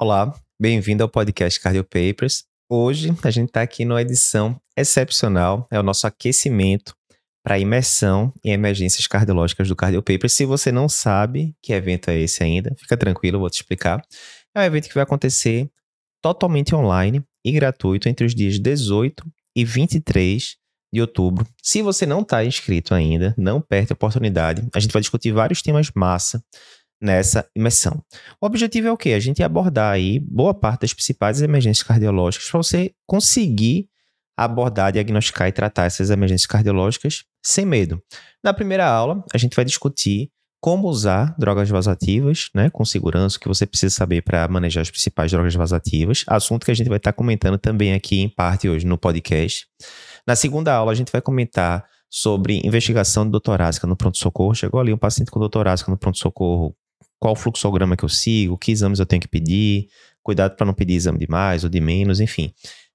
Olá, 0.00 0.32
bem-vindo 0.60 1.02
ao 1.02 1.08
podcast 1.08 1.58
Cardio 1.58 1.82
Papers. 1.82 2.44
Hoje 2.70 3.12
a 3.20 3.30
gente 3.32 3.48
está 3.48 3.62
aqui 3.62 3.84
numa 3.84 4.00
edição 4.00 4.56
excepcional, 4.76 5.66
é 5.72 5.80
o 5.80 5.82
nosso 5.82 6.06
aquecimento 6.06 6.94
para 7.42 7.58
imersão 7.58 8.32
em 8.44 8.52
emergências 8.52 9.08
cardiológicas 9.08 9.66
do 9.66 9.74
Cardio 9.74 10.00
Papers. 10.00 10.34
Se 10.34 10.44
você 10.44 10.70
não 10.70 10.88
sabe 10.88 11.52
que 11.60 11.72
evento 11.72 12.10
é 12.10 12.16
esse 12.16 12.44
ainda, 12.44 12.72
fica 12.78 12.96
tranquilo, 12.96 13.40
vou 13.40 13.50
te 13.50 13.54
explicar. 13.54 14.00
É 14.54 14.60
um 14.60 14.62
evento 14.62 14.86
que 14.86 14.94
vai 14.94 15.02
acontecer 15.02 15.68
totalmente 16.22 16.76
online 16.76 17.20
e 17.44 17.50
gratuito 17.50 18.08
entre 18.08 18.24
os 18.24 18.36
dias 18.36 18.56
18 18.60 19.26
e 19.56 19.64
23 19.64 20.58
de 20.94 21.00
outubro. 21.00 21.44
Se 21.60 21.82
você 21.82 22.06
não 22.06 22.20
está 22.20 22.44
inscrito 22.44 22.94
ainda, 22.94 23.34
não 23.36 23.60
perde 23.60 23.92
a 23.92 23.94
oportunidade. 23.94 24.62
A 24.72 24.78
gente 24.78 24.92
vai 24.92 25.02
discutir 25.02 25.32
vários 25.32 25.60
temas 25.60 25.90
massa 25.92 26.40
nessa 27.00 27.48
imersão. 27.54 28.02
O 28.40 28.46
objetivo 28.46 28.88
é 28.88 28.92
o 28.92 28.96
quê? 28.96 29.10
A 29.10 29.20
gente 29.20 29.42
abordar 29.42 29.92
aí 29.92 30.18
boa 30.20 30.52
parte 30.52 30.82
das 30.82 30.92
principais 30.92 31.40
emergências 31.40 31.86
cardiológicas 31.86 32.50
para 32.50 32.58
você 32.58 32.92
conseguir 33.06 33.88
abordar, 34.36 34.92
diagnosticar 34.92 35.48
e 35.48 35.52
tratar 35.52 35.84
essas 35.84 36.10
emergências 36.10 36.46
cardiológicas 36.46 37.24
sem 37.42 37.64
medo. 37.64 38.00
Na 38.42 38.54
primeira 38.54 38.86
aula, 38.86 39.24
a 39.34 39.38
gente 39.38 39.56
vai 39.56 39.64
discutir 39.64 40.30
como 40.60 40.88
usar 40.88 41.34
drogas 41.38 41.68
vasoativas, 41.68 42.50
né, 42.54 42.68
com 42.70 42.84
segurança, 42.84 43.36
o 43.36 43.40
que 43.40 43.48
você 43.48 43.64
precisa 43.66 43.94
saber 43.94 44.22
para 44.22 44.46
manejar 44.48 44.80
as 44.80 44.90
principais 44.90 45.30
drogas 45.30 45.54
vasoativas, 45.54 46.24
assunto 46.26 46.64
que 46.64 46.70
a 46.70 46.74
gente 46.74 46.88
vai 46.88 46.98
estar 46.98 47.12
tá 47.12 47.16
comentando 47.16 47.58
também 47.58 47.94
aqui 47.94 48.20
em 48.20 48.28
parte 48.28 48.68
hoje 48.68 48.84
no 48.84 48.98
podcast. 48.98 49.66
Na 50.26 50.34
segunda 50.34 50.74
aula, 50.74 50.92
a 50.92 50.94
gente 50.94 51.12
vai 51.12 51.20
comentar 51.20 51.84
sobre 52.10 52.60
investigação 52.64 53.24
de 53.24 53.30
doutorásica 53.30 53.86
no 53.86 53.96
pronto-socorro. 53.96 54.54
Chegou 54.54 54.80
ali 54.80 54.92
um 54.92 54.98
paciente 54.98 55.30
com 55.30 55.38
doutorásica 55.38 55.90
no 55.90 55.96
pronto-socorro, 55.96 56.74
qual 57.18 57.34
fluxograma 57.34 57.96
que 57.96 58.04
eu 58.04 58.08
sigo, 58.08 58.58
que 58.58 58.72
exames 58.72 58.98
eu 58.98 59.06
tenho 59.06 59.22
que 59.22 59.28
pedir, 59.28 59.88
cuidado 60.22 60.56
para 60.56 60.66
não 60.66 60.74
pedir 60.74 60.94
exame 60.94 61.18
de 61.18 61.26
mais 61.28 61.64
ou 61.64 61.70
de 61.70 61.80
menos, 61.80 62.20
enfim. 62.20 62.52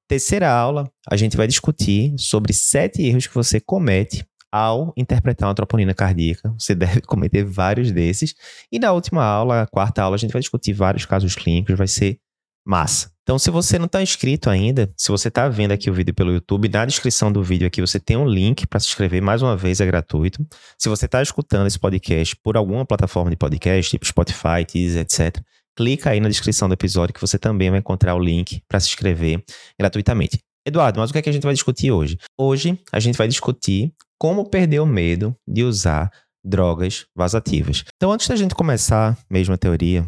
Terceira 0.07 0.51
aula, 0.51 0.89
a 1.09 1.15
gente 1.15 1.38
vai 1.38 1.47
discutir 1.47 2.13
sobre 2.17 2.53
sete 2.53 3.02
erros 3.02 3.27
que 3.27 3.33
você 3.33 3.59
comete 3.59 4.25
ao 4.52 4.93
interpretar 4.95 5.49
uma 5.49 5.55
troponina 5.55 5.93
cardíaca. 5.93 6.53
Você 6.59 6.75
deve 6.75 7.02
cometer 7.02 7.43
vários 7.43 7.91
desses. 7.91 8.35
E 8.71 8.77
na 8.77 8.91
última 8.91 9.23
aula, 9.23 9.63
a 9.63 9.67
quarta 9.67 10.03
aula, 10.03 10.15
a 10.15 10.19
gente 10.19 10.31
vai 10.31 10.41
discutir 10.41 10.73
vários 10.73 11.05
casos 11.05 11.35
clínicos, 11.35 11.75
vai 11.75 11.87
ser 11.87 12.19
massa. 12.65 13.12
Então, 13.23 13.39
se 13.39 13.49
você 13.49 13.79
não 13.79 13.85
está 13.85 14.02
inscrito 14.02 14.49
ainda, 14.49 14.93
se 14.97 15.09
você 15.09 15.29
está 15.29 15.47
vendo 15.47 15.71
aqui 15.71 15.89
o 15.89 15.93
vídeo 15.93 16.13
pelo 16.13 16.33
YouTube, 16.33 16.67
na 16.67 16.85
descrição 16.85 17.31
do 17.31 17.41
vídeo 17.41 17.65
aqui 17.65 17.80
você 17.80 17.97
tem 17.97 18.17
um 18.17 18.27
link 18.27 18.67
para 18.67 18.81
se 18.81 18.88
inscrever. 18.88 19.21
Mais 19.21 19.41
uma 19.41 19.55
vez, 19.55 19.80
é 19.80 19.85
gratuito. 19.85 20.45
Se 20.77 20.89
você 20.89 21.05
está 21.05 21.21
escutando 21.21 21.67
esse 21.67 21.80
podcast 21.80 22.35
por 22.43 22.57
alguma 22.57 22.85
plataforma 22.85 23.31
de 23.31 23.38
podcast, 23.38 23.91
tipo 23.91 24.05
Spotify, 24.05 24.65
Teaser, 24.67 25.03
etc., 25.03 25.41
clica 25.73 26.09
aí 26.09 26.19
na 26.19 26.27
descrição 26.27 26.67
do 26.67 26.73
episódio 26.73 27.13
que 27.13 27.21
você 27.21 27.39
também 27.39 27.69
vai 27.69 27.80
encontrar 27.80 28.13
o 28.13 28.19
link 28.19 28.61
para 28.67 28.81
se 28.81 28.89
inscrever 28.89 29.41
gratuitamente. 29.80 30.39
Eduardo, 30.67 30.99
mas 30.99 31.09
o 31.09 31.13
que, 31.13 31.19
é 31.19 31.21
que 31.21 31.30
a 31.30 31.33
gente 31.33 31.43
vai 31.43 31.53
discutir 31.53 31.91
hoje? 31.91 32.17
Hoje 32.37 32.77
a 32.91 32.99
gente 32.99 33.17
vai 33.17 33.27
discutir 33.30 33.93
como 34.19 34.49
perder 34.49 34.80
o 34.80 34.85
medo 34.85 35.33
de 35.47 35.63
usar 35.63 36.11
drogas 36.43 37.05
vasativas. 37.15 37.85
Então, 37.95 38.11
antes 38.11 38.27
da 38.27 38.35
gente 38.35 38.53
começar 38.53 39.17
mesmo 39.30 39.53
a 39.53 39.58
teoria, 39.58 40.05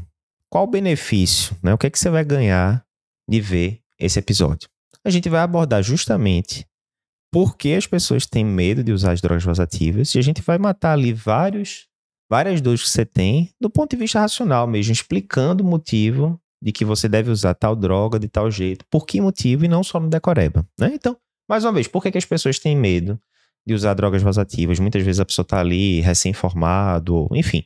qual 0.50 0.66
o 0.66 0.70
benefício, 0.70 1.56
né? 1.64 1.74
O 1.74 1.78
que 1.78 1.88
é 1.88 1.90
que 1.90 1.98
você 1.98 2.10
vai 2.10 2.24
ganhar 2.24 2.85
de 3.28 3.42
ver 3.42 3.82
esse 4.00 4.20
episódio? 4.20 4.70
A 5.04 5.10
gente 5.10 5.30
vai 5.30 5.42
abordar 5.42 5.84
justamente 5.84 6.66
por 7.32 7.58
que 7.58 7.74
as 7.74 7.86
pessoas 7.86 8.26
têm 8.26 8.46
medo 8.46 8.84
de 8.84 8.92
usar 8.92 9.12
as 9.12 9.22
drogas 9.22 9.44
vasativas 9.44 10.16
e 10.16 10.20
a 10.20 10.22
gente 10.22 10.42
vai 10.42 10.58
matar 10.58 10.94
ali 10.94 11.14
vários, 11.14 11.88
várias 12.30 12.62
dores 12.62 12.84
que 12.84 12.90
você 12.90 13.06
tem 13.06 13.50
do 13.60 13.70
ponto 13.70 13.92
de 13.92 13.98
vista 13.98 14.20
racional 14.20 14.66
mesmo, 14.66 14.94
explicando 14.94 15.64
o 15.64 15.68
motivo 15.68 16.40
de 16.62 16.72
que 16.72 16.86
você 16.86 17.08
deve 17.08 17.30
usar 17.30 17.54
tal 17.54 17.76
droga 17.76 18.18
de 18.18 18.28
tal 18.28 18.50
jeito, 18.50 18.86
por 18.90 19.06
que 19.06 19.22
motivo 19.22 19.66
e 19.66 19.68
não 19.68 19.84
só 19.84 20.00
no 20.00 20.10
decoreba, 20.10 20.66
né? 20.80 20.92
Então, 20.94 21.18
mais 21.48 21.64
uma 21.64 21.74
vez, 21.74 21.88
por 21.88 22.02
que, 22.02 22.12
que 22.12 22.18
as 22.18 22.26
pessoas 22.26 22.58
têm 22.58 22.76
medo 22.76 23.20
de 23.68 23.74
usar 23.74 23.94
drogas 23.94 24.24
vasativas? 24.24 24.80
Muitas 24.80 25.04
vezes 25.04 25.20
a 25.20 25.26
pessoa 25.26 25.44
está 25.44 25.60
ali 25.60 26.00
recém-formado, 26.02 27.28
enfim, 27.34 27.64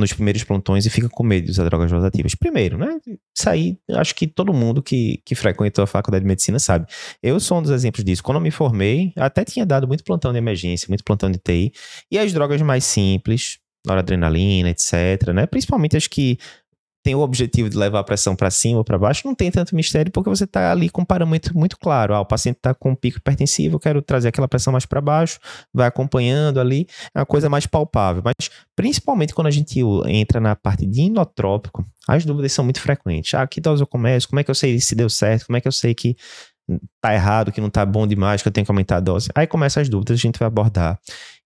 nos 0.00 0.12
primeiros 0.12 0.42
plantões 0.42 0.86
e 0.86 0.90
fica 0.90 1.08
com 1.08 1.22
medo 1.22 1.44
de 1.44 1.50
usar 1.50 1.64
drogas 1.64 1.90
vasativas. 1.90 2.34
Primeiro, 2.34 2.78
né? 2.78 2.98
Isso 3.36 3.48
aí, 3.48 3.78
acho 3.92 4.14
que 4.14 4.26
todo 4.26 4.52
mundo 4.52 4.82
que, 4.82 5.20
que 5.24 5.34
frequentou 5.34 5.84
a 5.84 5.86
faculdade 5.86 6.24
de 6.24 6.28
medicina 6.28 6.58
sabe. 6.58 6.86
Eu 7.22 7.38
sou 7.38 7.58
um 7.58 7.62
dos 7.62 7.70
exemplos 7.70 8.04
disso. 8.04 8.22
Quando 8.22 8.36
eu 8.36 8.42
me 8.42 8.50
formei, 8.50 9.12
até 9.16 9.44
tinha 9.44 9.64
dado 9.64 9.86
muito 9.86 10.02
plantão 10.02 10.32
de 10.32 10.38
emergência, 10.38 10.86
muito 10.88 11.04
plantão 11.04 11.30
de 11.30 11.38
TI. 11.38 11.72
E 12.10 12.18
as 12.18 12.32
drogas 12.32 12.60
mais 12.62 12.84
simples, 12.84 13.58
noradrenalina, 13.86 14.70
etc., 14.70 15.32
né? 15.34 15.46
Principalmente 15.46 15.96
as 15.96 16.06
que 16.06 16.38
tem 17.02 17.14
o 17.14 17.20
objetivo 17.20 17.68
de 17.68 17.76
levar 17.76 18.00
a 18.00 18.04
pressão 18.04 18.36
para 18.36 18.50
cima 18.50 18.78
ou 18.78 18.84
para 18.84 18.98
baixo, 18.98 19.22
não 19.26 19.34
tem 19.34 19.50
tanto 19.50 19.74
mistério 19.74 20.12
porque 20.12 20.28
você 20.28 20.44
está 20.44 20.70
ali 20.70 20.90
com 20.90 21.02
um 21.02 21.04
parâmetro 21.04 21.56
muito 21.56 21.78
claro. 21.78 22.14
Ah, 22.14 22.20
o 22.20 22.26
paciente 22.26 22.56
está 22.56 22.74
com 22.74 22.90
um 22.90 22.94
pico 22.94 23.18
hipertensivo, 23.18 23.76
eu 23.76 23.80
quero 23.80 24.02
trazer 24.02 24.28
aquela 24.28 24.48
pressão 24.48 24.72
mais 24.72 24.84
para 24.84 25.00
baixo, 25.00 25.38
vai 25.72 25.86
acompanhando 25.86 26.60
ali, 26.60 26.86
é 27.14 27.18
uma 27.20 27.26
coisa 27.26 27.48
mais 27.48 27.66
palpável. 27.66 28.22
Mas 28.24 28.50
principalmente 28.76 29.34
quando 29.34 29.46
a 29.46 29.50
gente 29.50 29.80
entra 30.06 30.40
na 30.40 30.54
parte 30.54 30.86
de 30.86 31.02
inotrópico, 31.02 31.86
as 32.06 32.24
dúvidas 32.24 32.52
são 32.52 32.64
muito 32.64 32.80
frequentes. 32.80 33.32
Ah, 33.34 33.46
que 33.46 33.60
dose 33.60 33.82
eu 33.82 33.86
começo? 33.86 34.28
Como 34.28 34.40
é 34.40 34.44
que 34.44 34.50
eu 34.50 34.54
sei 34.54 34.80
se 34.80 34.94
deu 34.94 35.08
certo? 35.08 35.46
Como 35.46 35.56
é 35.56 35.60
que 35.60 35.68
eu 35.68 35.72
sei 35.72 35.94
que 35.94 36.16
tá 37.00 37.14
errado, 37.14 37.50
que 37.50 37.60
não 37.60 37.70
tá 37.70 37.84
bom 37.84 38.06
demais, 38.06 38.42
que 38.42 38.48
eu 38.48 38.52
tenho 38.52 38.64
que 38.64 38.70
aumentar 38.70 38.98
a 38.98 39.00
dose. 39.00 39.28
Aí 39.34 39.46
começam 39.46 39.80
as 39.80 39.88
dúvidas, 39.88 40.18
a 40.18 40.20
gente 40.20 40.38
vai 40.38 40.46
abordar 40.46 40.98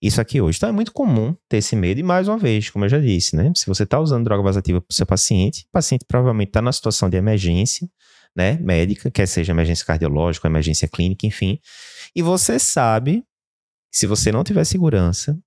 isso 0.06 0.20
aqui 0.20 0.40
hoje. 0.40 0.58
Então 0.58 0.68
é 0.68 0.72
muito 0.72 0.92
comum 0.92 1.34
ter 1.48 1.58
esse 1.58 1.74
medo, 1.74 1.98
e 1.98 2.02
mais 2.02 2.28
uma 2.28 2.36
vez, 2.36 2.68
como 2.68 2.84
eu 2.84 2.88
já 2.88 2.98
disse, 2.98 3.34
né? 3.34 3.52
Se 3.56 3.66
você 3.66 3.86
tá 3.86 3.98
usando 3.98 4.24
droga 4.24 4.42
vasativa 4.42 4.80
pro 4.80 4.94
seu 4.94 5.06
paciente, 5.06 5.64
o 5.68 5.72
paciente 5.72 6.04
provavelmente 6.06 6.50
tá 6.52 6.60
numa 6.60 6.72
situação 6.72 7.08
de 7.08 7.16
emergência, 7.16 7.88
né? 8.36 8.58
Médica, 8.60 9.10
quer 9.10 9.26
seja 9.26 9.52
emergência 9.52 9.84
cardiológica, 9.84 10.46
emergência 10.46 10.86
clínica, 10.86 11.26
enfim. 11.26 11.58
E 12.14 12.20
você 12.20 12.58
sabe, 12.58 13.24
se 13.90 14.06
você 14.06 14.30
não 14.30 14.44
tiver 14.44 14.64
segurança, 14.64 15.38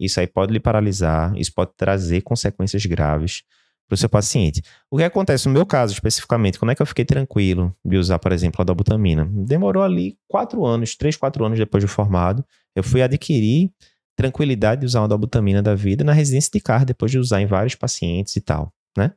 isso 0.00 0.18
aí 0.18 0.26
pode 0.26 0.52
lhe 0.52 0.60
paralisar, 0.60 1.36
isso 1.36 1.52
pode 1.54 1.72
trazer 1.76 2.22
consequências 2.22 2.84
graves 2.86 3.42
para 3.86 3.94
o 3.94 3.98
seu 3.98 4.08
paciente. 4.08 4.62
O 4.90 4.96
que 4.96 5.04
acontece 5.04 5.46
no 5.46 5.54
meu 5.54 5.64
caso 5.64 5.92
especificamente, 5.92 6.58
como 6.58 6.70
é 6.70 6.74
que 6.74 6.82
eu 6.82 6.86
fiquei 6.86 7.04
tranquilo 7.04 7.74
de 7.84 7.96
usar, 7.96 8.18
por 8.18 8.32
exemplo, 8.32 8.60
a 8.62 8.64
dobutamina? 8.64 9.28
Demorou 9.30 9.82
ali 9.82 10.18
quatro 10.26 10.64
anos, 10.64 10.96
três, 10.96 11.16
quatro 11.16 11.44
anos 11.44 11.58
depois 11.58 11.84
de 11.84 11.88
formado, 11.88 12.44
eu 12.74 12.82
fui 12.82 13.00
adquirir 13.02 13.70
tranquilidade 14.16 14.80
de 14.80 14.86
usar 14.86 15.02
uma 15.02 15.08
dobutamina 15.08 15.62
da 15.62 15.74
vida 15.74 16.02
na 16.02 16.12
residência 16.12 16.50
de 16.52 16.60
carro, 16.60 16.86
depois 16.86 17.12
de 17.12 17.18
usar 17.18 17.40
em 17.40 17.46
vários 17.46 17.74
pacientes 17.74 18.34
e 18.34 18.40
tal, 18.40 18.72
né? 18.96 19.12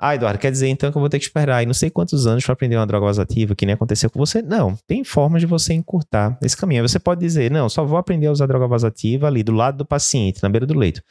Ah, 0.00 0.14
Eduardo, 0.14 0.38
quer 0.38 0.52
dizer 0.52 0.68
então 0.68 0.92
que 0.92 0.96
eu 0.96 1.00
vou 1.00 1.08
ter 1.08 1.18
que 1.18 1.24
esperar 1.24 1.56
aí 1.56 1.66
não 1.66 1.74
sei 1.74 1.90
quantos 1.90 2.24
anos 2.24 2.44
para 2.44 2.52
aprender 2.52 2.76
uma 2.76 2.86
droga 2.86 3.06
vasativa 3.06 3.56
que 3.56 3.66
nem 3.66 3.74
aconteceu 3.74 4.08
com 4.08 4.18
você? 4.18 4.40
Não, 4.40 4.76
tem 4.86 5.02
formas 5.02 5.40
de 5.40 5.46
você 5.46 5.74
encurtar 5.74 6.38
esse 6.40 6.56
caminho. 6.56 6.86
Você 6.86 7.00
pode 7.00 7.20
dizer, 7.20 7.50
não, 7.50 7.68
só 7.68 7.84
vou 7.84 7.98
aprender 7.98 8.28
a 8.28 8.30
usar 8.30 8.46
droga 8.46 8.68
vasativa 8.68 9.26
ali 9.26 9.42
do 9.42 9.50
lado 9.50 9.78
do 9.78 9.84
paciente, 9.84 10.40
na 10.40 10.48
beira 10.48 10.64
do 10.64 10.78
leito. 10.78 11.02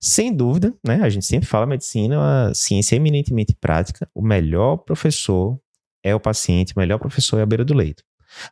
Sem 0.00 0.34
dúvida, 0.34 0.72
né? 0.84 1.00
A 1.02 1.10
gente 1.10 1.26
sempre 1.26 1.46
fala 1.46 1.66
medicina, 1.66 2.18
uma 2.18 2.54
ciência 2.54 2.96
eminentemente 2.96 3.54
prática. 3.54 4.08
O 4.14 4.22
melhor 4.22 4.78
professor 4.78 5.58
é 6.02 6.14
o 6.14 6.20
paciente, 6.20 6.72
o 6.74 6.78
melhor 6.80 6.98
professor 6.98 7.38
é 7.38 7.42
a 7.42 7.46
beira 7.46 7.66
do 7.66 7.74
leito. 7.74 8.02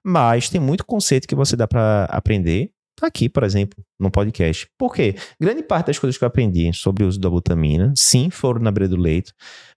Mas 0.05 0.51
tem 0.51 0.61
muito 0.61 0.85
conceito 0.85 1.27
que 1.27 1.35
você 1.35 1.57
dá 1.57 1.67
para 1.67 2.05
aprender 2.05 2.71
aqui, 3.05 3.29
por 3.29 3.43
exemplo, 3.45 3.83
no 3.99 4.11
podcast. 4.11 4.69
Por 4.79 4.95
quê? 4.95 5.15
Grande 5.41 5.63
parte 5.63 5.89
das 5.89 5.99
coisas 5.99 6.17
que 6.17 6.25
eu 6.25 6.29
aprendi 6.29 6.73
sobre 6.73 7.05
o 7.05 7.09
uso 7.09 7.19
da 7.19 7.29
butamina, 7.29 7.93
sim, 7.97 8.31
foram 8.31 8.61
na 8.61 8.71
beira 8.71 8.89
do 8.89 8.97
leito, 8.97 9.33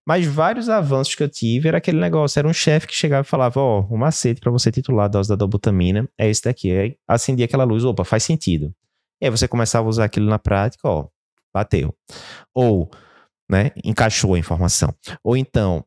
mas 0.08 0.26
vários 0.26 0.70
avanços 0.70 1.16
que 1.16 1.24
eu 1.24 1.30
tive 1.30 1.68
era 1.68 1.78
aquele 1.78 2.00
negócio, 2.00 2.40
era 2.40 2.48
um 2.48 2.54
chefe 2.54 2.88
que 2.88 2.96
chegava 2.96 3.26
e 3.26 3.30
falava, 3.30 3.60
ó, 3.60 3.80
oh, 3.80 3.94
o 3.94 3.98
macete 3.98 4.42
para 4.42 4.52
você 4.52 4.72
titular 4.72 5.06
a 5.06 5.08
dose 5.08 5.30
da 5.30 5.36
dobutamina 5.36 6.08
é 6.18 6.30
esse 6.30 6.44
daqui. 6.44 6.72
Aí 6.72 6.96
acendia 7.08 7.46
aquela 7.46 7.64
luz, 7.64 7.84
opa, 7.86 8.04
faz 8.04 8.24
sentido. 8.24 8.74
E 9.22 9.26
aí 9.26 9.32
você 9.32 9.48
começava 9.48 9.88
a 9.88 9.90
usar 9.90 10.06
aquilo 10.06 10.28
na 10.28 10.38
prática, 10.38 10.88
ó, 10.88 11.08
bateu. 11.54 11.96
Ou, 12.54 12.92
né, 13.50 13.72
encaixou 13.84 14.34
a 14.34 14.40
informação. 14.40 14.94
Ou 15.24 15.38
então, 15.38 15.86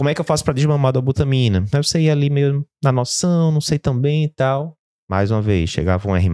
como 0.00 0.08
é 0.08 0.14
que 0.14 0.20
eu 0.22 0.24
faço 0.24 0.42
para 0.44 0.54
desmamar 0.54 0.92
da 0.92 1.00
butamina? 1.00 1.64
Eu 1.74 1.82
sei 1.82 2.08
ali 2.08 2.30
meio 2.30 2.66
na 2.82 2.90
noção, 2.90 3.52
não 3.52 3.60
sei 3.60 3.78
também 3.78 4.24
e 4.24 4.28
tal. 4.28 4.78
Mais 5.10 5.32
uma 5.32 5.42
vez, 5.42 5.68
chegava 5.68 6.08
um 6.08 6.14
R+, 6.14 6.30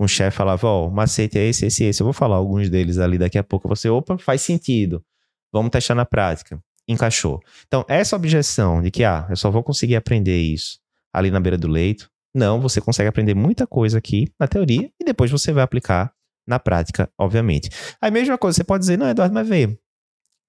um 0.00 0.08
chefe 0.08 0.36
falava, 0.36 0.66
ó, 0.66 0.82
oh, 0.82 0.88
o 0.88 0.90
macete 0.90 1.38
é 1.38 1.44
esse, 1.46 1.66
esse, 1.66 1.84
esse. 1.84 2.02
Eu 2.02 2.04
vou 2.04 2.12
falar 2.12 2.34
alguns 2.34 2.68
deles 2.68 2.98
ali 2.98 3.16
daqui 3.16 3.38
a 3.38 3.44
pouco. 3.44 3.68
Você, 3.68 3.88
opa, 3.88 4.18
faz 4.18 4.42
sentido. 4.42 5.04
Vamos 5.52 5.70
testar 5.70 5.94
na 5.94 6.04
prática. 6.04 6.60
Encaixou. 6.88 7.40
Então, 7.68 7.84
essa 7.86 8.16
objeção 8.16 8.82
de 8.82 8.90
que, 8.90 9.04
ah, 9.04 9.24
eu 9.30 9.36
só 9.36 9.52
vou 9.52 9.62
conseguir 9.62 9.94
aprender 9.94 10.36
isso 10.36 10.80
ali 11.12 11.30
na 11.30 11.38
beira 11.38 11.56
do 11.56 11.68
leito. 11.68 12.10
Não, 12.34 12.60
você 12.60 12.80
consegue 12.80 13.08
aprender 13.08 13.34
muita 13.34 13.68
coisa 13.68 13.98
aqui 13.98 14.32
na 14.36 14.48
teoria 14.48 14.90
e 15.00 15.04
depois 15.04 15.30
você 15.30 15.52
vai 15.52 15.62
aplicar 15.62 16.12
na 16.44 16.58
prática, 16.58 17.08
obviamente. 17.16 17.70
A 18.00 18.10
mesma 18.10 18.36
coisa, 18.36 18.56
você 18.56 18.64
pode 18.64 18.80
dizer, 18.80 18.98
não, 18.98 19.08
Eduardo, 19.08 19.32
mas 19.32 19.48
vê, 19.48 19.78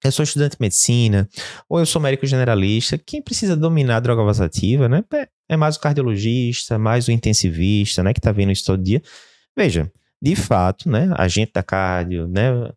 eu 0.03 0.11
sou 0.11 0.23
estudante 0.23 0.51
de 0.51 0.57
medicina, 0.61 1.27
ou 1.67 1.79
eu 1.79 1.85
sou 1.85 2.01
médico 2.01 2.25
generalista, 2.25 2.97
quem 2.97 3.21
precisa 3.21 3.55
dominar 3.55 3.97
a 3.97 3.99
droga 3.99 4.23
vasativa, 4.23 4.88
né? 4.88 5.03
É, 5.13 5.27
é 5.49 5.57
mais 5.57 5.75
o 5.75 5.79
cardiologista, 5.79 6.77
mais 6.77 7.07
o 7.07 7.11
intensivista, 7.11 8.03
né? 8.03 8.13
Que 8.13 8.21
tá 8.21 8.31
vendo 8.31 8.51
isso 8.51 8.65
todo 8.65 8.83
dia. 8.83 9.01
Veja, 9.55 9.91
de 10.21 10.35
fato, 10.35 10.89
né? 10.89 11.09
A 11.17 11.27
gente 11.27 11.51
da 11.53 11.63
cardio, 11.63 12.27
né? 12.27 12.71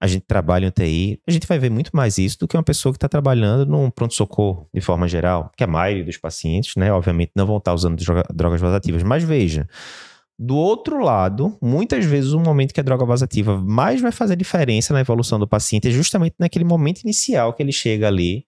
a 0.00 0.06
gente 0.06 0.26
trabalha 0.26 0.66
em 0.66 0.68
UTI, 0.68 1.20
a 1.26 1.30
gente 1.30 1.46
vai 1.46 1.58
ver 1.58 1.70
muito 1.70 1.90
mais 1.94 2.18
isso 2.18 2.38
do 2.38 2.46
que 2.46 2.56
uma 2.56 2.62
pessoa 2.62 2.92
que 2.92 2.98
está 2.98 3.08
trabalhando 3.08 3.64
num 3.64 3.90
pronto-socorro 3.90 4.68
de 4.72 4.80
forma 4.80 5.08
geral, 5.08 5.50
que 5.56 5.64
a 5.64 5.66
maioria 5.66 6.04
dos 6.04 6.18
pacientes, 6.18 6.76
né, 6.76 6.92
obviamente, 6.92 7.32
não 7.34 7.46
vão 7.46 7.56
estar 7.56 7.70
tá 7.70 7.74
usando 7.74 7.98
drogas 8.34 8.60
vasativas. 8.60 9.02
Mas 9.02 9.24
veja, 9.24 9.66
do 10.38 10.56
outro 10.56 10.98
lado, 11.02 11.56
muitas 11.62 12.04
vezes 12.04 12.32
o 12.32 12.40
momento 12.40 12.74
que 12.74 12.80
a 12.80 12.82
droga 12.82 13.04
vasativa 13.04 13.56
mais 13.60 14.00
vai 14.00 14.10
fazer 14.10 14.36
diferença 14.36 14.92
na 14.92 15.00
evolução 15.00 15.38
do 15.38 15.46
paciente 15.46 15.88
é 15.88 15.90
justamente 15.90 16.34
naquele 16.38 16.64
momento 16.64 17.02
inicial 17.02 17.52
que 17.52 17.62
ele 17.62 17.72
chega 17.72 18.08
ali 18.08 18.44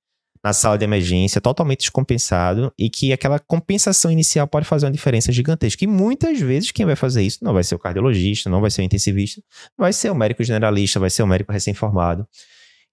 na 0.46 0.52
sala 0.52 0.78
de 0.78 0.84
emergência, 0.84 1.40
totalmente 1.40 1.80
descompensado, 1.80 2.72
e 2.78 2.88
que 2.88 3.12
aquela 3.12 3.38
compensação 3.38 4.12
inicial 4.12 4.46
pode 4.46 4.64
fazer 4.64 4.86
uma 4.86 4.92
diferença 4.92 5.32
gigantesca. 5.32 5.82
E 5.82 5.88
muitas 5.88 6.40
vezes 6.40 6.70
quem 6.70 6.86
vai 6.86 6.94
fazer 6.94 7.22
isso 7.22 7.38
não 7.42 7.52
vai 7.52 7.64
ser 7.64 7.74
o 7.74 7.78
cardiologista, 7.78 8.48
não 8.48 8.60
vai 8.60 8.70
ser 8.70 8.82
o 8.82 8.84
intensivista, 8.84 9.42
vai 9.76 9.92
ser 9.92 10.10
o 10.10 10.14
médico 10.14 10.44
generalista, 10.44 11.00
vai 11.00 11.10
ser 11.10 11.24
o 11.24 11.26
médico 11.26 11.52
recém-formado. 11.52 12.26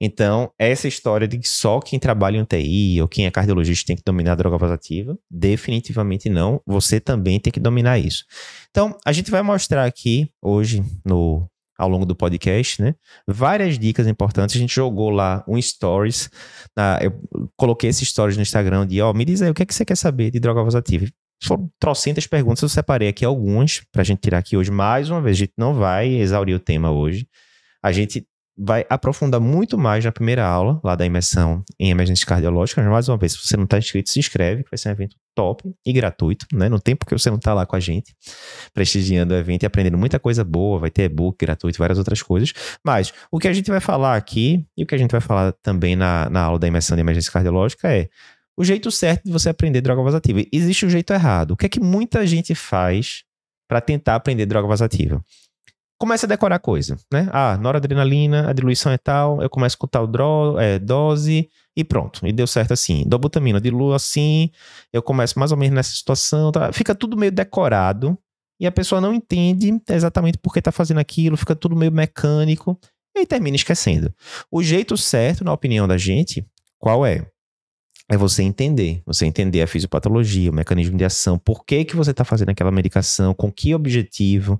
Então, 0.06 0.52
essa 0.60 0.86
história 0.86 1.26
de 1.26 1.38
que 1.38 1.48
só 1.48 1.80
quem 1.80 1.98
trabalha 1.98 2.36
em 2.36 2.42
UTI 2.42 3.02
ou 3.02 3.08
quem 3.08 3.26
é 3.26 3.32
cardiologista 3.32 3.88
tem 3.88 3.96
que 3.96 4.04
dominar 4.06 4.34
a 4.34 4.36
droga 4.36 4.58
vasativa, 4.58 5.18
definitivamente 5.32 6.28
não. 6.30 6.60
Você 6.68 7.00
também 7.00 7.40
tem 7.40 7.54
que 7.54 7.60
dominar 7.60 7.98
isso. 7.98 8.26
Então, 8.70 8.98
a 9.06 9.14
gente 9.14 9.32
vai 9.32 9.42
mostrar 9.42 9.86
aqui 9.86 10.30
hoje 10.42 10.84
no 11.06 11.48
ao 11.78 11.88
longo 11.88 12.06
do 12.06 12.16
podcast, 12.16 12.82
né? 12.82 12.96
Várias 13.26 13.80
dicas 13.80 14.06
importantes. 14.06 14.58
A 14.58 14.60
gente 14.60 14.76
jogou 14.76 15.10
lá 15.10 15.42
um 15.48 15.60
stories. 15.60 16.30
Na, 16.76 17.00
eu 17.02 17.18
coloquei 17.56 17.90
esse 17.90 18.06
stories 18.06 18.36
no 18.36 18.44
Instagram 18.44 18.86
de, 18.86 19.02
ó, 19.02 19.10
oh, 19.10 19.14
me 19.14 19.24
diz 19.24 19.42
aí 19.42 19.50
o 19.50 19.54
que, 19.54 19.64
é 19.64 19.66
que 19.66 19.74
você 19.74 19.86
quer 19.86 19.96
saber 19.96 20.32
de 20.32 20.40
droga 20.40 20.62
vasativa. 20.62 21.08
Foram 21.42 21.72
trocentas 21.80 22.28
perguntas, 22.28 22.62
eu 22.62 22.70
separei 22.70 23.08
aqui 23.08 23.24
algumas 23.24 23.82
pra 23.90 24.04
gente 24.04 24.20
tirar 24.20 24.40
aqui 24.40 24.58
hoje. 24.58 24.70
Mais 24.70 25.10
uma 25.10 25.22
vez, 25.22 25.38
a 25.38 25.40
gente 25.40 25.54
não 25.58 25.74
vai 25.74 26.10
exaurir 26.10 26.56
o 26.56 26.60
tema 26.60 26.92
hoje. 26.92 27.26
A 27.82 27.92
gente 27.92 28.28
vai 28.58 28.86
aprofundar 28.90 29.42
muito 29.42 29.78
mais 29.78 30.06
na 30.06 30.12
primeira 30.12 30.46
aula, 30.46 30.80
lá 30.84 30.96
da 30.96 31.06
imersão 31.06 31.64
em 31.80 31.90
emergências 31.90 32.24
cardiológicas. 32.24 32.86
Mais 32.86 33.10
uma 33.10 33.18
vez, 33.18 33.34
se 33.34 33.48
você 33.48 33.58
não 33.58 33.64
está 33.64 33.78
inscrito, 33.78 34.10
se 34.10 34.20
inscreve, 34.20 34.64
que 34.64 34.70
vai 34.70 34.78
ser 34.78 34.90
um 34.90 34.92
evento 34.92 35.16
top 35.36 35.74
e 35.86 35.92
gratuito, 35.92 36.46
né? 36.54 36.70
No 36.70 36.80
tempo 36.80 37.06
que 37.06 37.18
você 37.18 37.30
não 37.30 37.38
está 37.38 37.54
lá 37.54 37.66
com 37.66 37.76
a 37.76 37.80
gente, 37.80 38.16
prestigiando 38.74 39.34
o 39.34 39.38
evento 39.38 39.64
e 39.64 39.66
aprendendo 39.66 39.98
muita 39.98 40.20
coisa 40.20 40.44
boa, 40.44 40.80
vai 40.80 40.92
ter 40.92 41.04
e-book 41.04 41.38
gratuito, 41.40 41.80
várias 41.80 41.98
outras 41.98 42.22
coisas. 42.22 42.54
Mas 42.86 43.12
o 43.32 43.40
que 43.40 43.48
a 43.48 43.54
gente 43.54 43.72
vai 43.72 43.80
falar 43.80 44.16
aqui, 44.16 44.66
e 44.78 44.84
o 44.84 44.86
que 44.86 44.94
a 44.94 44.98
gente 44.98 45.12
vai 45.12 45.22
falar 45.22 45.54
também 45.64 45.96
na, 45.96 46.30
na 46.30 46.42
aula 46.42 46.60
da 46.60 46.68
imersão 46.68 46.96
de 46.96 47.02
emergência 47.02 47.32
cardiológica 47.32 47.92
é 47.92 48.08
o 48.56 48.64
jeito 48.64 48.92
certo 48.92 49.24
de 49.26 49.32
você 49.32 49.50
aprender 49.50 49.82
droga 49.82 50.04
vasativa. 50.04 50.44
Existe 50.52 50.86
o 50.86 50.90
jeito 50.90 51.12
errado. 51.12 51.52
O 51.52 51.58
que 51.58 51.66
é 51.66 51.70
que 51.70 51.80
muita 51.80 52.26
gente 52.28 52.54
faz 52.54 53.24
para 53.68 53.82
tentar 53.82 54.16
aprender 54.16 54.46
droga 54.46 54.68
vasativa? 54.68 55.24
Começa 56.04 56.26
a 56.26 56.28
decorar 56.28 56.60
coisa, 56.60 56.98
né? 57.10 57.30
Ah, 57.32 57.58
noradrenalina, 57.58 58.50
a 58.50 58.52
diluição 58.52 58.92
é 58.92 58.98
tal, 58.98 59.42
eu 59.42 59.50
começo 59.50 59.78
com 59.78 59.88
tal 59.88 60.06
dro, 60.06 60.60
é, 60.60 60.78
dose 60.78 61.50
e 61.78 61.82
pronto. 61.82 62.28
E 62.28 62.34
deu 62.34 62.46
certo 62.46 62.74
assim. 62.74 63.06
Dobutamina, 63.08 63.62
diluo 63.62 63.94
assim, 63.94 64.52
eu 64.92 65.02
começo 65.02 65.40
mais 65.40 65.54
ou 65.54 65.58
menos 65.58 65.74
nessa 65.74 65.92
situação. 65.92 66.52
Tá? 66.52 66.74
Fica 66.74 66.94
tudo 66.94 67.16
meio 67.16 67.32
decorado 67.32 68.20
e 68.60 68.68
a 68.68 68.72
pessoa 68.72 69.00
não 69.00 69.14
entende 69.14 69.82
exatamente 69.90 70.38
por 70.38 70.52
que 70.52 70.60
está 70.60 70.74
fazendo 70.74 71.00
aquilo, 71.00 71.38
fica 71.38 71.56
tudo 71.56 71.74
meio 71.74 71.92
mecânico 71.94 72.78
e 73.16 73.26
termina 73.26 73.56
esquecendo. 73.56 74.14
O 74.52 74.62
jeito 74.62 74.98
certo, 74.98 75.46
na 75.46 75.54
opinião 75.54 75.88
da 75.88 75.98
gente, 75.98 76.46
qual 76.78 77.06
é? 77.06 77.26
É 78.10 78.18
você 78.18 78.44
entender, 78.44 79.02
você 79.06 79.26
entender 79.26 79.62
a 79.62 79.68
fisiopatologia, 79.68 80.52
o 80.52 80.54
mecanismo 80.54 80.98
de 80.98 81.06
ação, 81.06 81.40
por 81.40 81.64
que, 81.64 81.86
que 81.86 81.96
você 81.96 82.12
está 82.12 82.26
fazendo 82.26 82.50
aquela 82.50 82.72
medicação, 82.72 83.34
com 83.34 83.50
que 83.50 83.74
objetivo, 83.74 84.60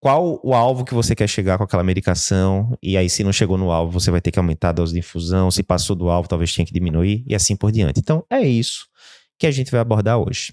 qual 0.00 0.40
o 0.44 0.54
alvo 0.54 0.84
que 0.84 0.94
você 0.94 1.14
quer 1.14 1.28
chegar 1.28 1.58
com 1.58 1.64
aquela 1.64 1.82
medicação, 1.82 2.76
e 2.82 2.96
aí 2.96 3.10
se 3.10 3.24
não 3.24 3.32
chegou 3.32 3.58
no 3.58 3.70
alvo, 3.70 3.98
você 3.98 4.10
vai 4.10 4.20
ter 4.20 4.30
que 4.30 4.38
aumentar 4.38 4.68
a 4.68 4.72
dose 4.72 4.92
de 4.92 5.00
infusão, 5.00 5.50
se 5.50 5.62
passou 5.62 5.96
do 5.96 6.08
alvo, 6.08 6.28
talvez 6.28 6.54
tenha 6.54 6.64
que 6.64 6.72
diminuir, 6.72 7.24
e 7.26 7.34
assim 7.34 7.56
por 7.56 7.72
diante. 7.72 7.98
Então, 7.98 8.24
é 8.30 8.40
isso 8.40 8.86
que 9.38 9.46
a 9.46 9.50
gente 9.50 9.70
vai 9.70 9.80
abordar 9.80 10.18
hoje. 10.18 10.52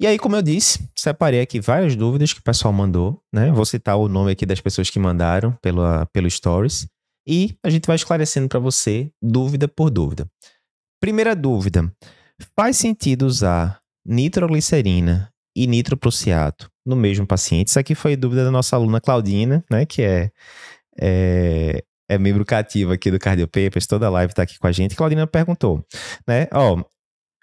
E 0.00 0.06
aí, 0.06 0.18
como 0.18 0.36
eu 0.36 0.42
disse, 0.42 0.88
separei 0.96 1.40
aqui 1.40 1.60
várias 1.60 1.94
dúvidas 1.94 2.32
que 2.32 2.40
o 2.40 2.42
pessoal 2.42 2.72
mandou, 2.72 3.22
né? 3.32 3.50
Vou 3.52 3.64
citar 3.64 3.96
o 3.96 4.08
nome 4.08 4.32
aqui 4.32 4.44
das 4.44 4.60
pessoas 4.60 4.90
que 4.90 4.98
mandaram 4.98 5.56
pela, 5.62 6.06
pelo 6.06 6.28
Stories, 6.28 6.86
e 7.26 7.56
a 7.62 7.70
gente 7.70 7.86
vai 7.86 7.96
esclarecendo 7.96 8.48
para 8.48 8.58
você, 8.58 9.10
dúvida 9.22 9.68
por 9.68 9.90
dúvida. 9.90 10.26
Primeira 11.00 11.34
dúvida: 11.34 11.90
faz 12.56 12.76
sentido 12.76 13.26
usar 13.26 13.80
nitroglicerina 14.04 15.33
e 15.54 15.66
nitroprusiato 15.66 16.70
no 16.84 16.96
mesmo 16.96 17.26
paciente. 17.26 17.68
Isso 17.68 17.78
aqui 17.78 17.94
foi 17.94 18.16
dúvida 18.16 18.44
da 18.44 18.50
nossa 18.50 18.76
aluna 18.76 19.00
Claudina, 19.00 19.64
né, 19.70 19.86
que 19.86 20.02
é, 20.02 20.30
é, 21.00 21.82
é 22.08 22.18
membro 22.18 22.44
cativo 22.44 22.92
aqui 22.92 23.10
do 23.10 23.18
Cardio 23.18 23.46
Papers, 23.46 23.86
toda 23.86 24.06
a 24.06 24.10
live 24.10 24.32
está 24.32 24.42
aqui 24.42 24.58
com 24.58 24.66
a 24.66 24.72
gente. 24.72 24.94
Claudina 24.94 25.26
perguntou, 25.26 25.84
né, 26.26 26.46
ó, 26.52 26.82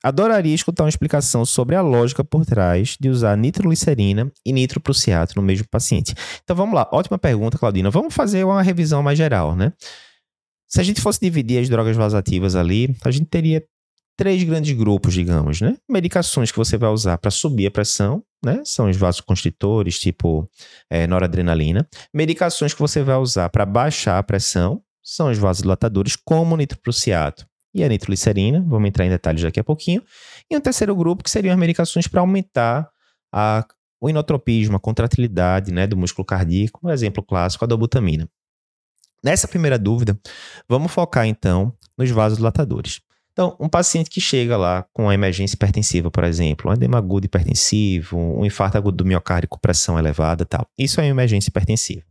adoraria 0.04 0.54
escutar 0.54 0.84
uma 0.84 0.90
explicação 0.90 1.46
sobre 1.46 1.75
a 1.75 1.81
lógica 1.81 2.24
por 2.24 2.46
trás 2.46 2.98
de 3.00 3.10
usar 3.10 3.38
nitroglicerina 3.38 4.31
e 4.46 4.52
nitroprusiato 4.52 5.36
no 5.36 5.42
mesmo 5.42 5.68
paciente. 5.69 6.14
Então 6.44 6.56
vamos 6.56 6.75
lá, 6.75 6.88
ótima 6.92 7.18
pergunta, 7.18 7.57
Claudina. 7.57 7.90
Vamos 7.90 8.14
fazer 8.14 8.44
uma 8.44 8.62
revisão 8.62 9.04
mais 9.04 9.18
geral, 9.18 9.56
né? 9.56 9.74
Se 10.68 10.80
a 10.80 10.84
gente 10.84 11.02
fosse 11.02 11.19
dividir 11.19 11.60
as 11.60 11.68
drogas 11.68 11.98
vasativas 11.98 12.56
ali, 12.56 12.96
a 13.04 13.12
gente 13.12 13.25
teria 13.25 13.62
três 14.18 14.44
grandes 14.44 14.75
grupos, 14.75 15.13
digamos, 15.13 15.62
né? 15.62 15.78
Medicações 15.90 16.52
que 16.52 16.58
você 16.58 16.78
vai 16.78 16.90
usar 16.90 17.18
para 17.18 17.31
subir 17.31 17.68
a 17.68 17.72
pressão, 17.72 18.24
né? 18.44 18.62
São 18.66 18.90
os 18.90 18.98
vasoconstritores, 18.98 20.00
tipo 20.00 20.50
é, 20.90 21.08
noradrenalina. 21.08 21.88
Medicações 22.13 22.74
que 22.74 22.80
você 22.80 23.04
vai 23.04 23.16
usar 23.18 23.50
para 23.50 23.66
baixar 23.66 24.18
a 24.18 24.24
pressão, 24.24 24.81
são 25.04 25.30
os 25.30 25.38
vasodilatadores, 25.38 26.16
como 26.16 26.54
o 26.54 26.58
nitroprusiato 26.58 27.46
e 27.74 27.84
a 27.84 27.90
nitroglicerina. 27.90 28.63
Vamos 28.68 28.88
entrar 28.88 29.06
em 29.06 29.10
detalhes 29.10 29.42
daqui 29.42 29.60
a 29.60 29.63
pouquinho. 29.63 30.04
E 30.50 30.56
um 30.56 30.62
terceiro 30.62 30.96
grupo, 30.96 31.24
que 31.24 31.30
seriam 31.30 31.54
as 31.54 31.60
medicações 31.60 32.07
para 32.07 32.22
aumentar 32.22 32.90
a, 33.31 33.66
o 34.00 34.10
inotropismo, 34.10 34.75
a 34.75 34.80
contratilidade 34.80 35.72
né, 35.72 35.88
do 35.88 35.98
músculo 35.98 36.25
cardíaco, 36.25 36.80
um 36.84 36.90
exemplo 36.90 37.24
clássico, 37.24 37.64
a 37.64 37.68
dobutamina. 37.68 38.30
Nessa 39.24 39.48
primeira 39.48 39.78
dúvida, 39.78 40.19
vamos 40.68 40.92
focar 40.92 41.28
então 41.28 41.74
nos 41.98 42.10
vasodilatadores. 42.10 43.02
Então, 43.31 43.56
um 43.60 43.69
paciente 43.69 44.10
que 44.10 44.19
chega 44.19 44.57
lá 44.57 44.86
com 44.92 45.04
uma 45.04 45.13
emergência 45.13 45.56
hipertensiva, 45.56 46.12
por 46.12 46.24
exemplo, 46.24 46.69
um 46.69 46.74
edema 46.74 46.98
agudo 46.98 47.25
hipertensivo, 47.25 48.18
um 48.18 48.45
infarto 48.45 48.78
agudo 48.78 48.98
do 48.98 49.06
miocárdio 49.06 49.48
com 49.50 49.57
pressão 49.57 49.98
elevada 49.98 50.45
tal. 50.45 50.68
Isso 50.78 51.00
é 51.00 51.06
uma 51.06 51.10
emergência 51.10 51.50
hipertensiva. 51.50 52.04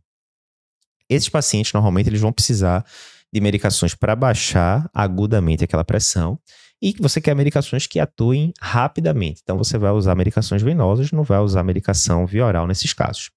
Esses 1.07 1.29
pacientes, 1.29 1.73
normalmente, 1.73 2.09
eles 2.09 2.21
vão 2.21 2.31
precisar 2.31 2.83
de 3.31 3.39
medicações 3.39 3.93
para 3.93 4.15
baixar 4.15 4.89
agudamente 4.93 5.63
aquela 5.63 5.83
pressão 5.83 6.39
e 6.81 6.95
você 6.99 7.21
quer 7.21 7.35
medicações 7.35 7.85
que 7.85 7.99
atuem 7.99 8.51
rapidamente. 8.59 9.41
Então, 9.43 9.57
você 9.57 9.77
vai 9.77 9.91
usar 9.91 10.15
medicações 10.15 10.63
venosas, 10.63 11.11
não 11.11 11.23
vai 11.23 11.39
usar 11.39 11.63
medicação 11.63 12.25
via 12.25 12.45
oral 12.45 12.65
nesses 12.65 12.93
casos. 12.93 13.29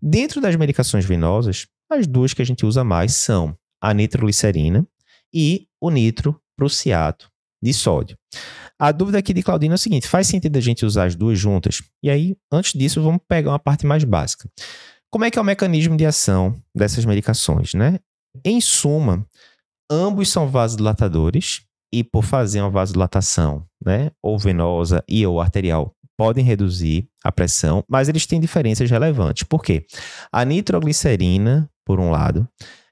Dentro 0.00 0.40
das 0.40 0.56
medicações 0.56 1.04
venosas, 1.04 1.66
as 1.90 2.06
duas 2.06 2.32
que 2.32 2.40
a 2.40 2.44
gente 2.44 2.64
usa 2.64 2.82
mais 2.82 3.14
são 3.14 3.54
a 3.80 3.92
nitroglicerina 3.92 4.86
e 5.32 5.66
o 5.80 5.90
nitro 5.90 6.40
prussiato 6.58 7.30
de 7.62 7.72
sódio. 7.72 8.18
A 8.78 8.90
dúvida 8.92 9.18
aqui 9.18 9.32
de 9.32 9.42
Claudina 9.42 9.74
é 9.74 9.76
o 9.76 9.78
seguinte: 9.78 10.08
faz 10.08 10.26
sentido 10.26 10.56
a 10.56 10.60
gente 10.60 10.84
usar 10.84 11.04
as 11.04 11.14
duas 11.14 11.38
juntas? 11.38 11.80
E 12.02 12.10
aí, 12.10 12.36
antes 12.52 12.72
disso, 12.72 13.00
vamos 13.00 13.20
pegar 13.28 13.52
uma 13.52 13.58
parte 13.58 13.86
mais 13.86 14.02
básica. 14.02 14.50
Como 15.10 15.24
é 15.24 15.30
que 15.30 15.38
é 15.38 15.42
o 15.42 15.44
mecanismo 15.44 15.96
de 15.96 16.04
ação 16.04 16.60
dessas 16.74 17.04
medicações, 17.04 17.72
né? 17.74 17.98
Em 18.44 18.60
suma, 18.60 19.26
ambos 19.90 20.28
são 20.28 20.48
vasodilatadores 20.48 21.62
e 21.92 22.04
por 22.04 22.22
fazer 22.22 22.60
uma 22.60 22.70
vasodilatação, 22.70 23.64
né, 23.82 24.10
ou 24.22 24.38
venosa 24.38 25.02
e 25.08 25.26
ou 25.26 25.40
arterial, 25.40 25.94
podem 26.18 26.44
reduzir 26.44 27.08
a 27.24 27.32
pressão, 27.32 27.82
mas 27.88 28.08
eles 28.08 28.26
têm 28.26 28.38
diferenças 28.38 28.90
relevantes. 28.90 29.44
Por 29.44 29.62
quê? 29.62 29.86
A 30.30 30.44
nitroglicerina, 30.44 31.70
por 31.86 31.98
um 31.98 32.10
lado, 32.10 32.46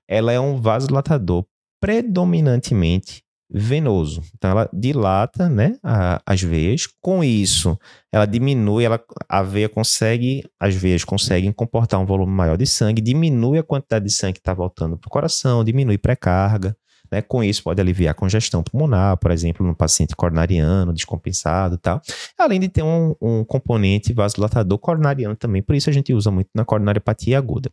ela 0.08 0.32
é 0.32 0.40
um 0.40 0.56
vasodilatador 0.56 1.44
predominantemente 1.80 3.22
venoso. 3.48 4.22
Então 4.34 4.50
ela 4.50 4.68
dilata, 4.72 5.48
né, 5.48 5.76
a, 5.82 6.20
as 6.26 6.42
veias. 6.42 6.86
Com 7.00 7.22
isso, 7.22 7.78
ela 8.12 8.26
diminui, 8.26 8.84
ela, 8.84 9.00
a 9.28 9.42
veia 9.42 9.68
consegue, 9.68 10.42
as 10.58 10.74
veias 10.74 11.04
conseguem 11.04 11.52
comportar 11.52 12.00
um 12.00 12.06
volume 12.06 12.32
maior 12.32 12.56
de 12.56 12.66
sangue, 12.66 13.00
diminui 13.00 13.58
a 13.58 13.62
quantidade 13.62 14.04
de 14.04 14.12
sangue 14.12 14.34
que 14.34 14.38
está 14.40 14.52
voltando 14.52 14.98
para 14.98 15.08
o 15.08 15.10
coração, 15.10 15.64
diminui 15.64 15.98
pré-carga. 15.98 16.76
Né? 17.10 17.22
Com 17.22 17.42
isso, 17.42 17.62
pode 17.62 17.80
aliviar 17.80 18.10
a 18.10 18.14
congestão 18.14 18.64
pulmonar, 18.64 19.16
por 19.18 19.30
exemplo, 19.30 19.64
no 19.64 19.76
paciente 19.76 20.16
coronariano, 20.16 20.92
descompensado 20.92 21.76
e 21.76 21.78
tal. 21.78 22.00
Além 22.36 22.58
de 22.58 22.68
ter 22.68 22.82
um, 22.82 23.14
um 23.20 23.44
componente 23.44 24.12
vasodilatador 24.12 24.78
coronariano 24.78 25.36
também, 25.36 25.62
por 25.62 25.76
isso 25.76 25.88
a 25.88 25.92
gente 25.92 26.12
usa 26.12 26.32
muito 26.32 26.50
na 26.52 26.64
coronariopatia 26.64 27.38
aguda. 27.38 27.70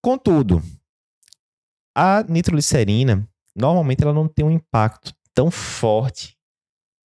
Contudo, 0.00 0.62
a 1.96 2.24
nitroglicerina 2.28 3.26
normalmente 3.56 4.02
ela 4.02 4.12
não 4.12 4.28
tem 4.28 4.44
um 4.44 4.50
impacto 4.50 5.12
tão 5.34 5.50
forte 5.50 6.36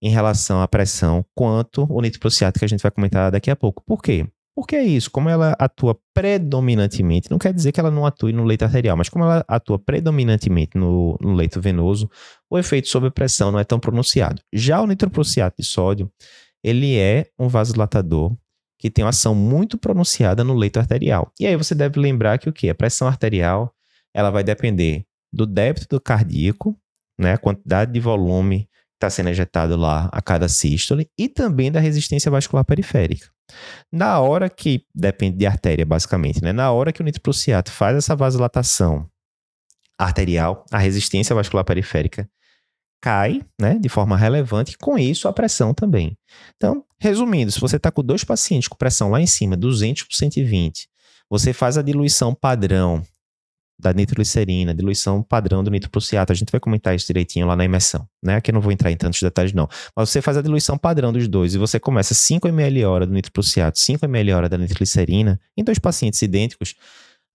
em 0.01 0.09
relação 0.09 0.61
à 0.61 0.67
pressão 0.67 1.23
quanto 1.35 1.85
o 1.89 2.01
nitroprusiato 2.01 2.59
que 2.59 2.65
a 2.65 2.67
gente 2.67 2.81
vai 2.81 2.91
comentar 2.91 3.31
daqui 3.31 3.51
a 3.51 3.55
pouco. 3.55 3.83
Por 3.85 4.01
quê? 4.01 4.27
Por 4.55 4.67
que 4.67 4.79
isso? 4.79 5.09
Como 5.09 5.29
ela 5.29 5.55
atua 5.57 5.97
predominantemente, 6.13 7.31
não 7.31 7.37
quer 7.37 7.53
dizer 7.53 7.71
que 7.71 7.79
ela 7.79 7.89
não 7.89 8.05
atue 8.05 8.33
no 8.33 8.43
leito 8.43 8.65
arterial, 8.65 8.97
mas 8.97 9.07
como 9.07 9.23
ela 9.23 9.45
atua 9.47 9.79
predominantemente 9.79 10.77
no, 10.77 11.17
no 11.21 11.33
leito 11.33 11.61
venoso, 11.61 12.09
o 12.49 12.59
efeito 12.59 12.89
sobre 12.89 13.09
pressão 13.09 13.51
não 13.51 13.59
é 13.59 13.63
tão 13.63 13.79
pronunciado. 13.79 14.41
Já 14.51 14.81
o 14.81 14.87
nitroprusiato 14.87 15.55
de 15.59 15.65
sódio, 15.65 16.11
ele 16.63 16.97
é 16.97 17.27
um 17.39 17.47
vasodilatador 17.47 18.35
que 18.77 18.89
tem 18.89 19.05
uma 19.05 19.09
ação 19.09 19.33
muito 19.33 19.77
pronunciada 19.77 20.43
no 20.43 20.53
leito 20.53 20.79
arterial. 20.79 21.31
E 21.39 21.47
aí 21.47 21.55
você 21.55 21.73
deve 21.73 21.99
lembrar 21.99 22.37
que 22.37 22.49
o 22.49 22.53
que? 22.53 22.69
A 22.69 22.75
pressão 22.75 23.07
arterial, 23.07 23.73
ela 24.13 24.31
vai 24.31 24.43
depender 24.43 25.05
do 25.31 25.45
débito 25.45 25.99
cardíaco, 25.99 26.77
né, 27.19 27.37
quantidade 27.37 27.91
de 27.91 27.99
volume 27.99 28.69
está 29.01 29.09
sendo 29.09 29.29
ejetado 29.29 29.75
lá 29.75 30.09
a 30.11 30.21
cada 30.21 30.47
sístole 30.47 31.09
e 31.17 31.27
também 31.27 31.71
da 31.71 31.79
resistência 31.79 32.29
vascular 32.29 32.63
periférica. 32.63 33.27
Na 33.91 34.19
hora 34.19 34.49
que, 34.49 34.85
depende 34.93 35.37
de 35.37 35.45
artéria 35.45 35.85
basicamente, 35.85 36.41
né? 36.41 36.53
na 36.53 36.71
hora 36.71 36.93
que 36.93 37.01
o 37.01 37.03
nitroprusiato 37.03 37.71
faz 37.71 37.97
essa 37.97 38.15
vasodilatação 38.15 39.09
arterial, 39.97 40.65
a 40.71 40.77
resistência 40.77 41.35
vascular 41.35 41.65
periférica 41.65 42.29
cai 43.01 43.41
né, 43.59 43.79
de 43.79 43.89
forma 43.89 44.15
relevante 44.15 44.73
e 44.73 44.77
com 44.77 44.97
isso 44.97 45.27
a 45.27 45.33
pressão 45.33 45.73
também. 45.73 46.15
Então, 46.55 46.85
resumindo, 46.99 47.51
se 47.51 47.59
você 47.59 47.77
está 47.77 47.91
com 47.91 48.03
dois 48.03 48.23
pacientes 48.23 48.67
com 48.67 48.77
pressão 48.77 49.09
lá 49.09 49.19
em 49.19 49.25
cima, 49.25 49.57
200 49.57 50.03
por 50.03 50.13
120, 50.13 50.87
você 51.27 51.51
faz 51.51 51.77
a 51.77 51.81
diluição 51.81 52.35
padrão 52.35 53.03
da 53.81 53.93
nitroglicerina, 53.93 54.73
diluição 54.73 55.23
padrão 55.23 55.63
do 55.63 55.71
nitroprusiato. 55.71 56.31
A 56.31 56.35
gente 56.35 56.51
vai 56.51 56.59
comentar 56.59 56.95
isso 56.95 57.07
direitinho 57.07 57.47
lá 57.47 57.55
na 57.55 57.65
imersão, 57.65 58.07
né? 58.23 58.35
Aqui 58.35 58.51
eu 58.51 58.53
não 58.53 58.61
vou 58.61 58.71
entrar 58.71 58.91
em 58.91 58.97
tantos 58.97 59.21
detalhes 59.21 59.53
não. 59.53 59.67
Mas 59.95 60.09
você 60.09 60.21
faz 60.21 60.37
a 60.37 60.41
diluição 60.41 60.77
padrão 60.77 61.11
dos 61.11 61.27
dois 61.27 61.55
e 61.55 61.57
você 61.57 61.79
começa 61.79 62.13
5 62.13 62.47
ml 62.47 62.85
hora 62.85 63.05
do 63.05 63.13
nitroprusiato, 63.13 63.79
5 63.79 64.05
ml 64.05 64.33
hora 64.33 64.47
da 64.47 64.57
nitroglicerina 64.57 65.39
em 65.57 65.63
dois 65.63 65.79
pacientes 65.79 66.21
idênticos, 66.21 66.75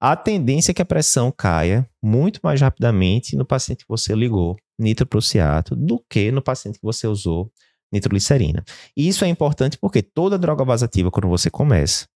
a 0.01 0.15
tendência 0.15 0.73
é 0.73 0.75
que 0.75 0.83
a 0.83 0.87
pressão 0.87 1.33
caia 1.33 1.89
muito 2.03 2.41
mais 2.43 2.61
rapidamente 2.61 3.35
no 3.35 3.47
paciente 3.47 3.85
que 3.85 3.89
você 3.89 4.15
ligou 4.15 4.57
nitroprusiato 4.79 5.75
do 5.75 6.03
que 6.09 6.31
no 6.31 6.43
paciente 6.43 6.79
que 6.79 6.85
você 6.85 7.07
usou 7.07 7.51
nitroglicerina. 7.93 8.63
E 8.97 9.09
isso 9.09 9.25
é 9.25 9.29
importante 9.29 9.79
porque 9.79 10.03
toda 10.03 10.39
droga 10.39 10.65
vasativa, 10.65 11.11
quando 11.11 11.29
você 11.29 11.51
começa, 11.51 12.07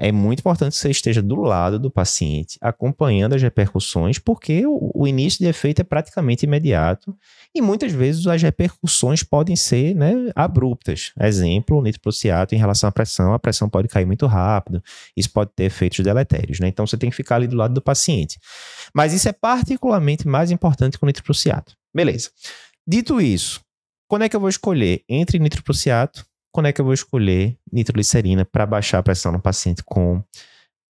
é 0.00 0.12
muito 0.12 0.38
importante 0.38 0.74
que 0.74 0.78
você 0.78 0.90
esteja 0.90 1.20
do 1.20 1.34
lado 1.34 1.76
do 1.76 1.90
paciente, 1.90 2.56
acompanhando 2.60 3.34
as 3.34 3.42
repercussões, 3.42 4.18
porque 4.18 4.62
o, 4.64 5.06
início 5.08 5.40
de 5.40 5.46
efeito 5.46 5.80
é 5.80 5.84
praticamente 5.84 6.46
imediato 6.46 7.16
e 7.52 7.60
muitas 7.60 7.90
vezes 7.90 8.24
as 8.28 8.40
repercussões 8.40 9.24
podem 9.24 9.56
ser 9.56 9.96
né, 9.96 10.14
abruptas. 10.36 11.12
Exemplo, 11.20 11.78
o 11.78 11.82
nitroprusiato 11.82 12.54
em 12.54 12.58
relação 12.58 12.88
à 12.88 12.92
pressão, 12.92 13.32
a 13.32 13.38
pressão 13.40 13.68
pode 13.68 13.88
cair 13.88 14.06
muito 14.06 14.26
rápido, 14.26 14.80
isso 15.16 15.30
pode 15.32 15.50
ter 15.56 15.64
efeitos 15.64 15.98
deletérios. 15.98 16.60
Né? 16.60 16.68
Então 16.68 16.86
você 16.86 16.96
tem 16.96 17.10
que 17.10 17.16
ficar 17.16 17.36
ali 17.36 17.48
do 17.48 17.56
lado 17.56 17.74
do 17.74 17.82
paciente. 17.82 18.38
Mas 18.94 19.12
isso 19.12 19.28
é 19.28 19.32
particularmente 19.32 20.28
mais 20.28 20.52
importante 20.52 20.96
com 20.96 21.06
o 21.06 21.08
nitroprusiato. 21.08 21.74
Beleza. 21.92 22.30
Dito 22.86 23.20
isso, 23.20 23.60
quando 24.06 24.22
é 24.22 24.28
que 24.28 24.36
eu 24.36 24.40
vou 24.40 24.48
escolher 24.48 25.02
entre 25.08 25.40
nitroprusiato 25.40 26.24
quando 26.58 26.66
é 26.66 26.72
que 26.72 26.80
eu 26.80 26.84
vou 26.84 26.92
escolher 26.92 27.56
nitroglicerina 27.72 28.44
para 28.44 28.66
baixar 28.66 28.98
a 28.98 29.02
pressão 29.04 29.30
no 29.30 29.40
paciente 29.40 29.80
com 29.84 30.20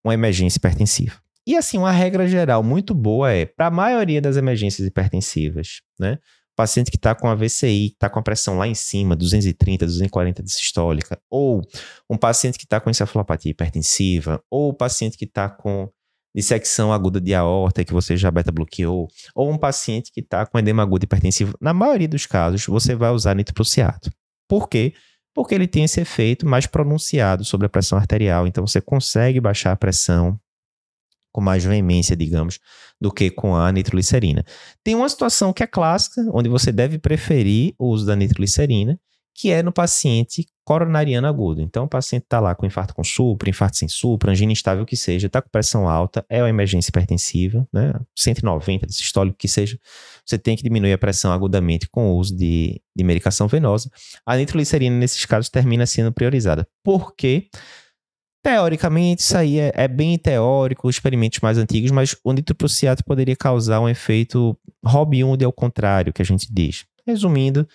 uma 0.03 0.15
emergência 0.15 0.57
hipertensiva. 0.57 1.17
E 1.47 1.55
assim, 1.55 1.77
uma 1.77 1.93
regra 1.93 2.27
geral 2.27 2.63
muito 2.63 2.95
boa 2.95 3.31
é, 3.31 3.45
para 3.45 3.67
a 3.67 3.71
maioria 3.71 4.19
das 4.19 4.39
emergências 4.39 4.89
hipertensivas, 4.89 5.83
né? 6.01 6.21
Paciente 6.57 6.91
que 6.91 6.97
está 6.97 7.15
com 7.15 7.29
AVCI, 7.29 7.89
está 7.89 8.09
com 8.09 8.19
a 8.19 8.23
pressão 8.23 8.57
lá 8.57 8.67
em 8.67 8.75
cima, 8.75 9.15
230, 9.15 9.85
240 9.85 10.43
de 10.43 10.51
sistólica, 10.51 11.21
ou 11.29 11.61
um 12.09 12.17
paciente 12.17 12.57
que 12.57 12.65
está 12.65 12.81
com 12.81 12.89
encefalopatia 12.89 13.51
hipertensiva, 13.51 14.43
ou 14.51 14.71
o 14.71 14.73
paciente 14.73 15.19
que 15.19 15.27
está 15.27 15.51
com 15.51 15.91
dissecção 16.35 16.95
aguda 16.95 17.21
de 17.21 17.35
aorta 17.35 17.85
que 17.85 17.93
você 17.93 18.17
já 18.17 18.31
beta 18.31 18.51
bloqueou, 18.51 19.07
ou 19.35 19.53
um 19.53 19.59
paciente 19.59 20.11
que 20.11 20.21
está 20.21 20.47
com 20.47 20.59
edema 20.59 20.83
agudo 20.83 21.05
hipertensivo, 21.05 21.55
na 21.61 21.75
maioria 21.75 22.09
dos 22.09 22.25
casos 22.25 22.65
você 22.65 22.95
vai 22.95 23.11
usar 23.11 23.35
nitroprusiato. 23.35 24.11
Por 24.49 24.67
quê? 24.67 24.95
porque 24.95 24.95
ele 25.55 25.67
tem 25.67 25.85
esse 25.85 26.01
efeito 26.01 26.47
mais 26.47 26.67
pronunciado 26.67 27.45
sobre 27.45 27.67
a 27.67 27.71
pressão 27.71 27.99
arterial. 27.99 28.47
Então 28.47 28.67
você 28.67 28.81
consegue 28.81 29.41
baixar 29.41 29.73
a 29.73 29.77
pressão 29.77 30.39
com 31.33 31.41
mais 31.41 31.65
veemência, 31.65 32.17
digamos, 32.17 32.59
do 33.01 33.13
que 33.13 33.31
com 33.31 33.55
a 33.55 33.71
nitroglicerina. 33.71 34.45
Tem 34.83 34.95
uma 34.95 35.09
situação 35.09 35.53
que 35.53 35.63
é 35.63 35.67
clássica, 35.67 36.23
onde 36.33 36.49
você 36.49 36.73
deve 36.73 36.99
preferir 36.99 37.75
o 37.79 37.89
uso 37.89 38.07
da 38.07 38.17
nitroglicerina, 38.17 38.99
que 39.35 39.53
é 39.53 39.63
no 39.63 39.71
paciente 39.71 40.49
coronariano 40.65 41.29
agudo. 41.29 41.63
Então, 41.63 41.85
o 41.85 41.89
paciente 41.89 42.25
está 42.25 42.41
lá 42.41 42.57
com 42.57 42.67
infarto 42.67 42.93
com 42.93 43.05
supra, 43.05 43.49
infarto 43.49 43.77
sem 43.77 43.89
supra, 43.89 44.33
angina 44.33 44.51
instável 44.51 44.85
que 44.85 44.97
seja, 44.97 45.29
está 45.29 45.41
com 45.41 45.49
pressão 45.49 45.89
alta, 45.89 46.27
é 46.29 46.43
uma 46.43 46.51
emergência 46.51 46.91
hipertensiva, 46.91 47.67
né? 47.73 47.95
190 48.17 48.85
de 48.85 48.93
sistólico 48.93 49.39
que 49.39 49.47
seja, 49.47 49.79
você 50.29 50.39
tem 50.39 50.57
que 50.57 50.63
diminuir 50.63 50.93
a 50.93 50.99
pressão 50.99 51.33
agudamente 51.33 51.89
com 51.89 52.13
o 52.13 52.17
uso 52.17 52.37
de, 52.37 52.81
de 52.95 53.05
medicação 53.05 53.49
venosa. 53.49 53.91
A 54.27 54.37
nitroglicerina, 54.37 54.97
nesses 54.97 55.25
casos, 55.25 55.49
termina 55.49 55.87
sendo 55.87 56.13
priorizada. 56.13 56.67
Por 56.85 57.15
quê? 57.15 57.49
Teoricamente, 58.43 59.23
isso 59.23 59.37
aí 59.37 59.59
é, 59.59 59.73
é, 59.75 59.89
bem 59.89 60.17
teórico, 60.19 60.89
experimentos 60.89 61.41
mais 61.41 61.59
antigos, 61.59 61.91
mas 61.91 62.17
o 62.23 62.33
nitroprusiato 62.33 63.03
poderia 63.05 63.35
causar 63.35 63.81
um 63.81 63.89
efeito 63.89 64.57
Robin 64.85 65.25
Hood 65.25 65.45
ao 65.45 65.53
contrário, 65.53 66.13
que 66.13 66.23
a 66.23 66.25
gente 66.25 66.47
diz. 66.53 66.85
Resumindo, 67.07 67.67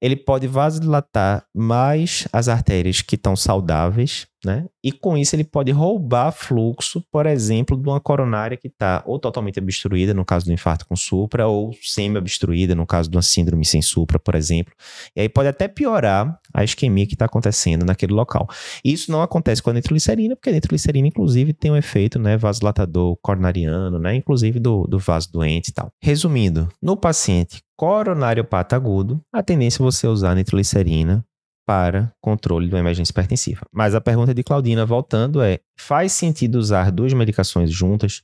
ele 0.00 0.16
pode 0.16 0.46
vasodilatar 0.46 1.46
mais 1.54 2.28
as 2.32 2.48
artérias 2.48 3.00
que 3.00 3.16
estão 3.16 3.34
saudáveis, 3.34 4.26
né? 4.44 4.66
E 4.82 4.92
com 4.92 5.16
isso 5.16 5.34
ele 5.34 5.44
pode 5.44 5.72
roubar 5.72 6.32
fluxo, 6.32 7.02
por 7.10 7.26
exemplo, 7.26 7.76
de 7.76 7.88
uma 7.88 8.00
coronária 8.00 8.56
que 8.56 8.68
está 8.68 9.02
ou 9.06 9.18
totalmente 9.18 9.58
obstruída, 9.58 10.12
no 10.14 10.24
caso 10.24 10.46
do 10.46 10.52
infarto 10.52 10.86
com 10.86 10.94
supra, 10.94 11.46
ou 11.46 11.72
semi-obstruída, 11.82 12.74
no 12.74 12.86
caso 12.86 13.10
de 13.10 13.16
uma 13.16 13.22
síndrome 13.22 13.64
sem 13.64 13.82
supra, 13.82 14.18
por 14.18 14.34
exemplo. 14.34 14.72
E 15.14 15.20
aí 15.20 15.28
pode 15.28 15.48
até 15.48 15.68
piorar 15.68 16.38
a 16.52 16.64
isquemia 16.64 17.06
que 17.06 17.14
está 17.14 17.24
acontecendo 17.24 17.84
naquele 17.84 18.12
local. 18.12 18.48
Isso 18.84 19.10
não 19.10 19.22
acontece 19.22 19.62
com 19.62 19.70
a 19.70 19.72
nitroglicerina, 19.72 20.36
porque 20.36 20.50
a 20.50 20.52
nitroglicerina, 20.52 21.08
inclusive, 21.08 21.52
tem 21.52 21.70
um 21.70 21.76
efeito 21.76 22.18
né, 22.18 22.36
vasodilatador 22.36 23.16
coronariano, 23.22 23.98
né? 23.98 24.14
Inclusive 24.14 24.60
do, 24.60 24.86
do 24.86 24.98
vaso 24.98 25.30
doente 25.32 25.68
e 25.68 25.72
tal. 25.72 25.90
Resumindo, 26.00 26.68
no 26.82 26.96
paciente 26.96 27.62
coronariopata 27.76 28.74
agudo, 28.74 29.20
a 29.32 29.42
tendência 29.42 29.82
é 29.82 29.84
você 29.84 30.06
usar 30.06 30.34
nitroglicerina 30.34 31.24
para 31.66 32.12
controle 32.20 32.68
de 32.68 32.74
uma 32.74 32.80
emergência 32.80 33.10
hipertensiva. 33.10 33.66
Mas 33.72 33.94
a 33.94 34.00
pergunta 34.00 34.32
de 34.32 34.42
Claudina, 34.42 34.86
voltando, 34.86 35.42
é: 35.42 35.58
faz 35.78 36.12
sentido 36.12 36.56
usar 36.56 36.92
duas 36.92 37.12
medicações 37.12 37.70
juntas? 37.70 38.22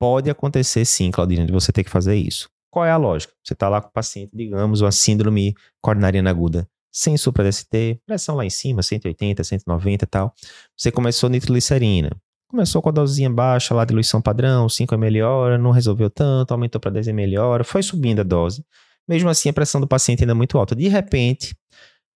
Pode 0.00 0.28
acontecer 0.28 0.84
sim, 0.84 1.10
Claudina, 1.12 1.46
de 1.46 1.52
você 1.52 1.70
ter 1.70 1.84
que 1.84 1.90
fazer 1.90 2.16
isso. 2.16 2.50
Qual 2.70 2.84
é 2.84 2.90
a 2.90 2.96
lógica? 2.96 3.32
Você 3.44 3.52
está 3.52 3.68
lá 3.68 3.80
com 3.80 3.88
o 3.88 3.92
paciente, 3.92 4.32
digamos, 4.34 4.80
uma 4.80 4.90
síndrome 4.90 5.54
coronariana 5.80 6.30
aguda, 6.30 6.66
sem 6.90 7.16
supra-DST, 7.16 8.00
pressão 8.04 8.34
lá 8.34 8.44
em 8.44 8.50
cima, 8.50 8.82
180, 8.82 9.44
190 9.44 10.04
e 10.04 10.08
tal. 10.08 10.34
Você 10.76 10.90
começou 10.90 11.30
nitroglicerina. 11.30 12.10
Começou 12.48 12.82
com 12.82 12.88
a 12.88 12.92
dosinha 12.92 13.30
baixa 13.30 13.74
lá, 13.74 13.84
diluição 13.84 14.20
padrão, 14.20 14.68
5 14.68 14.94
ml 14.94 15.22
hora, 15.22 15.56
não 15.56 15.70
resolveu 15.70 16.10
tanto, 16.10 16.52
aumentou 16.52 16.80
para 16.80 16.90
10 16.90 17.08
ml 17.08 17.38
hora, 17.38 17.64
foi 17.64 17.82
subindo 17.82 18.20
a 18.20 18.24
dose. 18.24 18.64
Mesmo 19.08 19.28
assim, 19.28 19.48
a 19.48 19.52
pressão 19.52 19.80
do 19.80 19.86
paciente 19.86 20.22
ainda 20.22 20.32
é 20.32 20.34
muito 20.34 20.58
alta. 20.58 20.74
De 20.74 20.88
repente, 20.88 21.54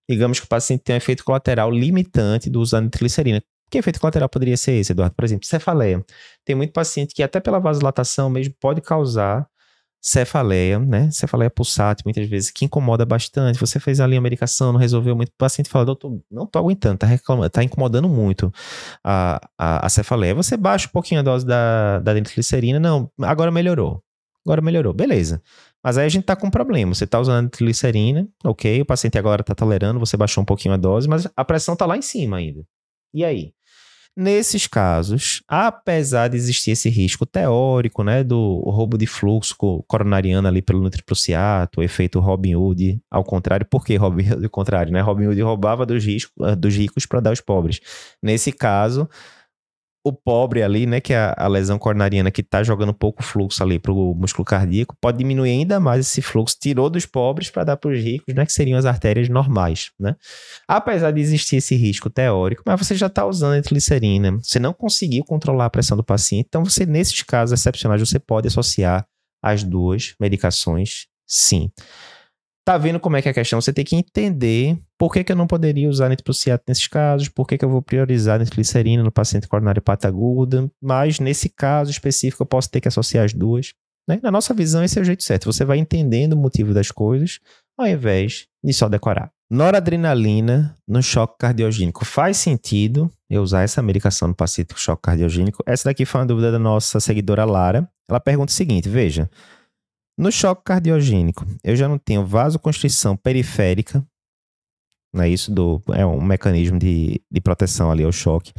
digamos 0.08 0.40
que 0.40 0.46
o 0.46 0.48
paciente 0.48 0.82
tem 0.82 0.94
um 0.94 0.98
efeito 0.98 1.24
colateral 1.24 1.70
limitante 1.70 2.48
do 2.50 2.60
uso 2.60 2.72
da 2.72 2.80
nitroglicerina. 2.80 3.42
Que 3.70 3.78
efeito 3.78 4.00
colateral 4.00 4.28
poderia 4.28 4.56
ser 4.56 4.72
esse, 4.72 4.92
Eduardo? 4.92 5.14
Por 5.16 5.24
exemplo, 5.24 5.46
cefaleia. 5.46 6.04
Tem 6.44 6.54
muito 6.54 6.72
paciente 6.72 7.14
que 7.14 7.22
até 7.22 7.40
pela 7.40 7.58
vasodilatação 7.58 8.30
mesmo 8.30 8.54
pode 8.60 8.80
causar 8.80 9.46
cefaleia, 10.00 10.78
né? 10.78 11.10
Cefaleia 11.10 11.50
pulsátil, 11.50 12.04
muitas 12.06 12.28
vezes, 12.28 12.52
que 12.52 12.64
incomoda 12.64 13.04
bastante. 13.04 13.58
Você 13.58 13.80
fez 13.80 13.98
ali 13.98 14.16
a 14.16 14.20
medicação, 14.20 14.72
não 14.72 14.78
resolveu 14.78 15.16
muito. 15.16 15.30
O 15.30 15.36
paciente 15.36 15.68
fala, 15.68 15.84
doutor, 15.84 16.22
não 16.30 16.46
tô 16.46 16.60
aguentando, 16.60 16.98
tá 16.98 17.06
reclamando, 17.08 17.50
tá 17.50 17.64
incomodando 17.64 18.08
muito 18.08 18.52
a, 19.02 19.40
a, 19.58 19.86
a 19.86 19.88
cefaleia. 19.88 20.32
Você 20.34 20.56
baixa 20.56 20.86
um 20.86 20.92
pouquinho 20.92 21.20
a 21.20 21.22
dose 21.24 21.44
da, 21.44 21.98
da 21.98 22.14
nitroglicerina, 22.14 22.78
não, 22.78 23.10
agora 23.20 23.50
melhorou. 23.50 24.00
Agora 24.46 24.62
melhorou, 24.62 24.94
beleza. 24.94 25.42
Mas 25.86 25.96
aí 25.96 26.04
a 26.04 26.08
gente 26.08 26.24
tá 26.24 26.34
com 26.34 26.48
um 26.48 26.50
problema. 26.50 26.92
Você 26.92 27.06
tá 27.06 27.20
usando 27.20 27.44
nitroglicerina, 27.44 28.26
ok, 28.44 28.82
o 28.82 28.84
paciente 28.84 29.16
agora 29.16 29.44
tá 29.44 29.54
tolerando, 29.54 30.00
você 30.00 30.16
baixou 30.16 30.42
um 30.42 30.44
pouquinho 30.44 30.74
a 30.74 30.76
dose, 30.76 31.08
mas 31.08 31.28
a 31.36 31.44
pressão 31.44 31.76
tá 31.76 31.86
lá 31.86 31.96
em 31.96 32.02
cima 32.02 32.38
ainda. 32.38 32.64
E 33.14 33.24
aí? 33.24 33.52
Nesses 34.16 34.66
casos, 34.66 35.44
apesar 35.46 36.26
de 36.26 36.36
existir 36.36 36.72
esse 36.72 36.88
risco 36.88 37.24
teórico, 37.24 38.02
né, 38.02 38.24
do 38.24 38.62
roubo 38.68 38.98
de 38.98 39.06
fluxo 39.06 39.54
coronariano 39.86 40.48
ali 40.48 40.60
pelo 40.60 40.82
nitroprusiato, 40.82 41.78
o 41.78 41.84
efeito 41.84 42.18
Robin 42.18 42.56
Hood, 42.56 43.00
ao 43.08 43.22
contrário, 43.22 43.64
por 43.64 43.84
que 43.84 43.94
Robin 43.94 44.32
Hood 44.32 44.44
ao 44.44 44.50
contrário, 44.50 44.92
né? 44.92 45.00
Robin 45.00 45.28
Hood 45.28 45.40
roubava 45.40 45.86
dos, 45.86 46.04
dos 46.58 46.74
ricos 46.74 47.06
para 47.06 47.20
dar 47.20 47.30
aos 47.30 47.40
pobres. 47.40 47.80
Nesse 48.20 48.50
caso, 48.50 49.08
o 50.06 50.12
pobre 50.12 50.62
ali, 50.62 50.86
né, 50.86 51.00
que 51.00 51.12
é 51.12 51.34
a, 51.36 51.48
lesão 51.48 51.80
coronariana 51.80 52.30
que 52.30 52.40
está 52.40 52.62
jogando 52.62 52.94
pouco 52.94 53.24
fluxo 53.24 53.60
ali 53.60 53.76
para 53.76 53.92
o 53.92 54.14
músculo 54.14 54.44
cardíaco, 54.44 54.96
pode 55.00 55.18
diminuir 55.18 55.50
ainda 55.50 55.80
mais 55.80 56.06
esse 56.06 56.22
fluxo, 56.22 56.56
tirou 56.60 56.88
dos 56.88 57.04
pobres 57.04 57.50
para 57.50 57.64
dar 57.64 57.76
para 57.76 57.90
os 57.90 57.98
ricos, 57.98 58.32
né, 58.32 58.46
que 58.46 58.52
seriam 58.52 58.78
as 58.78 58.84
artérias 58.84 59.28
normais, 59.28 59.90
né? 59.98 60.14
Apesar 60.68 61.10
de 61.10 61.20
existir 61.20 61.56
esse 61.56 61.74
risco 61.74 62.08
teórico, 62.08 62.62
mas 62.64 62.78
você 62.78 62.94
já 62.94 63.08
está 63.08 63.26
usando 63.26 63.54
a 63.54 63.60
glicerina, 63.60 64.38
você 64.40 64.60
não 64.60 64.72
conseguiu 64.72 65.24
controlar 65.24 65.64
a 65.64 65.70
pressão 65.70 65.96
do 65.96 66.04
paciente, 66.04 66.46
então 66.48 66.64
você, 66.64 66.86
nesses 66.86 67.22
casos 67.22 67.58
excepcionais, 67.58 68.00
você 68.00 68.20
pode 68.20 68.46
associar 68.46 69.04
as 69.42 69.64
duas 69.64 70.14
medicações, 70.20 71.06
sim. 71.26 71.68
Tá 72.66 72.76
vendo 72.76 72.98
como 72.98 73.16
é 73.16 73.22
que 73.22 73.28
é 73.28 73.30
a 73.30 73.34
questão? 73.34 73.60
Você 73.60 73.72
tem 73.72 73.84
que 73.84 73.94
entender 73.94 74.76
por 74.98 75.12
que, 75.12 75.22
que 75.22 75.30
eu 75.30 75.36
não 75.36 75.46
poderia 75.46 75.88
usar 75.88 76.08
nitroprusiato 76.08 76.64
nesses 76.66 76.88
casos, 76.88 77.28
por 77.28 77.46
que, 77.46 77.56
que 77.56 77.64
eu 77.64 77.70
vou 77.70 77.80
priorizar 77.80 78.40
nitroglicerina 78.40 79.04
no 79.04 79.12
paciente 79.12 79.46
coronário 79.46 79.80
pata 79.80 80.08
aguda, 80.08 80.68
mas 80.82 81.20
nesse 81.20 81.48
caso 81.48 81.92
específico 81.92 82.42
eu 82.42 82.46
posso 82.46 82.68
ter 82.68 82.80
que 82.80 82.88
associar 82.88 83.24
as 83.24 83.32
duas. 83.32 83.72
Né? 84.08 84.18
Na 84.20 84.32
nossa 84.32 84.52
visão, 84.52 84.82
esse 84.82 84.98
é 84.98 85.02
o 85.02 85.04
jeito 85.04 85.22
certo. 85.22 85.44
Você 85.44 85.64
vai 85.64 85.78
entendendo 85.78 86.32
o 86.32 86.36
motivo 86.36 86.74
das 86.74 86.90
coisas, 86.90 87.38
ao 87.78 87.86
invés 87.86 88.48
de 88.64 88.72
só 88.72 88.88
decorar. 88.88 89.30
Noradrenalina 89.48 90.76
no 90.88 91.00
choque 91.00 91.36
cardiogênico. 91.38 92.04
Faz 92.04 92.36
sentido 92.36 93.08
eu 93.30 93.42
usar 93.42 93.62
essa 93.62 93.80
medicação 93.80 94.26
no 94.26 94.34
paciente 94.34 94.74
com 94.74 94.80
choque 94.80 95.02
cardiogênico? 95.02 95.62
Essa 95.64 95.84
daqui 95.84 96.04
foi 96.04 96.20
uma 96.20 96.26
dúvida 96.26 96.50
da 96.50 96.58
nossa 96.58 96.98
seguidora 96.98 97.44
Lara. 97.44 97.88
Ela 98.10 98.18
pergunta 98.18 98.50
o 98.50 98.54
seguinte: 98.54 98.88
veja, 98.88 99.30
no 100.16 100.32
choque 100.32 100.62
cardiogênico, 100.64 101.46
eu 101.62 101.76
já 101.76 101.88
não 101.88 101.98
tenho 101.98 102.24
vasoconstrição 102.24 103.16
periférica, 103.16 104.06
é 105.14 105.28
isso? 105.28 105.52
Do, 105.52 105.82
é 105.92 106.04
um 106.04 106.20
mecanismo 106.20 106.78
de, 106.78 107.22
de 107.30 107.40
proteção 107.40 107.90
ali 107.90 108.04
ao 108.04 108.12
choque. 108.12 108.52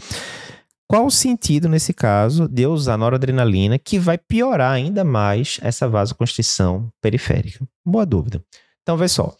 Qual 0.90 1.06
o 1.06 1.12
sentido, 1.12 1.68
nesse 1.68 1.94
caso, 1.94 2.48
de 2.48 2.62
eu 2.62 2.72
usar 2.72 2.98
noradrenalina 2.98 3.78
que 3.78 4.00
vai 4.00 4.18
piorar 4.18 4.72
ainda 4.72 5.04
mais 5.04 5.60
essa 5.62 5.88
vasoconstrição 5.88 6.90
periférica? 7.02 7.68
Boa 7.86 8.06
dúvida. 8.06 8.42
Então, 8.82 8.96
vê 8.96 9.08
só. 9.08 9.36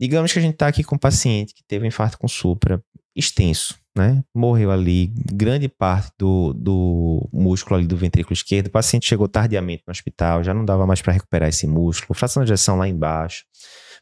Digamos 0.00 0.32
que 0.32 0.38
a 0.38 0.42
gente 0.42 0.54
está 0.54 0.68
aqui 0.68 0.84
com 0.84 0.94
um 0.94 0.98
paciente 0.98 1.52
que 1.52 1.64
teve 1.66 1.84
um 1.84 1.88
infarto 1.88 2.16
com 2.16 2.28
supra 2.28 2.80
extenso 3.18 3.74
né? 3.98 4.22
Morreu 4.32 4.70
ali 4.70 5.12
grande 5.32 5.68
parte 5.68 6.12
do, 6.16 6.52
do 6.54 7.28
músculo 7.32 7.76
ali 7.76 7.86
do 7.86 7.96
ventrículo 7.96 8.32
esquerdo. 8.32 8.68
O 8.68 8.70
paciente 8.70 9.06
chegou 9.06 9.26
tardiamente 9.28 9.82
no 9.86 9.90
hospital, 9.90 10.44
já 10.44 10.54
não 10.54 10.64
dava 10.64 10.86
mais 10.86 11.02
para 11.02 11.12
recuperar 11.12 11.48
esse 11.48 11.66
músculo, 11.66 12.16
fração 12.16 12.44
de 12.44 12.52
ejeção 12.52 12.76
lá 12.76 12.86
embaixo. 12.86 13.44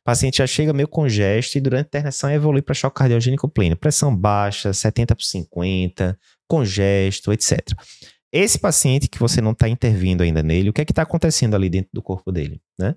O 0.00 0.04
paciente 0.04 0.38
já 0.38 0.46
chega 0.46 0.72
meio 0.72 0.86
congesto 0.86 1.56
e 1.56 1.60
durante 1.60 1.86
a 1.86 1.88
internação 1.88 2.30
evolui 2.30 2.60
para 2.60 2.74
choque 2.74 2.96
cardiogênico 2.96 3.48
pleno. 3.48 3.74
Pressão 3.74 4.14
baixa, 4.14 4.72
70 4.72 5.16
por 5.16 5.24
50, 5.24 6.18
congesto, 6.46 7.32
etc. 7.32 7.60
Esse 8.30 8.58
paciente 8.58 9.08
que 9.08 9.18
você 9.18 9.40
não 9.40 9.52
está 9.52 9.68
intervindo 9.68 10.22
ainda 10.22 10.42
nele, 10.42 10.68
o 10.68 10.72
que 10.72 10.82
é 10.82 10.84
que 10.84 10.92
está 10.92 11.02
acontecendo 11.02 11.56
ali 11.56 11.70
dentro 11.70 11.90
do 11.92 12.02
corpo 12.02 12.30
dele, 12.30 12.60
né? 12.78 12.94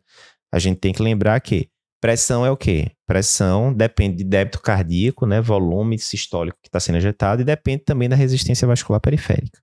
A 0.52 0.60
gente 0.60 0.80
tem 0.80 0.92
que 0.92 1.02
lembrar 1.02 1.40
que 1.40 1.70
Pressão 2.02 2.46
é 2.46 2.52
o 2.52 2.56
quê? 2.56 2.92
Pressão 3.06 3.74
depende 3.74 4.18
de 4.18 4.24
débito 4.24 4.62
cardíaco, 4.62 5.26
né, 5.26 5.42
volume 5.42 6.00
sistólico 6.00 6.58
que 6.62 6.70
está 6.70 6.80
sendo 6.80 6.98
ejetado, 6.98 7.42
e 7.42 7.46
depende 7.46 7.84
também 7.84 8.08
da 8.08 8.16
resistência 8.16 8.68
vascular 8.68 9.02
periférica. 9.02 9.60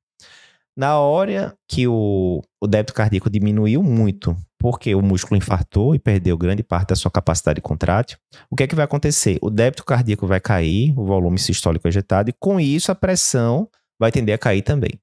Na 0.77 0.99
hora 0.99 1.57
que 1.67 1.89
o, 1.89 2.43
o 2.61 2.67
débito 2.67 2.93
cardíaco 2.93 3.31
diminuiu 3.31 3.83
muito, 3.83 4.37
porque 4.59 4.95
o 4.95 5.01
músculo 5.01 5.39
infartou 5.39 5.95
e 5.95 5.99
perdeu 5.99 6.37
grande 6.37 6.63
parte 6.63 6.91
da 6.91 6.97
sua 6.97 7.11
capacidade 7.11 7.63
contrátil, 7.63 8.19
o 8.51 8.55
que 8.55 8.65
é 8.65 8.67
que 8.67 8.75
vai 8.75 8.85
acontecer? 8.85 9.39
O 9.41 9.49
débito 9.49 9.83
cardíaco 9.83 10.27
vai 10.27 10.39
cair, 10.39 10.93
o 10.99 11.07
volume 11.07 11.39
sistólico 11.39 11.89
ejetado, 11.89 12.29
e 12.29 12.35
com 12.39 12.61
isso 12.61 12.93
a 12.93 12.95
pressão 12.95 13.67
vai 13.99 14.13
tender 14.13 14.35
a 14.35 14.39
cair 14.39 14.61
também. 14.61 15.01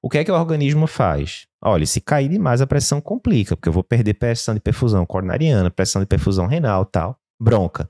O 0.00 0.08
que 0.08 0.16
é 0.16 0.24
que 0.24 0.30
o 0.32 0.34
organismo 0.34 0.86
faz? 0.86 1.46
Olha, 1.66 1.84
se 1.84 2.00
cair 2.00 2.28
demais 2.28 2.60
a 2.60 2.66
pressão 2.66 3.00
complica, 3.00 3.56
porque 3.56 3.68
eu 3.68 3.72
vou 3.72 3.82
perder 3.82 4.14
pressão 4.14 4.54
de 4.54 4.60
perfusão 4.60 5.04
coronariana, 5.04 5.68
pressão 5.68 6.00
de 6.00 6.06
perfusão 6.06 6.46
renal, 6.46 6.84
tal, 6.84 7.18
bronca. 7.40 7.88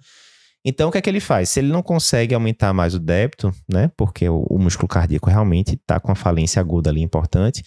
Então, 0.65 0.89
o 0.89 0.93
que 0.93 0.97
é 0.97 1.01
que 1.03 1.11
ele 1.11 1.21
faz? 1.21 1.51
Se 1.51 1.61
ele 1.61 1.69
não 1.69 1.83
consegue 1.83 2.35
aumentar 2.35 2.73
mais 2.73 2.95
o 2.95 2.99
débito, 2.99 3.53
né, 3.71 3.91
porque 3.95 4.27
o, 4.29 4.47
o 4.49 4.59
músculo 4.59 4.89
cardíaco 4.89 5.29
realmente 5.29 5.75
está 5.75 6.01
com 6.01 6.11
a 6.11 6.15
falência 6.15 6.59
aguda 6.59 6.89
ali 6.89 7.03
importante, 7.03 7.63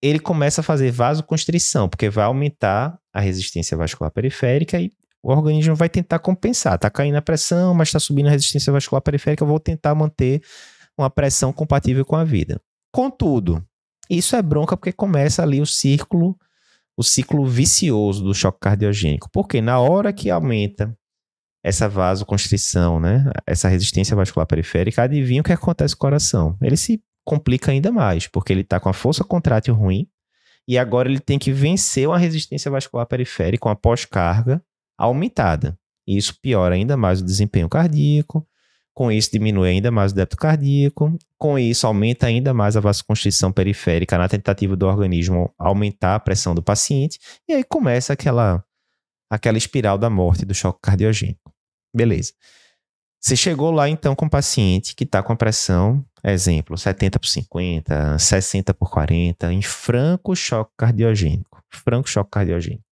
ele 0.00 0.20
começa 0.20 0.60
a 0.60 0.64
fazer 0.64 0.92
vasoconstrição, 0.92 1.88
porque 1.88 2.08
vai 2.08 2.24
aumentar 2.24 2.96
a 3.12 3.20
resistência 3.20 3.76
vascular 3.76 4.12
periférica 4.12 4.80
e 4.80 4.92
o 5.20 5.32
organismo 5.32 5.74
vai 5.74 5.88
tentar 5.88 6.20
compensar. 6.20 6.76
Está 6.76 6.88
caindo 6.88 7.16
a 7.16 7.22
pressão, 7.22 7.74
mas 7.74 7.88
está 7.88 7.98
subindo 7.98 8.28
a 8.28 8.30
resistência 8.30 8.72
vascular 8.72 9.02
periférica, 9.02 9.42
eu 9.42 9.48
vou 9.48 9.58
tentar 9.58 9.92
manter 9.96 10.40
uma 10.96 11.10
pressão 11.10 11.52
compatível 11.52 12.04
com 12.04 12.14
a 12.14 12.22
vida. 12.22 12.60
Contudo, 12.92 13.62
isso 14.16 14.36
é 14.36 14.42
bronca 14.42 14.76
porque 14.76 14.92
começa 14.92 15.42
ali 15.42 15.60
o 15.60 15.66
círculo, 15.66 16.36
o 16.96 17.02
ciclo 17.02 17.46
vicioso 17.46 18.24
do 18.24 18.34
choque 18.34 18.58
cardiogênico. 18.60 19.28
Porque 19.32 19.60
na 19.60 19.78
hora 19.78 20.12
que 20.12 20.30
aumenta 20.30 20.96
essa 21.62 21.88
vasoconstrição, 21.88 22.98
né, 22.98 23.30
essa 23.46 23.68
resistência 23.68 24.16
vascular 24.16 24.46
periférica, 24.46 25.02
adivinha 25.02 25.40
o 25.40 25.44
que 25.44 25.52
acontece 25.52 25.94
com 25.94 25.98
o 25.98 26.08
coração? 26.08 26.56
Ele 26.62 26.76
se 26.76 27.02
complica 27.24 27.70
ainda 27.70 27.92
mais, 27.92 28.26
porque 28.26 28.52
ele 28.52 28.62
está 28.62 28.80
com 28.80 28.88
a 28.88 28.94
força 28.94 29.22
contrátil 29.22 29.74
ruim 29.74 30.08
e 30.66 30.78
agora 30.78 31.08
ele 31.08 31.20
tem 31.20 31.38
que 31.38 31.52
vencer 31.52 32.08
uma 32.08 32.18
resistência 32.18 32.70
vascular 32.70 33.06
periférica, 33.06 33.68
uma 33.68 33.76
pós-carga 33.76 34.62
aumentada. 34.96 35.78
E 36.06 36.16
isso 36.16 36.34
piora 36.40 36.74
ainda 36.74 36.96
mais 36.96 37.20
o 37.20 37.24
desempenho 37.24 37.68
cardíaco, 37.68 38.46
com 38.98 39.12
isso, 39.12 39.30
diminui 39.30 39.68
ainda 39.68 39.92
mais 39.92 40.10
o 40.10 40.14
débito 40.16 40.36
cardíaco. 40.36 41.16
Com 41.38 41.56
isso, 41.56 41.86
aumenta 41.86 42.26
ainda 42.26 42.52
mais 42.52 42.76
a 42.76 42.80
vasoconstrição 42.80 43.52
periférica 43.52 44.18
na 44.18 44.28
tentativa 44.28 44.74
do 44.74 44.88
organismo 44.88 45.54
aumentar 45.56 46.16
a 46.16 46.18
pressão 46.18 46.52
do 46.52 46.60
paciente. 46.60 47.20
E 47.48 47.52
aí 47.52 47.62
começa 47.62 48.12
aquela, 48.12 48.60
aquela 49.30 49.56
espiral 49.56 49.98
da 49.98 50.10
morte 50.10 50.44
do 50.44 50.52
choque 50.52 50.80
cardiogênico. 50.82 51.54
Beleza. 51.94 52.32
Você 53.20 53.36
chegou 53.36 53.70
lá 53.70 53.88
então 53.88 54.16
com 54.16 54.26
um 54.26 54.28
paciente 54.28 54.96
que 54.96 55.04
está 55.04 55.22
com 55.22 55.32
a 55.32 55.36
pressão, 55.36 56.04
exemplo, 56.24 56.76
70 56.76 57.20
por 57.20 57.28
50, 57.28 58.18
60 58.18 58.74
por 58.74 58.90
40, 58.90 59.52
em 59.52 59.62
franco 59.62 60.34
choque 60.34 60.72
cardiogênico. 60.76 61.62
Franco 61.70 62.08
choque 62.08 62.32
cardiogênico. 62.32 62.82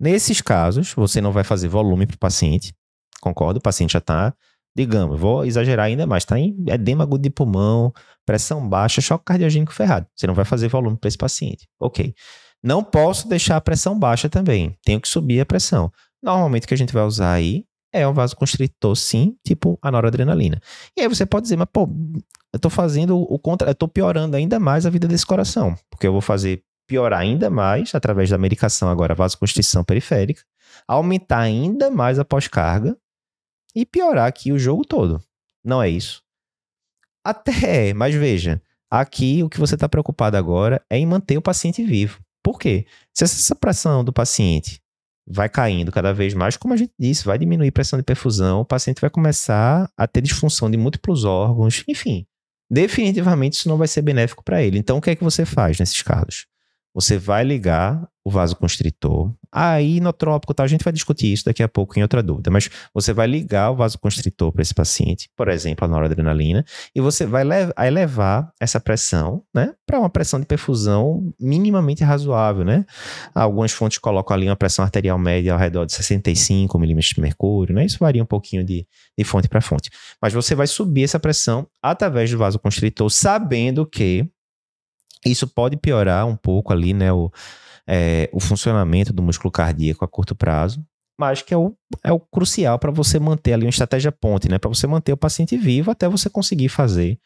Nesses 0.00 0.40
casos, 0.40 0.94
você 0.94 1.20
não 1.20 1.30
vai 1.30 1.44
fazer 1.44 1.68
volume 1.68 2.06
para 2.06 2.14
o 2.14 2.18
paciente, 2.18 2.74
concordo? 3.20 3.58
O 3.58 3.62
paciente 3.62 3.92
já 3.92 3.98
está 3.98 4.34
digamos, 4.76 5.18
vou 5.18 5.44
exagerar 5.44 5.86
ainda 5.86 6.06
mais, 6.06 6.24
tá 6.24 6.38
em 6.38 6.56
edema 6.68 7.04
agudo 7.04 7.22
de 7.22 7.30
pulmão, 7.30 7.92
pressão 8.24 8.66
baixa, 8.68 9.00
choque 9.00 9.24
cardiogênico 9.24 9.72
ferrado. 9.72 10.06
Você 10.14 10.26
não 10.26 10.34
vai 10.34 10.44
fazer 10.44 10.68
volume 10.68 10.96
para 10.96 11.08
esse 11.08 11.18
paciente. 11.18 11.66
Ok. 11.80 12.14
Não 12.62 12.82
posso 12.82 13.28
deixar 13.28 13.56
a 13.56 13.60
pressão 13.60 13.98
baixa 13.98 14.28
também. 14.28 14.76
Tenho 14.84 15.00
que 15.00 15.08
subir 15.08 15.40
a 15.40 15.46
pressão. 15.46 15.90
Normalmente 16.22 16.64
o 16.64 16.68
que 16.68 16.74
a 16.74 16.76
gente 16.76 16.92
vai 16.92 17.04
usar 17.04 17.32
aí 17.32 17.64
é 17.92 18.06
um 18.06 18.12
vasoconstritor, 18.12 18.94
sim, 18.96 19.36
tipo 19.46 19.78
a 19.80 19.90
noradrenalina. 19.90 20.60
E 20.96 21.00
aí 21.00 21.08
você 21.08 21.24
pode 21.24 21.44
dizer, 21.44 21.56
mas 21.56 21.68
pô, 21.72 21.88
eu 22.52 22.58
tô 22.58 22.68
fazendo 22.68 23.16
o 23.16 23.38
contra, 23.38 23.70
eu 23.70 23.74
tô 23.74 23.88
piorando 23.88 24.36
ainda 24.36 24.58
mais 24.58 24.86
a 24.86 24.90
vida 24.90 25.08
desse 25.08 25.24
coração, 25.24 25.74
porque 25.90 26.06
eu 26.06 26.12
vou 26.12 26.20
fazer 26.20 26.62
piorar 26.86 27.20
ainda 27.20 27.50
mais 27.50 27.94
através 27.94 28.30
da 28.30 28.38
medicação 28.38 28.88
agora 28.88 29.14
vasoconstrição 29.14 29.84
periférica, 29.84 30.42
aumentar 30.86 31.40
ainda 31.40 31.90
mais 31.90 32.18
a 32.18 32.24
pós-carga 32.24 32.96
e 33.74 33.84
piorar 33.86 34.26
aqui 34.26 34.52
o 34.52 34.58
jogo 34.58 34.84
todo. 34.84 35.22
Não 35.64 35.82
é 35.82 35.88
isso? 35.88 36.22
Até 37.24 37.92
mas 37.94 38.14
veja, 38.14 38.62
aqui 38.90 39.42
o 39.42 39.48
que 39.48 39.60
você 39.60 39.74
está 39.74 39.88
preocupado 39.88 40.36
agora 40.36 40.82
é 40.88 40.96
em 40.96 41.06
manter 41.06 41.36
o 41.36 41.42
paciente 41.42 41.84
vivo. 41.84 42.20
Por 42.42 42.58
quê? 42.58 42.86
Se 43.14 43.24
essa 43.24 43.54
pressão 43.54 44.02
do 44.04 44.12
paciente 44.12 44.80
vai 45.26 45.48
caindo 45.48 45.92
cada 45.92 46.14
vez 46.14 46.32
mais, 46.32 46.56
como 46.56 46.72
a 46.72 46.76
gente 46.76 46.92
disse, 46.98 47.24
vai 47.24 47.38
diminuir 47.38 47.68
a 47.68 47.72
pressão 47.72 47.98
de 47.98 48.02
perfusão, 48.02 48.60
o 48.60 48.64
paciente 48.64 49.00
vai 49.00 49.10
começar 49.10 49.90
a 49.96 50.06
ter 50.06 50.22
disfunção 50.22 50.70
de 50.70 50.78
múltiplos 50.78 51.24
órgãos, 51.24 51.84
enfim. 51.86 52.26
Definitivamente 52.70 53.54
isso 53.54 53.68
não 53.68 53.76
vai 53.76 53.88
ser 53.88 54.02
benéfico 54.02 54.42
para 54.42 54.62
ele. 54.62 54.78
Então 54.78 54.98
o 54.98 55.00
que 55.00 55.10
é 55.10 55.16
que 55.16 55.24
você 55.24 55.44
faz 55.44 55.78
nesses 55.78 56.00
casos? 56.02 56.46
Você 56.98 57.16
vai 57.16 57.44
ligar 57.44 58.08
o 58.24 58.30
vasoconstritor. 58.30 59.32
Aí, 59.52 59.98
inotrópico, 59.98 60.52
tá? 60.52 60.64
a 60.64 60.66
gente 60.66 60.82
vai 60.82 60.92
discutir 60.92 61.32
isso 61.32 61.44
daqui 61.44 61.62
a 61.62 61.68
pouco 61.68 61.96
em 61.96 62.02
outra 62.02 62.20
dúvida, 62.20 62.50
mas 62.50 62.68
você 62.92 63.12
vai 63.12 63.28
ligar 63.28 63.70
o 63.70 63.76
vasoconstritor 63.76 64.50
para 64.50 64.62
esse 64.62 64.74
paciente, 64.74 65.30
por 65.36 65.48
exemplo, 65.48 65.84
a 65.84 65.88
noradrenalina, 65.88 66.64
e 66.92 67.00
você 67.00 67.24
vai 67.24 67.44
elevar 67.86 68.52
essa 68.60 68.80
pressão, 68.80 69.44
né, 69.54 69.72
para 69.86 70.00
uma 70.00 70.10
pressão 70.10 70.40
de 70.40 70.44
perfusão 70.44 71.32
minimamente 71.40 72.02
razoável, 72.02 72.64
né? 72.64 72.84
Algumas 73.32 73.70
fontes 73.70 73.98
colocam 73.98 74.36
ali 74.36 74.48
uma 74.48 74.56
pressão 74.56 74.84
arterial 74.84 75.18
média 75.18 75.52
ao 75.52 75.58
redor 75.58 75.86
de 75.86 75.92
65 75.92 76.76
milímetros 76.80 77.14
de 77.14 77.20
mercúrio, 77.20 77.76
né? 77.76 77.86
Isso 77.86 77.98
varia 78.00 78.22
um 78.24 78.26
pouquinho 78.26 78.64
de, 78.64 78.84
de 79.16 79.24
fonte 79.24 79.48
para 79.48 79.60
fonte. 79.60 79.88
Mas 80.20 80.32
você 80.32 80.52
vai 80.52 80.66
subir 80.66 81.04
essa 81.04 81.20
pressão 81.20 81.64
através 81.80 82.28
do 82.28 82.38
vasoconstritor, 82.38 83.08
sabendo 83.08 83.86
que 83.86 84.28
isso 85.24 85.46
pode 85.46 85.76
piorar 85.76 86.26
um 86.26 86.36
pouco 86.36 86.72
ali, 86.72 86.92
né, 86.94 87.12
o, 87.12 87.30
é, 87.86 88.28
o 88.32 88.40
funcionamento 88.40 89.12
do 89.12 89.22
músculo 89.22 89.50
cardíaco 89.50 90.04
a 90.04 90.08
curto 90.08 90.34
prazo, 90.34 90.84
mas 91.18 91.42
que 91.42 91.52
é 91.52 91.56
o, 91.56 91.74
é 92.04 92.12
o 92.12 92.20
crucial 92.20 92.78
para 92.78 92.90
você 92.90 93.18
manter 93.18 93.52
ali 93.52 93.64
uma 93.64 93.70
estratégia 93.70 94.12
ponte, 94.12 94.48
né, 94.48 94.58
para 94.58 94.68
você 94.68 94.86
manter 94.86 95.12
o 95.12 95.16
paciente 95.16 95.56
vivo 95.56 95.90
até 95.90 96.08
você 96.08 96.30
conseguir 96.30 96.68
fazer 96.68 97.18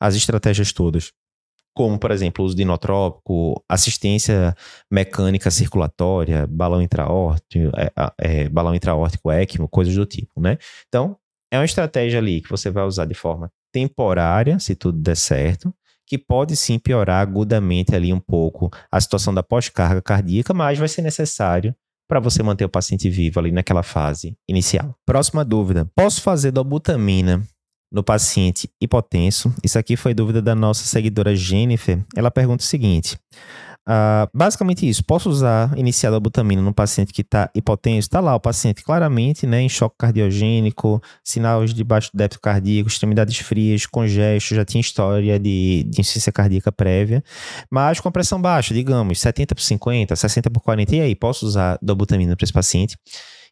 as 0.00 0.14
estratégias 0.14 0.72
todas 0.72 1.12
como, 1.78 1.96
por 1.96 2.10
exemplo, 2.10 2.44
uso 2.44 2.56
de 2.56 2.62
inotrópico, 2.62 3.64
assistência 3.68 4.52
mecânica 4.90 5.48
circulatória, 5.48 6.44
balão 6.44 6.82
intraórtico, 6.82 7.70
é, 7.76 7.92
é, 8.18 8.48
balão 8.48 8.74
intraórtico 8.74 9.30
ECMO, 9.30 9.68
coisas 9.68 9.94
do 9.94 10.04
tipo, 10.04 10.40
né? 10.40 10.58
Então, 10.88 11.16
é 11.52 11.56
uma 11.56 11.64
estratégia 11.64 12.18
ali 12.18 12.40
que 12.40 12.50
você 12.50 12.68
vai 12.68 12.82
usar 12.82 13.04
de 13.04 13.14
forma 13.14 13.48
temporária, 13.72 14.58
se 14.58 14.74
tudo 14.74 14.98
der 14.98 15.16
certo, 15.16 15.72
que 16.08 16.16
pode 16.16 16.56
sim 16.56 16.78
piorar 16.78 17.20
agudamente 17.20 17.94
ali 17.94 18.12
um 18.12 18.20
pouco 18.20 18.70
a 18.90 19.00
situação 19.00 19.34
da 19.34 19.42
pós-carga 19.42 20.00
cardíaca, 20.00 20.54
mas 20.54 20.78
vai 20.78 20.88
ser 20.88 21.02
necessário 21.02 21.74
para 22.08 22.18
você 22.18 22.42
manter 22.42 22.64
o 22.64 22.68
paciente 22.68 23.10
vivo 23.10 23.38
ali 23.38 23.52
naquela 23.52 23.82
fase 23.82 24.34
inicial. 24.48 24.94
Próxima 25.04 25.44
dúvida: 25.44 25.88
posso 25.94 26.22
fazer 26.22 26.50
dobutamina 26.50 27.42
no 27.92 28.02
paciente 28.02 28.70
hipotenso. 28.80 29.52
Isso 29.62 29.78
aqui 29.78 29.96
foi 29.96 30.14
dúvida 30.14 30.40
da 30.40 30.54
nossa 30.54 30.84
seguidora 30.84 31.36
Jennifer. 31.36 32.02
Ela 32.16 32.30
pergunta 32.30 32.62
o 32.62 32.66
seguinte: 32.66 33.18
uh, 33.88 34.28
basicamente 34.32 34.88
isso, 34.88 35.04
posso 35.04 35.30
usar 35.30 35.76
iniciado 35.76 36.14
a 36.16 36.20
butamina 36.20 36.60
no 36.60 36.74
paciente 36.74 37.12
que 37.12 37.22
está 37.22 37.50
hipotenso? 37.54 38.06
Está 38.06 38.20
lá 38.20 38.34
o 38.34 38.40
paciente 38.40 38.84
claramente 38.84 39.46
né, 39.46 39.62
em 39.62 39.68
choque 39.68 39.96
cardiogênico, 39.98 41.02
sinais 41.24 41.72
de 41.72 41.82
baixo 41.82 42.10
débito 42.14 42.40
cardíaco, 42.40 42.88
extremidades 42.88 43.38
frias, 43.38 43.86
congesto, 43.86 44.54
já 44.54 44.64
tinha 44.64 44.80
história 44.80 45.38
de, 45.38 45.84
de 45.88 46.00
insuficiência 46.00 46.30
cardíaca 46.32 46.70
prévia, 46.70 47.24
mas 47.70 47.98
com 48.00 48.10
pressão 48.10 48.40
baixa, 48.40 48.74
digamos, 48.74 49.18
70 49.20 49.54
por 49.54 49.62
50, 49.62 50.14
60 50.14 50.50
por 50.50 50.60
40. 50.60 50.96
E 50.96 51.00
aí, 51.00 51.14
posso 51.14 51.46
usar 51.46 51.78
dobutamina 51.80 52.36
para 52.36 52.44
esse 52.44 52.52
paciente? 52.52 52.96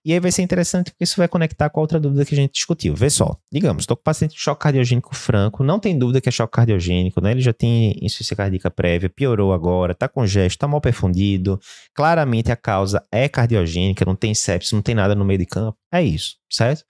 E 0.06 0.12
aí 0.12 0.20
vai 0.20 0.30
ser 0.30 0.42
interessante 0.42 0.92
porque 0.92 1.02
isso 1.02 1.16
vai 1.16 1.26
conectar 1.26 1.68
com 1.68 1.80
a 1.80 1.82
outra 1.82 1.98
dúvida 1.98 2.24
que 2.24 2.32
a 2.32 2.36
gente 2.36 2.52
discutiu. 2.52 2.94
Vê 2.94 3.10
só, 3.10 3.36
digamos, 3.52 3.82
estou 3.82 3.96
com 3.96 4.04
paciente 4.04 4.34
de 4.34 4.40
choque 4.40 4.62
cardiogênico 4.62 5.16
franco, 5.16 5.64
não 5.64 5.80
tem 5.80 5.98
dúvida 5.98 6.20
que 6.20 6.28
é 6.28 6.32
choque 6.32 6.52
cardiogênico, 6.52 7.20
né? 7.20 7.32
Ele 7.32 7.40
já 7.40 7.52
tem 7.52 7.90
insuficiência 8.00 8.36
cardíaca 8.36 8.70
prévia, 8.70 9.10
piorou 9.10 9.52
agora, 9.52 9.90
está 9.90 10.08
com 10.08 10.24
gesto, 10.24 10.54
está 10.58 10.68
mal 10.68 10.80
perfundido, 10.80 11.58
claramente 11.92 12.52
a 12.52 12.56
causa 12.56 13.04
é 13.10 13.28
cardiogênica, 13.28 14.04
não 14.04 14.14
tem 14.14 14.32
sepsis, 14.32 14.70
não 14.70 14.80
tem 14.80 14.94
nada 14.94 15.12
no 15.12 15.24
meio 15.24 15.40
de 15.40 15.46
campo. 15.46 15.76
É 15.92 16.00
isso, 16.00 16.36
certo? 16.48 16.84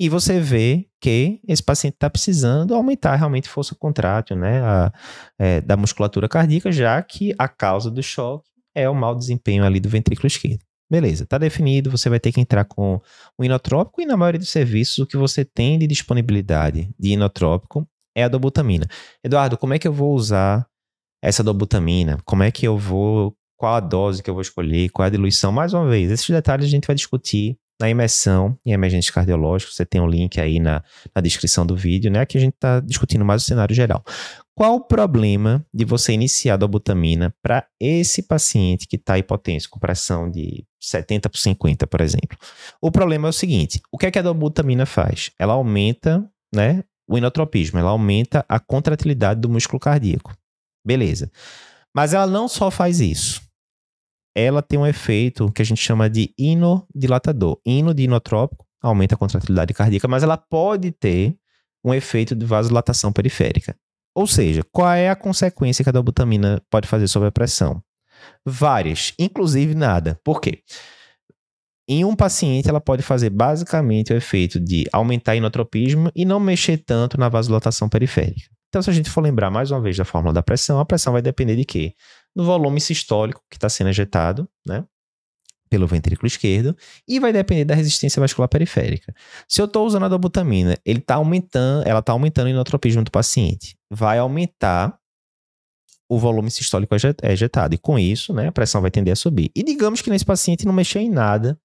E 0.00 0.08
você 0.08 0.40
vê 0.40 0.86
que 0.98 1.40
esse 1.46 1.62
paciente 1.62 1.96
está 1.96 2.08
precisando 2.08 2.74
aumentar 2.74 3.16
realmente 3.16 3.50
força 3.50 3.74
contrátil, 3.74 4.34
né? 4.34 4.62
A, 4.62 4.92
é, 5.38 5.60
da 5.60 5.76
musculatura 5.76 6.26
cardíaca, 6.26 6.72
já 6.72 7.02
que 7.02 7.34
a 7.38 7.48
causa 7.48 7.90
do 7.90 8.02
choque 8.02 8.48
é 8.74 8.88
o 8.88 8.94
mau 8.94 9.14
desempenho 9.14 9.62
ali 9.62 9.78
do 9.78 9.90
ventrículo 9.90 10.26
esquerdo. 10.26 10.64
Beleza, 10.92 11.24
está 11.24 11.38
definido, 11.38 11.90
você 11.90 12.10
vai 12.10 12.20
ter 12.20 12.30
que 12.32 12.38
entrar 12.38 12.66
com 12.66 13.00
o 13.38 13.42
inotrópico 13.42 14.02
e 14.02 14.04
na 14.04 14.14
maioria 14.14 14.38
dos 14.38 14.50
serviços 14.50 14.98
o 14.98 15.06
que 15.06 15.16
você 15.16 15.42
tem 15.42 15.78
de 15.78 15.86
disponibilidade 15.86 16.94
de 16.98 17.12
inotrópico 17.12 17.88
é 18.14 18.24
a 18.24 18.28
dobutamina. 18.28 18.86
Eduardo, 19.24 19.56
como 19.56 19.72
é 19.72 19.78
que 19.78 19.88
eu 19.88 19.92
vou 19.92 20.14
usar 20.14 20.66
essa 21.24 21.42
dobutamina? 21.42 22.18
Como 22.26 22.42
é 22.42 22.50
que 22.50 22.68
eu 22.68 22.76
vou, 22.76 23.34
qual 23.56 23.76
a 23.76 23.80
dose 23.80 24.22
que 24.22 24.28
eu 24.28 24.34
vou 24.34 24.42
escolher, 24.42 24.90
qual 24.90 25.06
a 25.06 25.08
diluição? 25.08 25.50
Mais 25.50 25.72
uma 25.72 25.88
vez, 25.88 26.10
esses 26.10 26.28
detalhes 26.28 26.66
a 26.66 26.68
gente 26.68 26.86
vai 26.86 26.94
discutir 26.94 27.56
na 27.82 27.90
imersão 27.90 28.56
em 28.64 28.72
emergência 28.72 29.12
cardiológica. 29.12 29.72
Você 29.72 29.84
tem 29.84 30.00
um 30.00 30.06
link 30.06 30.40
aí 30.40 30.60
na, 30.60 30.84
na 31.14 31.20
descrição 31.20 31.66
do 31.66 31.76
vídeo, 31.76 32.10
né? 32.10 32.24
Que 32.24 32.38
a 32.38 32.40
gente 32.40 32.54
está 32.54 32.78
discutindo 32.78 33.24
mais 33.24 33.42
o 33.42 33.44
cenário 33.44 33.74
geral. 33.74 34.04
Qual 34.54 34.76
o 34.76 34.80
problema 34.80 35.66
de 35.74 35.84
você 35.84 36.12
iniciar 36.12 36.54
a 36.54 36.58
dobutamina 36.58 37.34
para 37.42 37.66
esse 37.80 38.22
paciente 38.22 38.86
que 38.86 38.96
está 38.96 39.18
hipotenso, 39.18 39.68
com 39.68 39.80
pressão 39.80 40.30
de 40.30 40.64
70 40.80 41.28
por 41.28 41.38
50, 41.38 41.86
por 41.88 42.00
exemplo? 42.00 42.38
O 42.80 42.90
problema 42.92 43.26
é 43.26 43.30
o 43.30 43.32
seguinte: 43.32 43.80
o 43.90 43.98
que 43.98 44.06
é 44.06 44.10
que 44.10 44.18
a 44.18 44.22
dobutamina 44.22 44.86
faz? 44.86 45.32
Ela 45.36 45.54
aumenta 45.54 46.24
né, 46.54 46.84
o 47.08 47.18
inotropismo, 47.18 47.80
ela 47.80 47.90
aumenta 47.90 48.44
a 48.48 48.60
contratilidade 48.60 49.40
do 49.40 49.48
músculo 49.48 49.80
cardíaco. 49.80 50.32
Beleza. 50.86 51.30
Mas 51.94 52.14
ela 52.14 52.26
não 52.26 52.46
só 52.46 52.70
faz 52.70 53.00
isso. 53.00 53.42
Ela 54.34 54.62
tem 54.62 54.78
um 54.78 54.86
efeito 54.86 55.50
que 55.52 55.62
a 55.62 55.64
gente 55.64 55.80
chama 55.80 56.08
de 56.08 56.32
inodilatador. 56.38 57.58
Ino 57.66 57.92
de 57.92 58.04
inotrópico 58.04 58.66
aumenta 58.82 59.14
a 59.14 59.18
contratilidade 59.18 59.74
cardíaca, 59.74 60.08
mas 60.08 60.22
ela 60.22 60.36
pode 60.36 60.90
ter 60.90 61.36
um 61.84 61.92
efeito 61.92 62.34
de 62.34 62.46
vasodilatação 62.46 63.12
periférica. 63.12 63.76
Ou 64.14 64.26
seja, 64.26 64.62
qual 64.70 64.92
é 64.92 65.08
a 65.08 65.16
consequência 65.16 65.82
que 65.82 65.88
a 65.88 65.92
dobutamina 65.92 66.62
pode 66.70 66.86
fazer 66.86 67.08
sobre 67.08 67.28
a 67.28 67.32
pressão? 67.32 67.82
Várias, 68.44 69.14
inclusive 69.18 69.74
nada. 69.74 70.18
Por 70.22 70.40
quê? 70.40 70.62
Em 71.88 72.04
um 72.04 72.14
paciente, 72.14 72.68
ela 72.68 72.80
pode 72.80 73.02
fazer 73.02 73.30
basicamente 73.30 74.12
o 74.12 74.16
efeito 74.16 74.60
de 74.60 74.86
aumentar 74.92 75.34
inotropismo 75.34 76.10
e 76.14 76.24
não 76.24 76.38
mexer 76.38 76.78
tanto 76.78 77.18
na 77.18 77.28
vasodilatação 77.28 77.88
periférica. 77.88 78.48
Então, 78.68 78.80
se 78.80 78.88
a 78.88 78.92
gente 78.92 79.10
for 79.10 79.20
lembrar 79.20 79.50
mais 79.50 79.70
uma 79.70 79.80
vez 79.80 79.96
da 79.96 80.04
fórmula 80.04 80.32
da 80.32 80.42
pressão, 80.42 80.78
a 80.78 80.86
pressão 80.86 81.12
vai 81.12 81.20
depender 81.20 81.56
de 81.56 81.64
quê? 81.64 81.92
Do 82.34 82.44
volume 82.44 82.80
sistólico 82.80 83.42
que 83.50 83.56
está 83.56 83.68
sendo 83.68 83.90
ejetado, 83.90 84.48
né? 84.66 84.84
pelo 85.72 85.86
ventrículo 85.86 86.26
esquerdo 86.26 86.76
e 87.08 87.18
vai 87.18 87.32
depender 87.32 87.64
da 87.64 87.74
resistência 87.74 88.20
vascular 88.20 88.46
periférica. 88.46 89.14
Se 89.48 89.58
eu 89.58 89.64
estou 89.64 89.86
usando 89.86 90.04
a 90.04 90.08
dobutamina, 90.08 90.76
ele 90.84 91.00
tá 91.00 91.14
aumentando, 91.14 91.88
ela 91.88 92.00
está 92.00 92.12
aumentando 92.12 92.48
o 92.48 92.50
inotropismo 92.50 93.02
do 93.02 93.10
paciente. 93.10 93.74
Vai 93.90 94.18
aumentar 94.18 94.94
o 96.10 96.18
volume 96.18 96.50
sistólico 96.50 96.94
ejetado. 97.22 97.74
E 97.74 97.78
com 97.78 97.98
isso, 97.98 98.34
né, 98.34 98.48
a 98.48 98.52
pressão 98.52 98.82
vai 98.82 98.90
tender 98.90 99.14
a 99.14 99.16
subir. 99.16 99.50
E 99.56 99.62
digamos 99.62 100.02
que 100.02 100.10
nesse 100.10 100.26
paciente 100.26 100.66
não 100.66 100.74
mexeu 100.74 101.00
em 101.00 101.08
nada, 101.08 101.58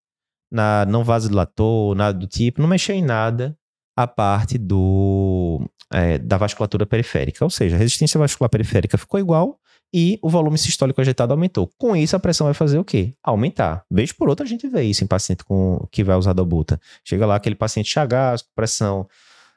na, 0.49 0.86
não 0.86 1.03
vasodilatou, 1.03 1.93
nada 1.93 2.17
do 2.17 2.27
tipo, 2.27 2.62
não 2.62 2.69
mexeu 2.69 2.95
em 2.95 3.03
nada 3.03 3.58
a 3.93 4.08
parte 4.08 4.58
do, 4.58 5.69
é, 5.91 6.17
da 6.17 6.38
vasculatura 6.38 6.86
periférica. 6.86 7.43
Ou 7.43 7.49
seja, 7.49 7.75
a 7.75 7.80
resistência 7.80 8.17
vascular 8.17 8.49
periférica 8.49 8.97
ficou 8.97 9.19
igual, 9.19 9.60
e 9.93 10.19
o 10.21 10.30
volume 10.30 10.58
sistólico 10.58 11.02
ejetado 11.02 11.34
aumentou. 11.34 11.69
Com 11.78 11.95
isso, 11.95 12.15
a 12.15 12.19
pressão 12.19 12.45
vai 12.45 12.54
fazer 12.54 12.78
o 12.78 12.84
quê? 12.84 13.13
Aumentar. 13.23 13.86
Vez 13.89 14.12
por 14.12 14.30
outra, 14.30 14.45
a 14.45 14.50
gente 14.50 14.67
vê 14.67 14.84
isso 14.84 15.04
em 15.04 15.08
paciente 15.08 15.43
com, 15.43 15.88
que 15.91 16.04
vai 16.04 16.15
usar 16.15 16.34
dobuta. 16.34 16.80
Chega 17.04 17.26
lá, 17.26 17.36
aquele 17.36 17.56
paciente 17.56 17.89
chagas, 17.89 18.41
pressão, 18.41 19.08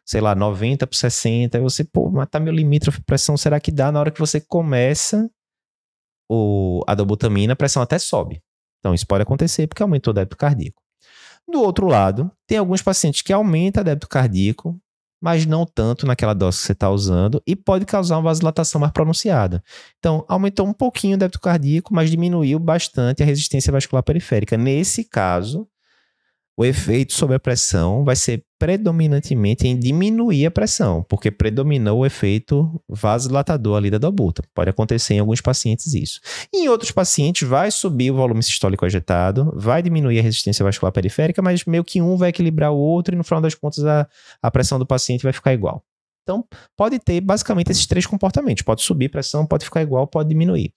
sei 0.05 0.21
lá, 0.21 0.35
90 0.35 0.87
por 0.87 0.97
60, 0.97 1.59
aí 1.59 1.63
você, 1.63 1.85
pô, 1.85 2.11
mas 2.11 2.29
tá 2.29 2.39
meu 2.39 2.53
limítrofe 2.53 3.03
pressão, 3.03 3.37
será 3.37 3.61
que 3.61 3.71
dá? 3.71 3.91
Na 3.91 4.01
hora 4.01 4.11
que 4.11 4.21
você 4.21 4.41
começa 4.41 5.31
o, 6.29 6.83
a 6.87 6.95
dobutamina, 6.95 7.53
a 7.55 7.57
pressão 7.57 7.83
até 7.83 7.99
sobe. 7.99 8.41
Então, 8.79 8.95
isso 8.95 9.07
pode 9.07 9.23
acontecer 9.23 9.67
porque 9.67 9.83
aumentou 9.83 10.13
o 10.13 10.15
débito 10.15 10.37
cardíaco. 10.37 10.81
Do 11.51 11.61
outro 11.61 11.87
lado, 11.87 12.31
tem 12.47 12.59
alguns 12.59 12.83
pacientes 12.83 13.23
que 13.23 13.33
aumentam 13.33 13.83
o 13.83 13.85
débito 13.85 14.09
cardíaco, 14.09 14.81
mas 15.21 15.45
não 15.45 15.67
tanto 15.67 16.07
naquela 16.07 16.35
dose 16.35 16.59
que 16.59 16.65
você 16.67 16.73
está 16.73 16.91
usando 16.91 17.43
e 17.47 17.55
pode 17.55 17.85
causar 17.85 18.17
uma 18.17 18.23
vasodilatação 18.23 18.81
mais 18.81 18.93
pronunciada. 18.93 19.63
Então, 19.99 20.25
aumentou 20.29 20.67
um 20.67 20.73
pouquinho 20.73 21.17
o 21.17 21.19
débito 21.19 21.41
cardíaco, 21.41 21.95
mas 21.95 22.11
diminuiu 22.11 22.59
bastante 22.59 23.23
a 23.23 23.27
resistência 23.27 23.73
vascular 23.73 24.03
periférica. 24.03 24.57
Nesse 24.57 25.05
caso, 25.05 25.69
o 26.61 26.65
efeito 26.67 27.15
sobre 27.15 27.35
a 27.35 27.41
pressão 27.41 28.05
vai 28.05 28.15
ser 28.15 28.45
predominantemente 28.59 29.67
em 29.67 29.79
diminuir 29.79 30.45
a 30.45 30.51
pressão, 30.51 31.03
porque 31.09 31.31
predominou 31.31 32.01
o 32.01 32.05
efeito 32.05 32.79
vasodilatador 32.87 33.79
ali 33.79 33.89
da 33.91 33.97
dobuta. 33.97 34.43
Pode 34.55 34.69
acontecer 34.69 35.15
em 35.15 35.21
alguns 35.21 35.41
pacientes 35.41 35.95
isso. 35.95 36.21
Em 36.53 36.69
outros 36.69 36.91
pacientes 36.91 37.49
vai 37.49 37.71
subir 37.71 38.11
o 38.11 38.17
volume 38.17 38.43
sistólico 38.43 38.85
ejetado, 38.85 39.51
vai 39.57 39.83
diminuir 39.83 40.19
a 40.19 40.23
resistência 40.23 40.63
vascular 40.63 40.93
periférica, 40.93 41.41
mas 41.41 41.65
meio 41.65 41.83
que 41.83 42.03
um 42.03 42.15
vai 42.19 42.29
equilibrar 42.29 42.71
o 42.71 42.77
outro 42.77 43.15
e 43.15 43.17
no 43.17 43.25
final 43.25 43.41
das 43.41 43.55
contas 43.55 43.83
a, 43.87 44.07
a 44.43 44.51
pressão 44.51 44.79
do 44.79 44.85
paciente 44.85 45.23
vai 45.23 45.33
ficar 45.33 45.55
igual. 45.55 45.83
Então, 46.23 46.45
pode 46.77 46.99
ter 46.99 47.23
basicamente 47.23 47.73
esses 47.73 47.87
três 47.87 48.07
comportamentos. 48.07 48.63
Pode 48.63 48.83
subir 48.83 49.09
pressão, 49.09 49.47
pode 49.47 49.65
ficar 49.65 49.83
igual, 49.83 50.07
pode 50.07 50.29
diminuir. 50.29 50.73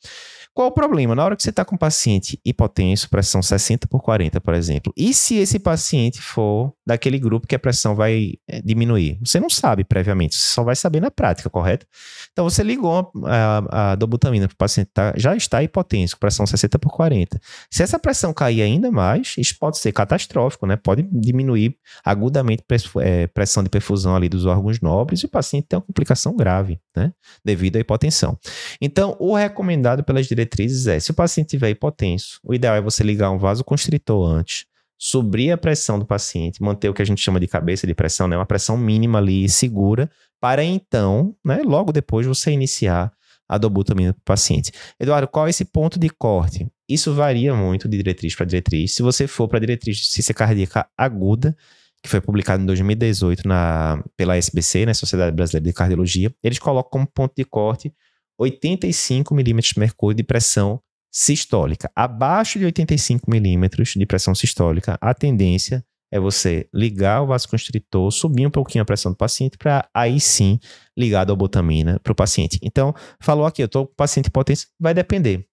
Qual 0.54 0.68
o 0.68 0.72
problema? 0.72 1.16
Na 1.16 1.26
hora 1.26 1.36
que 1.36 1.42
você 1.42 1.50
está 1.50 1.66
com 1.66 1.74
um 1.74 1.78
paciente 1.78 2.40
hipotenso, 2.46 3.10
pressão 3.10 3.42
60 3.42 3.88
por 3.88 4.02
40, 4.04 4.40
por 4.40 4.54
exemplo, 4.54 4.94
e 4.96 5.12
se 5.12 5.36
esse 5.38 5.58
paciente 5.58 6.22
for 6.22 6.72
daquele 6.86 7.18
grupo 7.20 7.48
que 7.48 7.56
a 7.56 7.60
pressão 7.60 7.96
vai 7.96 8.34
é, 8.48 8.62
diminuir? 8.62 9.20
Você 9.24 9.40
não 9.40 9.50
sabe 9.50 9.84
previamente, 9.84 10.36
você 10.36 10.54
só 10.54 10.64
vai 10.64 10.76
saber 10.76 11.00
na 11.00 11.12
prática, 11.12 11.50
correto? 11.50 11.86
Então 12.32 12.50
você 12.50 12.64
ligou 12.64 13.12
a, 13.26 13.92
a 13.92 13.96
dobutamina 13.96 14.48
para 14.48 14.54
o 14.54 14.58
paciente 14.58 14.90
tá, 14.94 15.14
já 15.16 15.36
está 15.36 15.64
hipotenso, 15.64 16.18
pressão 16.18 16.46
60 16.46 16.80
por 16.80 16.92
40. 16.92 17.40
Se 17.70 17.84
essa 17.84 18.00
pressão 18.00 18.34
cair 18.34 18.62
ainda 18.62 18.92
mais, 18.92 19.36
isso 19.38 19.56
pode 19.60 19.78
ser 19.78 19.92
catastrófico, 19.92 20.66
né? 20.66 20.76
Pode 20.76 21.04
diminuir 21.12 21.78
agudamente 22.04 22.64
a 22.70 23.04
é, 23.04 23.28
pressão 23.28 23.64
de 23.64 23.70
perfusão 23.70 24.16
ali 24.16 24.30
dos 24.30 24.46
órgãos 24.46 24.80
nobres 24.82 25.22
e 25.22 25.26
o 25.26 25.30
paciente 25.30 25.68
tem 25.68 25.78
uma 25.78 25.86
complicação 25.86 26.36
grave, 26.36 26.80
né? 26.96 27.14
Devido 27.44 27.78
à 27.78 27.80
hipotensão. 27.80 28.38
Então, 28.82 29.16
o 29.20 29.36
recomendado 29.36 30.04
pelas 30.04 30.28
diretrizes 30.28 30.88
é: 30.88 31.00
se 31.00 31.12
o 31.12 31.14
paciente 31.14 31.50
tiver 31.50 31.70
hipotenso, 31.70 32.40
o 32.44 32.54
ideal 32.54 32.76
é 32.76 32.82
você 32.82 33.04
ligar 33.04 33.32
um 33.32 33.38
vasoconstritor 33.38 34.28
antes, 34.28 34.66
subir 35.06 35.52
a 35.52 35.58
pressão 35.58 36.00
do 36.00 36.06
paciente, 36.06 36.64
manter 36.64 36.88
o 36.88 36.94
que 36.94 37.02
a 37.02 37.06
gente 37.06 37.22
chama 37.22 37.38
de 37.38 37.46
cabeça 37.46 37.86
de 37.86 37.94
pressão, 37.94 38.26
né, 38.26 38.38
uma 38.38 38.46
pressão 38.46 38.78
mínima 38.78 39.18
ali 39.18 39.50
segura, 39.50 40.10
para 40.40 40.64
então, 40.64 41.36
né, 41.44 41.62
logo 41.62 41.92
depois 41.92 42.26
você 42.26 42.52
iniciar 42.52 43.12
a 43.46 43.58
dobutamina 43.58 44.14
para 44.14 44.22
o 44.22 44.24
paciente. 44.24 44.72
Eduardo, 44.98 45.28
qual 45.28 45.46
é 45.46 45.50
esse 45.50 45.66
ponto 45.66 46.00
de 46.00 46.10
corte? 46.10 46.66
Isso 46.88 47.14
varia 47.14 47.54
muito 47.54 47.90
de 47.90 47.98
diretriz 47.98 48.34
para 48.34 48.46
diretriz. 48.46 48.96
Se 48.96 49.02
você 49.04 49.28
for 49.28 49.50
para 49.50 49.60
diretriz 49.60 49.98
de 49.98 50.06
ciência 50.06 50.34
cardíaca 50.34 50.88
aguda, 50.98 51.54
que 52.02 52.08
foi 52.08 52.22
publicado 52.22 52.64
em 52.64 52.66
2018 52.66 53.46
na, 53.46 54.02
pela 54.16 54.38
SBC, 54.38 54.86
né, 54.86 54.94
Sociedade 54.94 55.36
Brasileira 55.36 55.66
de 55.66 55.74
Cardiologia, 55.74 56.34
eles 56.42 56.60
colocam 56.60 56.92
como 56.92 57.08
ponto 57.08 57.34
de 57.36 57.44
corte 57.44 57.94
85 58.38 59.36
milímetros 59.36 59.74
de 59.74 59.80
mercúrio 59.82 60.16
de 60.16 60.24
pressão 60.24 60.82
sistólica. 61.14 61.92
Abaixo 61.96 62.58
de 62.58 62.66
85 62.66 63.30
milímetros 63.30 63.94
de 63.96 64.06
pressão 64.06 64.34
sistólica, 64.34 64.98
a 65.00 65.14
tendência 65.14 65.86
é 66.12 66.20
você 66.20 66.68
ligar 66.74 67.22
o 67.22 67.28
vasoconstritor, 67.28 68.12
subir 68.12 68.46
um 68.46 68.52
pouquinho 68.52 68.82
a 68.82 68.86
pressão 68.86 69.12
do 69.12 69.18
paciente, 69.18 69.58
para 69.58 69.88
aí 69.94 70.20
sim 70.20 70.60
ligar 70.98 71.22
a 71.22 71.26
dobutamina 71.26 72.00
para 72.00 72.12
o 72.12 72.16
paciente. 72.16 72.60
Então, 72.62 72.94
falou 73.20 73.46
aqui, 73.46 73.62
eu 73.62 73.68
estou 73.68 73.88
com 73.88 73.94
paciente 73.96 74.30
potência, 74.30 74.68
vai 74.80 74.94
depender. 74.94 75.48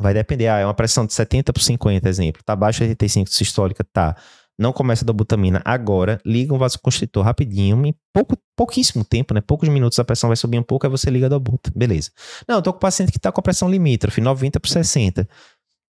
Vai 0.00 0.14
depender, 0.14 0.48
ah, 0.48 0.58
é 0.58 0.64
uma 0.64 0.74
pressão 0.74 1.06
de 1.06 1.12
70 1.12 1.52
por 1.52 1.60
50, 1.60 2.08
exemplo. 2.08 2.42
Tá 2.44 2.54
abaixo 2.54 2.82
de 2.82 2.90
85 2.90 3.30
sistólica, 3.30 3.84
tá 3.92 4.16
não 4.58 4.72
começa 4.72 5.04
a 5.04 5.06
dobutamina 5.06 5.62
agora, 5.64 6.20
liga 6.24 6.54
um 6.54 6.58
vasoconstritor 6.58 7.24
rapidinho, 7.24 7.84
em 7.86 7.94
pouco, 8.12 8.36
pouquíssimo 8.56 9.04
tempo, 9.04 9.34
né? 9.34 9.40
Poucos 9.40 9.68
minutos 9.68 9.98
a 9.98 10.04
pressão 10.04 10.28
vai 10.28 10.36
subir 10.36 10.58
um 10.58 10.62
pouco, 10.62 10.86
aí 10.86 10.90
você 10.90 11.10
liga 11.10 11.26
a 11.26 11.28
dobuta. 11.28 11.70
Beleza. 11.74 12.10
Não, 12.48 12.56
eu 12.56 12.62
tô 12.62 12.72
com 12.72 12.76
o 12.76 12.80
paciente 12.80 13.12
que 13.12 13.18
tá 13.18 13.32
com 13.32 13.40
a 13.40 13.42
pressão 13.42 13.70
limítrofe, 13.70 14.20
90 14.20 14.60
por 14.60 14.68
60. 14.68 15.28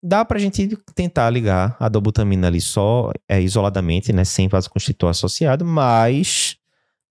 Dá 0.02 0.24
pra 0.24 0.38
gente 0.38 0.76
tentar 0.94 1.30
ligar 1.30 1.76
a 1.78 1.88
dobutamina 1.88 2.48
ali 2.48 2.60
só, 2.60 3.12
é, 3.28 3.40
isoladamente, 3.40 4.12
né? 4.12 4.24
Sem 4.24 4.48
vasoconstritor 4.48 5.10
associado, 5.10 5.64
mas 5.64 6.56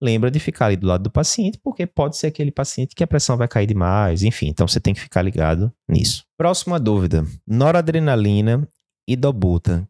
lembra 0.01 0.31
de 0.31 0.39
ficar 0.39 0.65
ali 0.65 0.75
do 0.75 0.87
lado 0.87 1.03
do 1.03 1.11
paciente, 1.11 1.59
porque 1.63 1.85
pode 1.85 2.17
ser 2.17 2.27
aquele 2.27 2.51
paciente 2.51 2.95
que 2.95 3.03
a 3.03 3.07
pressão 3.07 3.37
vai 3.37 3.47
cair 3.47 3.67
demais, 3.67 4.23
enfim, 4.23 4.47
então 4.47 4.67
você 4.67 4.79
tem 4.79 4.93
que 4.93 4.99
ficar 4.99 5.21
ligado 5.21 5.71
nisso. 5.87 6.25
Próxima 6.37 6.79
dúvida: 6.79 7.25
noradrenalina 7.47 8.67
e 9.07 9.15
dobuta 9.15 9.87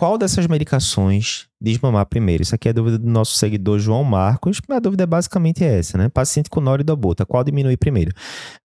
qual 0.00 0.16
dessas 0.16 0.46
medicações 0.46 1.46
desmamar 1.60 2.06
primeiro? 2.06 2.42
Isso 2.42 2.54
aqui 2.54 2.68
é 2.68 2.70
a 2.70 2.72
dúvida 2.72 2.98
do 2.98 3.06
nosso 3.06 3.36
seguidor 3.36 3.78
João 3.78 4.02
Marcos. 4.02 4.58
A 4.70 4.78
dúvida 4.78 5.02
é 5.02 5.06
basicamente 5.06 5.62
essa, 5.62 5.98
né? 5.98 6.08
Paciente 6.08 6.48
com 6.48 6.58
noridobota, 6.58 7.26
qual 7.26 7.44
diminuir 7.44 7.76
primeiro? 7.76 8.10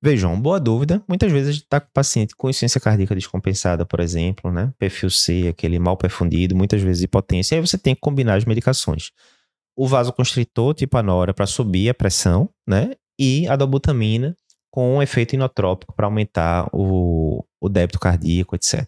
Vejam, 0.02 0.40
boa 0.40 0.62
dúvida. 0.62 1.04
Muitas 1.10 1.30
vezes 1.34 1.50
a 1.50 1.52
gente 1.52 1.64
está 1.64 1.82
com 1.82 1.90
paciente 1.94 2.34
com 2.38 2.50
insuficiência 2.50 2.80
cardíaca 2.80 3.14
descompensada, 3.14 3.86
por 3.86 4.00
exemplo, 4.00 4.50
né? 4.50 4.72
Perfil 4.80 5.10
C, 5.10 5.50
aquele 5.50 5.78
mal 5.78 5.98
perfundido, 5.98 6.56
muitas 6.56 6.82
vezes 6.82 7.04
hipotência. 7.04 7.58
Aí 7.58 7.60
você 7.60 7.78
tem 7.78 7.94
que 7.94 8.00
combinar 8.00 8.36
as 8.36 8.46
medicações. 8.46 9.12
O 9.76 9.90
vasoconstritor, 9.90 10.74
tipo 10.74 10.98
a 10.98 11.04
nora, 11.04 11.34
para 11.34 11.46
subir 11.46 11.90
a 11.90 11.94
pressão, 11.94 12.50
né? 12.66 12.92
E 13.20 13.46
a 13.50 13.58
dobutamina 13.58 14.38
com 14.76 14.98
um 14.98 15.02
efeito 15.02 15.36
inotrópico 15.36 15.96
para 15.96 16.06
aumentar 16.06 16.68
o, 16.74 17.46
o 17.62 17.70
débito 17.70 17.98
cardíaco, 17.98 18.58
etc. 18.58 18.84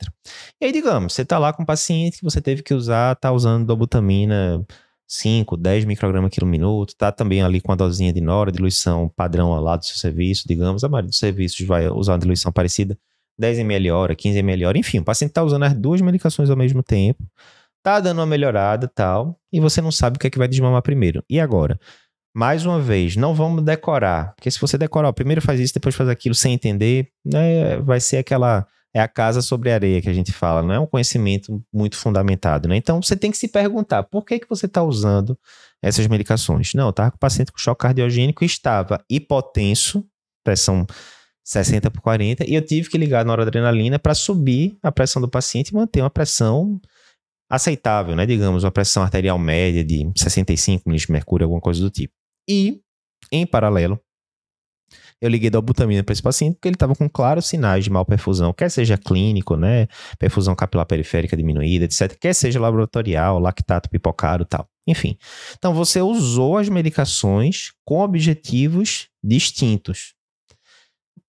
E 0.60 0.66
aí, 0.66 0.72
digamos, 0.74 1.14
você 1.14 1.22
está 1.22 1.40
lá 1.40 1.54
com 1.54 1.64
um 1.64 1.66
paciente 1.66 2.18
que 2.18 2.26
você 2.26 2.42
teve 2.42 2.62
que 2.62 2.74
usar, 2.74 3.14
está 3.14 3.32
usando 3.32 3.66
dobutamina 3.66 4.66
5, 5.08 5.56
10 5.56 5.86
microgramas 5.86 6.30
quilo 6.30 6.46
minuto, 6.46 6.90
está 6.90 7.10
também 7.10 7.42
ali 7.42 7.62
com 7.62 7.72
a 7.72 7.76
dosinha 7.76 8.12
de 8.12 8.20
nora, 8.20 8.52
diluição 8.52 9.10
padrão 9.16 9.58
lá 9.62 9.78
do 9.78 9.86
seu 9.86 9.96
serviço, 9.96 10.46
digamos, 10.46 10.84
a 10.84 10.90
maioria 10.90 11.08
dos 11.08 11.20
serviços 11.20 11.66
vai 11.66 11.88
usar 11.88 12.12
uma 12.16 12.20
diluição 12.20 12.52
parecida, 12.52 12.98
10 13.40 13.60
ml 13.60 13.90
hora, 13.92 14.14
15 14.14 14.40
ml 14.40 14.66
hora, 14.66 14.78
enfim, 14.78 15.00
o 15.00 15.06
paciente 15.06 15.30
está 15.30 15.42
usando 15.42 15.64
as 15.64 15.74
duas 15.74 16.02
medicações 16.02 16.50
ao 16.50 16.58
mesmo 16.58 16.84
tempo, 16.84 17.24
está 17.78 18.02
dando 18.02 18.20
uma 18.20 18.26
melhorada 18.26 18.90
tal, 18.94 19.40
e 19.54 19.62
você 19.62 19.82
não 19.82 19.92
sabe 19.94 20.18
o 20.18 20.20
que 20.20 20.28
é 20.28 20.30
que 20.30 20.38
vai 20.38 20.50
desmamar 20.50 20.82
primeiro. 20.82 21.24
E 21.30 21.40
agora? 21.40 21.80
Mais 22.38 22.68
uma 22.68 22.80
vez, 22.80 23.16
não 23.16 23.34
vamos 23.34 23.64
decorar. 23.64 24.36
Porque 24.36 24.52
se 24.52 24.62
você 24.62 24.78
decorar, 24.78 25.12
primeiro 25.12 25.42
faz 25.42 25.60
isso, 25.60 25.74
depois 25.74 25.96
faz 25.96 26.08
aquilo 26.08 26.36
sem 26.36 26.54
entender, 26.54 27.10
né, 27.26 27.78
vai 27.78 28.00
ser 28.00 28.18
aquela. 28.18 28.68
É 28.94 29.02
a 29.02 29.08
casa 29.08 29.42
sobre 29.42 29.72
areia 29.72 30.02
que 30.02 30.10
a 30.10 30.14
gente 30.14 30.32
fala, 30.32 30.64
não 30.64 30.74
é 30.74 30.80
um 30.80 30.86
conhecimento 30.88 31.64
muito 31.74 31.98
fundamentado, 31.98 32.68
né? 32.68 32.78
Então 32.78 33.02
você 33.02 33.16
tem 33.16 33.30
que 33.30 33.38
se 33.38 33.48
perguntar 33.48 34.04
por 34.04 34.24
que, 34.24 34.40
que 34.40 34.50
você 34.50 34.66
está 34.66 34.82
usando 34.82 35.38
essas 35.84 36.08
medicações. 36.08 36.74
Não, 36.74 36.90
estava 36.90 37.12
com 37.12 37.18
o 37.18 37.20
paciente 37.20 37.52
com 37.52 37.58
choque 37.58 37.82
cardiogênico 37.82 38.46
estava 38.46 39.04
hipotenso, 39.10 40.06
pressão 40.44 40.86
60 41.44 41.92
por 41.92 42.02
40, 42.02 42.50
e 42.50 42.56
eu 42.56 42.62
tive 42.66 42.90
que 42.90 42.98
ligar 42.98 43.26
na 43.26 43.32
noradrenalina 43.32 44.00
para 44.00 44.16
subir 44.16 44.78
a 44.82 44.92
pressão 44.92 45.22
do 45.22 45.30
paciente 45.30 45.70
e 45.70 45.76
manter 45.76 46.02
uma 46.02 46.10
pressão 46.10 46.80
aceitável, 47.50 48.16
né? 48.16 48.26
Digamos, 48.26 48.64
uma 48.64 48.72
pressão 48.72 49.04
arterial 49.04 49.38
média 49.38 49.84
de 49.84 50.12
65 50.16 50.84
milímetros 50.86 51.08
de 51.08 51.12
mercúrio, 51.12 51.46
alguma 51.46 51.62
coisa 51.62 51.82
do 51.82 51.90
tipo. 51.90 52.17
E, 52.48 52.82
em 53.32 53.46
paralelo, 53.46 54.00
eu 55.20 55.30
liguei 55.30 55.50
da 55.50 55.60
butamina 55.60 56.04
para 56.04 56.14
esse 56.14 56.22
paciente 56.22 56.56
porque 56.56 56.68
ele 56.68 56.76
estava 56.76 56.96
com 56.96 57.10
claros 57.10 57.48
sinais 57.48 57.84
de 57.84 57.90
malperfusão, 57.90 58.54
quer 58.54 58.70
seja 58.70 58.98
clínico, 58.98 59.58
né, 59.58 59.88
perfusão 60.20 60.56
capilar 60.56 60.86
periférica 60.86 61.36
diminuída, 61.36 61.86
etc, 61.86 62.16
quer 62.20 62.34
seja 62.34 62.60
laboratorial, 62.60 63.40
lactato 63.40 63.90
pipocado 63.90 64.46
tal. 64.46 64.70
Enfim. 64.88 65.18
Então 65.58 65.74
você 65.74 66.02
usou 66.02 66.58
as 66.58 66.70
medicações 66.70 67.74
com 67.84 68.00
objetivos 68.00 69.10
distintos. 69.24 70.14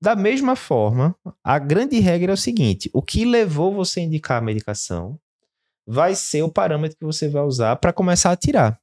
Da 0.00 0.14
mesma 0.14 0.54
forma, 0.54 1.16
a 1.42 1.58
grande 1.58 1.98
regra 1.98 2.32
é 2.32 2.34
o 2.34 2.36
seguinte: 2.36 2.88
o 2.92 3.02
que 3.02 3.24
levou 3.24 3.74
você 3.74 3.98
a 3.98 4.04
indicar 4.04 4.38
a 4.38 4.44
medicação 4.44 5.18
vai 5.84 6.14
ser 6.14 6.42
o 6.42 6.52
parâmetro 6.52 6.96
que 6.96 7.04
você 7.04 7.28
vai 7.28 7.42
usar 7.42 7.74
para 7.76 7.92
começar 7.92 8.30
a 8.30 8.36
tirar. 8.36 8.78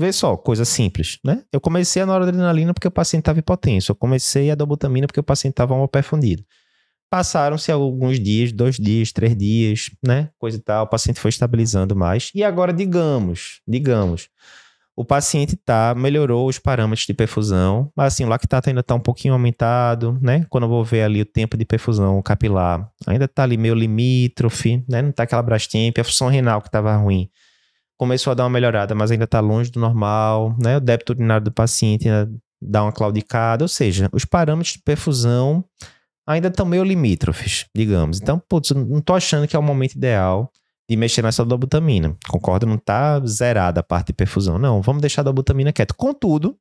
Vê 0.00 0.14
só, 0.14 0.34
coisa 0.34 0.64
simples, 0.64 1.18
né? 1.22 1.42
Eu 1.52 1.60
comecei 1.60 2.00
a 2.00 2.06
noradrenalina 2.06 2.72
porque 2.72 2.88
o 2.88 2.90
paciente 2.90 3.20
estava 3.20 3.38
hipotenso. 3.38 3.92
Eu 3.92 3.94
comecei 3.94 4.50
a 4.50 4.54
dobutamina 4.54 5.06
porque 5.06 5.20
o 5.20 5.22
paciente 5.22 5.52
estava 5.52 5.76
mal 5.76 5.86
perfundido. 5.86 6.42
Passaram-se 7.10 7.70
alguns 7.70 8.18
dias, 8.18 8.50
dois 8.50 8.76
dias, 8.76 9.12
três 9.12 9.36
dias, 9.36 9.90
né? 10.02 10.30
Coisa 10.38 10.56
e 10.56 10.60
tal. 10.60 10.86
O 10.86 10.88
paciente 10.88 11.20
foi 11.20 11.28
estabilizando 11.28 11.94
mais. 11.94 12.30
E 12.34 12.42
agora, 12.42 12.72
digamos, 12.72 13.60
digamos, 13.68 14.30
o 14.96 15.04
paciente 15.04 15.54
tá, 15.54 15.94
melhorou 15.94 16.48
os 16.48 16.58
parâmetros 16.58 17.06
de 17.06 17.12
perfusão, 17.12 17.92
mas 17.94 18.14
assim, 18.14 18.24
o 18.24 18.28
lactato 18.28 18.70
ainda 18.70 18.80
está 18.80 18.94
um 18.94 19.00
pouquinho 19.00 19.34
aumentado, 19.34 20.18
né? 20.22 20.46
Quando 20.48 20.64
eu 20.64 20.70
vou 20.70 20.82
ver 20.82 21.02
ali 21.02 21.20
o 21.20 21.26
tempo 21.26 21.58
de 21.58 21.66
perfusão 21.66 22.22
capilar, 22.22 22.90
ainda 23.06 23.26
está 23.26 23.42
ali 23.42 23.58
meio 23.58 23.74
limítrofe, 23.74 24.82
né? 24.88 25.02
Não 25.02 25.10
está 25.10 25.24
aquela 25.24 25.42
brastemp, 25.42 25.98
a 25.98 26.04
função 26.04 26.28
renal 26.28 26.62
que 26.62 26.68
estava 26.68 26.96
ruim 26.96 27.28
começou 28.00 28.30
a 28.30 28.34
dar 28.34 28.44
uma 28.44 28.50
melhorada, 28.50 28.94
mas 28.94 29.10
ainda 29.10 29.24
está 29.24 29.40
longe 29.40 29.70
do 29.70 29.78
normal, 29.78 30.56
né? 30.58 30.78
O 30.78 30.80
débito 30.80 31.12
urinário 31.12 31.44
do 31.44 31.52
paciente 31.52 32.08
ainda 32.08 32.32
dá 32.58 32.82
uma 32.82 32.92
claudicada, 32.92 33.62
ou 33.62 33.68
seja, 33.68 34.08
os 34.10 34.24
parâmetros 34.24 34.72
de 34.72 34.82
perfusão 34.82 35.62
ainda 36.26 36.48
estão 36.48 36.64
meio 36.64 36.82
limítrofes, 36.82 37.66
digamos. 37.76 38.18
Então, 38.18 38.42
putz, 38.48 38.70
não 38.70 39.00
estou 39.00 39.14
achando 39.14 39.46
que 39.46 39.54
é 39.54 39.58
o 39.58 39.62
momento 39.62 39.96
ideal 39.96 40.50
de 40.88 40.96
mexer 40.96 41.20
nessa 41.20 41.44
dobutamina. 41.44 42.16
Concordo, 42.26 42.64
não 42.64 42.76
está 42.76 43.20
zerada 43.26 43.80
a 43.80 43.82
parte 43.82 44.06
de 44.06 44.12
perfusão. 44.14 44.58
Não, 44.58 44.80
vamos 44.80 45.02
deixar 45.02 45.20
a 45.20 45.24
dobutamina 45.24 45.70
quieta. 45.70 45.92
Contudo, 45.92 46.56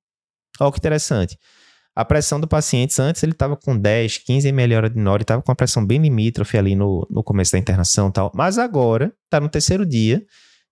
olha 0.59 0.71
que 0.73 0.77
interessante. 0.77 1.39
A 1.95 2.03
pressão 2.03 2.37
do 2.37 2.49
paciente, 2.49 3.01
antes 3.01 3.23
ele 3.23 3.31
estava 3.31 3.55
com 3.55 3.77
10, 3.77 4.17
15 4.17 4.49
ml 4.49 4.75
hora 4.75 4.89
de 4.89 4.99
nora, 4.99 5.21
estava 5.21 5.41
com 5.41 5.53
a 5.53 5.55
pressão 5.55 5.85
bem 5.85 6.01
limítrofe 6.01 6.57
ali 6.57 6.75
no, 6.75 7.07
no 7.09 7.23
começo 7.23 7.53
da 7.53 7.57
internação 7.57 8.09
e 8.09 8.11
tal. 8.11 8.29
Mas 8.35 8.57
agora, 8.57 9.13
está 9.23 9.39
no 9.39 9.47
terceiro 9.47 9.85
dia, 9.85 10.21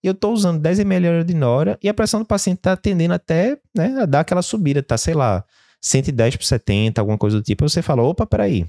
e 0.03 0.07
eu 0.07 0.11
estou 0.11 0.33
usando 0.33 0.59
10 0.59 0.79
ml 0.79 1.23
de 1.23 1.33
Nora 1.33 1.77
e 1.81 1.89
a 1.89 1.93
pressão 1.93 2.19
do 2.21 2.25
paciente 2.25 2.57
está 2.57 2.77
tendendo 2.77 3.13
até 3.13 3.57
né, 3.75 4.01
a 4.01 4.05
dar 4.05 4.21
aquela 4.21 4.41
subida, 4.41 4.83
tá, 4.83 4.97
sei 4.97 5.13
lá, 5.13 5.43
110 5.81 6.37
por 6.37 6.45
70, 6.45 7.01
alguma 7.01 7.17
coisa 7.17 7.37
do 7.37 7.43
tipo. 7.43 7.63
Aí 7.63 7.69
você 7.69 7.81
fala, 7.81 8.03
opa, 8.03 8.25
peraí, 8.25 8.65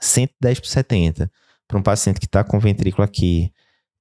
110 0.00 0.60
por 0.60 0.68
70 0.68 1.30
para 1.66 1.78
um 1.78 1.82
paciente 1.82 2.18
que 2.18 2.26
está 2.26 2.42
com 2.44 2.56
o 2.56 2.60
ventrículo 2.60 3.04
aqui 3.04 3.52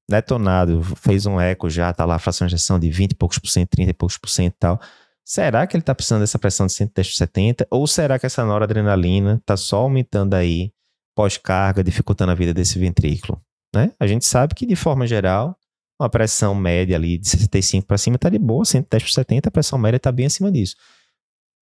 detonado, 0.09 0.81
fez 0.95 1.25
um 1.25 1.39
eco 1.39 1.69
já, 1.69 1.91
tá 1.91 2.05
lá 2.05 2.17
fração 2.17 2.47
de 2.47 2.53
injeção 2.53 2.79
de 2.79 2.89
20 2.89 3.11
e 3.11 3.15
poucos 3.15 3.39
por 3.39 3.49
cento, 3.49 3.71
30 3.71 3.91
e 3.91 3.93
poucos 3.93 4.17
por 4.17 4.29
cento 4.29 4.53
e 4.53 4.57
tal. 4.57 4.81
Será 5.25 5.67
que 5.67 5.75
ele 5.75 5.81
está 5.81 5.93
precisando 5.93 6.21
dessa 6.21 6.39
pressão 6.39 6.65
de 6.65 6.73
110 6.73 7.07
por 7.09 7.15
70? 7.15 7.67
Ou 7.69 7.85
será 7.85 8.17
que 8.17 8.25
essa 8.25 8.45
noradrenalina 8.45 9.35
está 9.35 9.57
só 9.57 9.79
aumentando 9.79 10.33
aí 10.33 10.71
pós-carga, 11.13 11.83
dificultando 11.83 12.31
a 12.31 12.35
vida 12.35 12.53
desse 12.53 12.79
ventrículo? 12.79 13.41
Né? 13.75 13.91
A 13.99 14.07
gente 14.07 14.25
sabe 14.25 14.55
que, 14.55 14.65
de 14.65 14.77
forma 14.77 15.05
geral, 15.05 15.57
uma 15.99 16.10
pressão 16.10 16.53
média 16.53 16.95
ali 16.95 17.17
de 17.17 17.27
65 17.27 17.88
para 17.88 17.97
cima 17.97 18.15
está 18.15 18.29
de 18.29 18.38
boa, 18.38 18.63
110 18.63 19.03
por 19.03 19.10
70, 19.10 19.49
a 19.49 19.51
pressão 19.51 19.79
média 19.79 19.97
está 19.97 20.12
bem 20.12 20.25
acima 20.25 20.51
disso. 20.51 20.75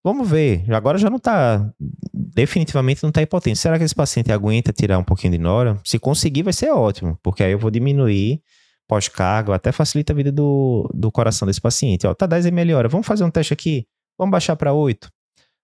Vamos 0.03 0.29
ver, 0.29 0.63
agora 0.71 0.99
já 0.99 1.09
não 1.09 1.17
está, 1.17 1.73
definitivamente 2.13 3.01
não 3.01 3.09
está 3.09 3.23
hipotente. 3.23 3.57
Será 3.57 3.77
que 3.79 3.83
esse 3.83 3.95
paciente 3.95 4.31
aguenta 4.31 4.71
tirar 4.71 4.99
um 4.99 5.03
pouquinho 5.03 5.31
de 5.31 5.39
nora? 5.39 5.79
Se 5.83 5.97
conseguir, 5.97 6.43
vai 6.43 6.53
ser 6.53 6.69
ótimo, 6.69 7.17
porque 7.23 7.43
aí 7.43 7.53
eu 7.53 7.57
vou 7.57 7.71
diminuir 7.71 8.41
pós-carga, 8.87 9.55
até 9.55 9.71
facilita 9.71 10.13
a 10.13 10.15
vida 10.15 10.31
do, 10.31 10.87
do 10.93 11.11
coração 11.11 11.47
desse 11.47 11.59
paciente. 11.59 12.05
Ó, 12.05 12.13
tá 12.13 12.27
10 12.27 12.45
ml 12.47 12.73
hora, 12.75 12.87
vamos 12.87 13.07
fazer 13.07 13.23
um 13.23 13.31
teste 13.31 13.51
aqui, 13.51 13.87
vamos 14.15 14.31
baixar 14.31 14.55
para 14.55 14.73
8. 14.73 15.09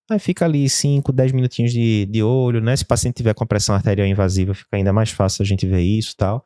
Aí 0.10 0.20
fica 0.20 0.44
ali 0.46 0.68
5, 0.68 1.12
10 1.12 1.32
minutinhos 1.32 1.72
de, 1.72 2.06
de 2.08 2.24
olho, 2.24 2.60
né? 2.60 2.76
Se 2.76 2.84
o 2.84 2.88
paciente 2.88 3.16
tiver 3.16 3.34
com 3.34 3.46
pressão 3.46 3.76
arterial 3.76 4.08
invasiva, 4.08 4.54
fica 4.54 4.76
ainda 4.76 4.92
mais 4.92 5.12
fácil 5.12 5.44
a 5.44 5.46
gente 5.46 5.68
ver 5.68 5.82
isso 5.82 6.16
tal. 6.18 6.46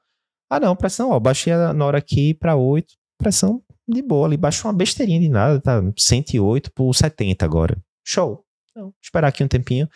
Ah, 0.50 0.60
não, 0.60 0.76
pressão, 0.76 1.10
ó, 1.12 1.20
baixei 1.20 1.54
a 1.54 1.74
Nora 1.74 1.98
aqui 1.98 2.34
para 2.34 2.56
8, 2.56 2.94
pressão 3.18 3.62
de 3.88 4.02
boa 4.02 4.28
ali, 4.28 4.38
baixou 4.38 4.70
uma 4.70 4.78
besteirinha 4.78 5.20
de 5.20 5.30
nada, 5.30 5.60
tá 5.60 5.82
108 5.98 6.72
por 6.74 6.94
70 6.94 7.46
agora. 7.46 7.78
Show. 8.06 8.44
Então, 8.72 8.94
esperar 9.02 9.28
aqui 9.28 9.44
um 9.44 9.48
tempinho. 9.48 9.88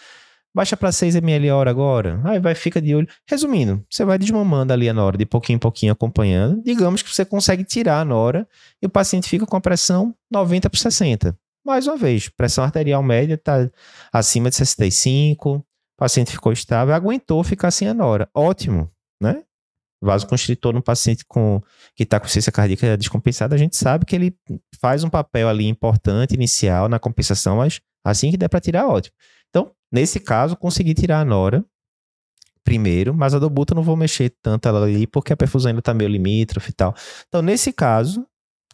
Baixa 0.53 0.75
para 0.75 0.91
6 0.91 1.15
ml 1.15 1.51
hora 1.51 1.69
agora. 1.69 2.19
Aí 2.25 2.39
vai, 2.39 2.55
fica 2.55 2.81
de 2.81 2.95
olho. 2.95 3.07
Resumindo, 3.27 3.85
você 3.89 4.03
vai 4.03 4.17
desmamando 4.17 4.73
ali 4.73 4.89
a 4.89 4.93
Nora, 4.93 5.17
de 5.17 5.25
pouquinho 5.25 5.57
em 5.57 5.59
pouquinho 5.59 5.93
acompanhando. 5.93 6.61
Digamos 6.63 7.03
que 7.03 7.13
você 7.13 7.23
consegue 7.23 7.63
tirar 7.63 7.99
a 7.99 8.05
Nora 8.05 8.47
e 8.81 8.87
o 8.87 8.89
paciente 8.89 9.29
fica 9.29 9.45
com 9.45 9.55
a 9.55 9.61
pressão 9.61 10.15
90 10.31 10.69
por 10.69 10.77
60. 10.77 11.37
Mais 11.65 11.85
uma 11.85 11.97
vez, 11.97 12.29
pressão 12.29 12.63
arterial 12.63 13.03
média 13.03 13.35
está 13.35 13.69
acima 14.11 14.49
de 14.49 14.55
65, 14.55 15.57
o 15.57 15.63
paciente 15.97 16.31
ficou 16.31 16.51
estável, 16.51 16.95
aguentou 16.95 17.43
ficar 17.43 17.69
sem 17.69 17.87
a 17.87 17.93
Nora. 17.93 18.27
Ótimo, 18.33 18.89
né? 19.21 19.43
Vasoconstritor 20.01 20.73
no 20.73 20.81
paciente 20.81 21.25
com, 21.27 21.61
que 21.95 22.03
está 22.03 22.19
com 22.19 22.27
ciência 22.27 22.51
cardíaca 22.51 22.97
descompensada, 22.97 23.55
a 23.55 23.57
gente 23.57 23.75
sabe 23.75 24.05
que 24.05 24.15
ele 24.15 24.35
faz 24.79 25.03
um 25.03 25.09
papel 25.09 25.49
ali 25.49 25.67
importante, 25.67 26.33
inicial, 26.33 26.87
na 26.87 26.99
compensação, 26.99 27.57
mas 27.57 27.81
assim 28.03 28.31
que 28.31 28.37
der 28.37 28.47
para 28.47 28.61
tirar, 28.61 28.87
ótimo. 28.87 29.15
Então, 29.49 29.71
nesse 29.91 30.19
caso, 30.19 30.55
consegui 30.55 30.93
tirar 30.93 31.19
a 31.19 31.25
Nora 31.25 31.65
primeiro, 32.63 33.15
mas 33.15 33.33
a 33.33 33.39
do 33.39 33.49
Buta 33.49 33.73
não 33.73 33.81
vou 33.81 33.97
mexer 33.97 34.31
tanto 34.43 34.67
ela 34.67 34.85
ali, 34.85 35.07
porque 35.07 35.33
a 35.33 35.37
perfusão 35.37 35.69
ainda 35.69 35.79
está 35.79 35.91
meio 35.91 36.09
limítrofe 36.09 36.69
e 36.69 36.73
tal. 36.73 36.93
Então, 37.27 37.41
nesse 37.41 37.73
caso, 37.73 38.27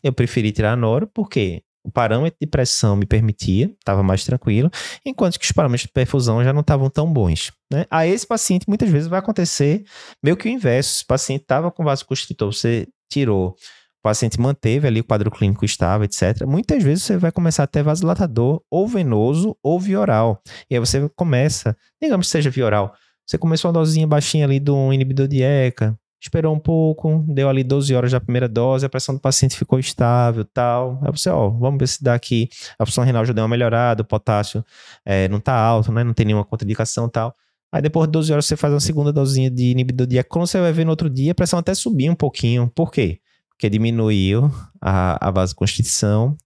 eu 0.04 0.12
preferi 0.12 0.52
tirar 0.52 0.74
a 0.74 0.76
Nora, 0.76 1.08
porque 1.08 1.64
o 1.86 1.92
parâmetro 1.92 2.38
de 2.42 2.48
pressão 2.48 2.96
me 2.96 3.06
permitia, 3.06 3.72
estava 3.80 4.02
mais 4.02 4.26
tranquilo, 4.26 4.72
enquanto 5.06 5.40
que 5.40 5.46
os 5.46 5.52
parâmetros 5.52 5.84
de 5.84 5.94
perfusão 5.94 6.44
já 6.44 6.52
não 6.52 6.62
estavam 6.62 6.90
tão 6.90 7.12
bons. 7.12 7.52
Né? 7.72 7.86
A 7.92 8.08
esse 8.08 8.26
paciente, 8.26 8.68
muitas 8.68 8.90
vezes, 8.90 9.08
vai 9.08 9.20
acontecer 9.20 9.84
meio 10.24 10.36
que 10.36 10.50
o 10.50 10.52
inverso. 10.52 10.96
Se 10.96 11.04
o 11.04 11.08
paciente 11.08 11.42
estava 11.42 11.72
com 11.72 11.84
vasoconstritor, 11.84 12.52
você 12.52 12.88
tirou, 13.10 13.50
o 13.50 14.04
paciente 14.04 14.40
manteve 14.40 14.88
ali 14.88 15.00
o 15.00 15.04
quadro 15.04 15.30
clínico 15.30 15.64
estável, 15.64 16.06
etc. 16.06 16.46
Muitas 16.48 16.82
vezes 16.82 17.04
você 17.04 17.18
vai 17.18 17.32
começar 17.32 17.64
a 17.64 17.68
ter 17.68 17.84
vasodilatador 17.84 18.62
ou 18.70 18.88
venoso 18.88 19.56
ou 19.62 19.80
vioral. 19.80 20.42
E 20.70 20.76
aí 20.76 20.80
você 20.80 21.08
começa, 21.16 21.78
digamos 22.02 22.28
que 22.28 22.32
seja 22.32 22.50
vioral, 22.50 22.96
você 23.28 23.38
começou 23.38 23.70
uma 23.70 23.80
dosinha 23.80 24.08
baixinha 24.08 24.46
ali 24.46 24.60
do 24.60 24.92
inibidor 24.92 25.28
de 25.28 25.42
ECA, 25.42 25.98
esperou 26.22 26.56
um 26.56 26.60
pouco, 26.60 27.24
deu 27.28 27.50
ali 27.50 27.64
12 27.64 27.94
horas 27.94 28.12
da 28.12 28.20
primeira 28.20 28.48
dose, 28.48 28.86
a 28.86 28.90
pressão 28.90 29.16
do 29.16 29.22
paciente 29.22 29.56
ficou 29.56 29.80
estável 29.80 30.46
tal. 30.46 31.00
Aí 31.04 31.12
você, 31.12 31.30
ó, 31.30 31.50
vamos 31.50 31.78
ver 31.80 31.88
se 31.88 32.04
dá 32.04 32.14
aqui, 32.14 32.50
a 32.80 32.86
função 32.86 33.04
renal 33.04 33.26
já 33.26 33.34
deu 33.34 33.44
uma 33.44 33.50
melhorada, 33.50 34.02
o 34.02 34.06
potássio 34.06 34.66
é, 35.06 35.28
não 35.28 35.40
tá 35.40 35.54
alto, 35.54 35.92
né, 35.92 36.04
não 36.04 36.14
tem 36.14 36.26
nenhuma 36.26 36.46
contraindicação 36.46 37.08
tal. 37.10 37.36
Aí 37.72 37.82
depois 37.82 38.08
de 38.08 38.14
12 38.14 38.32
horas 38.32 38.46
você 38.46 38.56
faz 38.56 38.74
uma 38.74 38.80
segunda 38.80 39.12
dosinha 39.12 39.52
de 39.52 39.72
inibidor 39.72 40.08
de 40.08 40.24
Quando 40.24 40.48
você 40.48 40.60
vai 40.60 40.72
ver 40.72 40.86
no 40.86 40.92
outro 40.92 41.10
dia, 41.10 41.32
a 41.34 41.36
pressão 41.36 41.60
até 41.60 41.74
subir 41.74 42.10
um 42.10 42.16
pouquinho. 42.16 42.72
Por 42.74 42.92
quê? 42.92 43.20
Porque 43.50 43.70
diminuiu 43.70 44.52
a, 44.82 45.28
a 45.28 45.32
vasoconstrição, 45.32 46.38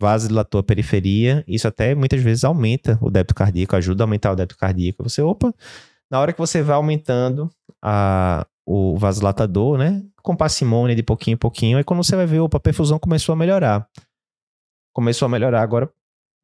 vasodilatou 0.00 0.60
a 0.60 0.62
periferia, 0.62 1.42
isso 1.48 1.66
até 1.66 1.94
muitas 1.94 2.20
vezes 2.20 2.44
aumenta 2.44 2.98
o 3.00 3.10
débito 3.10 3.34
cardíaco, 3.34 3.74
ajuda 3.74 4.02
a 4.02 4.04
aumentar 4.04 4.32
o 4.32 4.36
débito 4.36 4.58
cardíaco. 4.58 5.02
Você, 5.02 5.22
opa, 5.22 5.52
na 6.10 6.20
hora 6.20 6.32
que 6.32 6.38
você 6.38 6.62
vai 6.62 6.76
aumentando 6.76 7.50
a, 7.82 8.46
o 8.66 8.98
vasodilatador, 8.98 9.78
né? 9.78 10.02
Com 10.22 10.34
parcimônia 10.34 10.96
de 10.96 11.02
pouquinho 11.02 11.34
em 11.34 11.38
pouquinho. 11.38 11.78
Aí 11.78 11.84
quando 11.84 12.02
você 12.02 12.16
vai 12.16 12.26
ver, 12.26 12.40
opa, 12.40 12.56
a 12.56 12.60
perfusão 12.60 12.98
começou 12.98 13.32
a 13.32 13.36
melhorar. 13.36 13.88
Começou 14.92 15.26
a 15.26 15.28
melhorar 15.28 15.62
agora. 15.62 15.88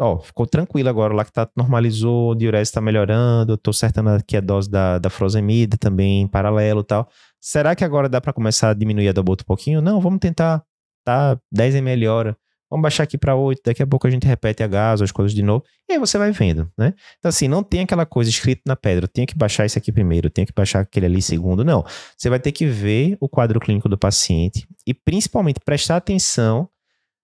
Ó, 0.00 0.18
ficou 0.18 0.46
tranquilo 0.46 0.88
agora, 0.88 1.12
o 1.12 1.16
lactato 1.16 1.52
normalizou, 1.56 2.30
o 2.30 2.34
diurese 2.34 2.70
está 2.70 2.80
melhorando, 2.80 3.56
tô 3.56 3.70
acertando 3.70 4.10
aqui 4.10 4.36
a 4.36 4.40
dose 4.40 4.68
da, 4.70 4.98
da 4.98 5.10
Frosemida 5.10 5.76
também 5.76 6.22
em 6.22 6.28
paralelo 6.28 6.80
e 6.80 6.84
tal. 6.84 7.08
Será 7.40 7.76
que 7.76 7.84
agora 7.84 8.08
dá 8.08 8.20
para 8.20 8.32
começar 8.32 8.70
a 8.70 8.74
diminuir 8.74 9.08
a 9.08 9.12
Dobota 9.12 9.44
um 9.44 9.46
pouquinho? 9.46 9.80
Não, 9.80 10.00
vamos 10.00 10.18
tentar, 10.18 10.64
tá? 11.04 11.38
10 11.52 11.76
ml 11.76 12.08
hora. 12.08 12.36
Vamos 12.72 12.84
baixar 12.84 13.02
aqui 13.02 13.18
para 13.18 13.36
8, 13.36 13.60
daqui 13.66 13.82
a 13.82 13.86
pouco 13.86 14.06
a 14.06 14.10
gente 14.10 14.26
repete 14.26 14.62
a 14.62 14.66
gás, 14.66 15.02
as 15.02 15.12
coisas 15.12 15.34
de 15.34 15.42
novo, 15.42 15.62
e 15.86 15.92
aí 15.92 15.98
você 15.98 16.16
vai 16.16 16.32
vendo, 16.32 16.72
né? 16.78 16.94
Então, 17.18 17.28
assim, 17.28 17.46
não 17.46 17.62
tem 17.62 17.80
aquela 17.80 18.06
coisa 18.06 18.30
escrita 18.30 18.62
na 18.64 18.74
pedra, 18.74 19.06
tem 19.06 19.26
que 19.26 19.36
baixar 19.36 19.66
esse 19.66 19.76
aqui 19.76 19.92
primeiro, 19.92 20.30
tem 20.30 20.46
que 20.46 20.54
baixar 20.54 20.80
aquele 20.80 21.04
ali 21.04 21.20
segundo, 21.20 21.66
não. 21.66 21.84
Você 22.16 22.30
vai 22.30 22.40
ter 22.40 22.50
que 22.50 22.64
ver 22.64 23.18
o 23.20 23.28
quadro 23.28 23.60
clínico 23.60 23.90
do 23.90 23.98
paciente 23.98 24.66
e, 24.86 24.94
principalmente, 24.94 25.60
prestar 25.62 25.98
atenção 25.98 26.66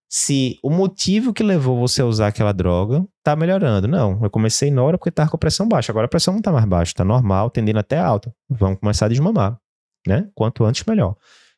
se 0.07 0.59
o 0.61 0.69
motivo 0.69 1.33
que 1.33 1.41
levou 1.41 1.79
você 1.79 2.03
a 2.03 2.05
usar 2.05 2.27
aquela 2.27 2.51
droga 2.51 3.03
tá 3.23 3.35
melhorando. 3.35 3.87
Não, 3.87 4.19
eu 4.21 4.29
comecei 4.29 4.69
na 4.69 4.83
hora 4.83 4.99
porque 4.99 5.09
tava 5.09 5.31
com 5.31 5.35
a 5.35 5.39
pressão 5.39 5.67
baixa, 5.67 5.91
agora 5.91 6.05
a 6.05 6.09
pressão 6.09 6.35
não 6.35 6.43
tá 6.43 6.51
mais 6.51 6.65
baixa, 6.65 6.93
tá 6.93 7.03
normal, 7.03 7.49
tendendo 7.49 7.79
até 7.79 7.97
alta. 7.97 8.31
Vamos 8.47 8.79
começar 8.79 9.07
a 9.07 9.09
desmamar, 9.09 9.59
né? 10.05 10.29
Quanto 10.35 10.63
antes, 10.63 10.83
melhor. 10.85 11.15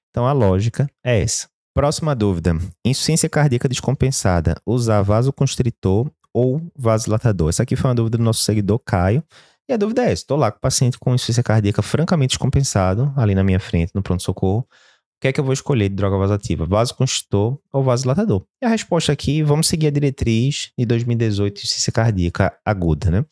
Então, 0.09 0.25
a 0.25 0.31
lógica 0.31 0.89
é 1.03 1.19
essa. 1.19 1.50
Próxima 1.73 2.13
dúvida. 2.13 2.57
Insuficiência 2.85 3.29
cardíaca 3.29 3.69
descompensada. 3.69 4.55
Usar 4.65 5.01
vasoconstritor 5.03 6.11
ou 6.33 6.61
vasodilatador? 6.77 7.47
Essa 7.47 7.63
aqui 7.63 7.77
foi 7.77 7.89
uma 7.89 7.95
dúvida 7.95 8.17
do 8.17 8.23
nosso 8.23 8.41
seguidor 8.41 8.79
Caio. 8.79 9.23
E 9.69 9.73
a 9.73 9.77
dúvida 9.77 10.01
é 10.01 10.11
essa. 10.11 10.23
Estou 10.23 10.37
lá 10.37 10.51
com 10.51 10.57
o 10.57 10.61
paciente 10.61 10.99
com 10.99 11.15
insuficiência 11.15 11.41
cardíaca 11.41 11.81
francamente 11.81 12.31
descompensado, 12.31 13.13
ali 13.15 13.33
na 13.33 13.41
minha 13.41 13.59
frente, 13.59 13.95
no 13.95 14.03
pronto-socorro. 14.03 14.67
O 14.67 15.21
que 15.21 15.29
é 15.29 15.31
que 15.31 15.39
eu 15.39 15.45
vou 15.45 15.53
escolher 15.53 15.87
de 15.87 15.95
droga 15.95 16.17
vasoativa? 16.17 16.65
Vasoconstritor 16.65 17.57
ou 17.71 17.83
vasodilatador? 17.83 18.43
E 18.61 18.65
a 18.65 18.69
resposta 18.69 19.13
aqui, 19.13 19.41
vamos 19.41 19.67
seguir 19.67 19.87
a 19.87 19.91
diretriz 19.91 20.71
de 20.77 20.85
2018 20.85 21.53
de 21.53 21.59
insuficiência 21.61 21.93
cardíaca 21.93 22.53
aguda, 22.65 23.09
né? 23.09 23.19
O 23.21 23.25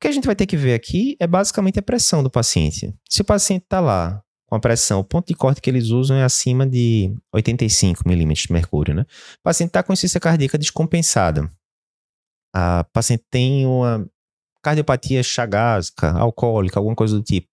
que 0.00 0.06
a 0.06 0.12
gente 0.12 0.26
vai 0.26 0.36
ter 0.36 0.46
que 0.46 0.56
ver 0.56 0.74
aqui 0.74 1.16
é 1.18 1.26
basicamente 1.26 1.80
a 1.80 1.82
pressão 1.82 2.22
do 2.22 2.30
paciente. 2.30 2.94
Se 3.08 3.22
o 3.22 3.24
paciente 3.24 3.64
está 3.64 3.80
lá 3.80 4.22
com 4.46 4.54
a 4.54 4.60
pressão. 4.60 5.00
O 5.00 5.04
ponto 5.04 5.28
de 5.28 5.34
corte 5.34 5.60
que 5.60 5.68
eles 5.68 5.90
usam 5.90 6.16
é 6.16 6.24
acima 6.24 6.66
de 6.66 7.14
85 7.32 8.08
milímetros 8.08 8.46
de 8.46 8.52
mercúrio, 8.52 8.94
né? 8.94 9.02
O 9.02 9.42
paciente 9.42 9.70
está 9.70 9.82
com 9.82 9.92
insuficiência 9.92 10.20
cardíaca 10.20 10.56
descompensada. 10.56 11.50
A 12.54 12.84
paciente 12.92 13.24
tem 13.30 13.66
uma 13.66 14.08
cardiopatia 14.62 15.22
chagásica, 15.22 16.10
alcoólica, 16.12 16.78
alguma 16.78 16.96
coisa 16.96 17.16
do 17.16 17.22
tipo. 17.22 17.48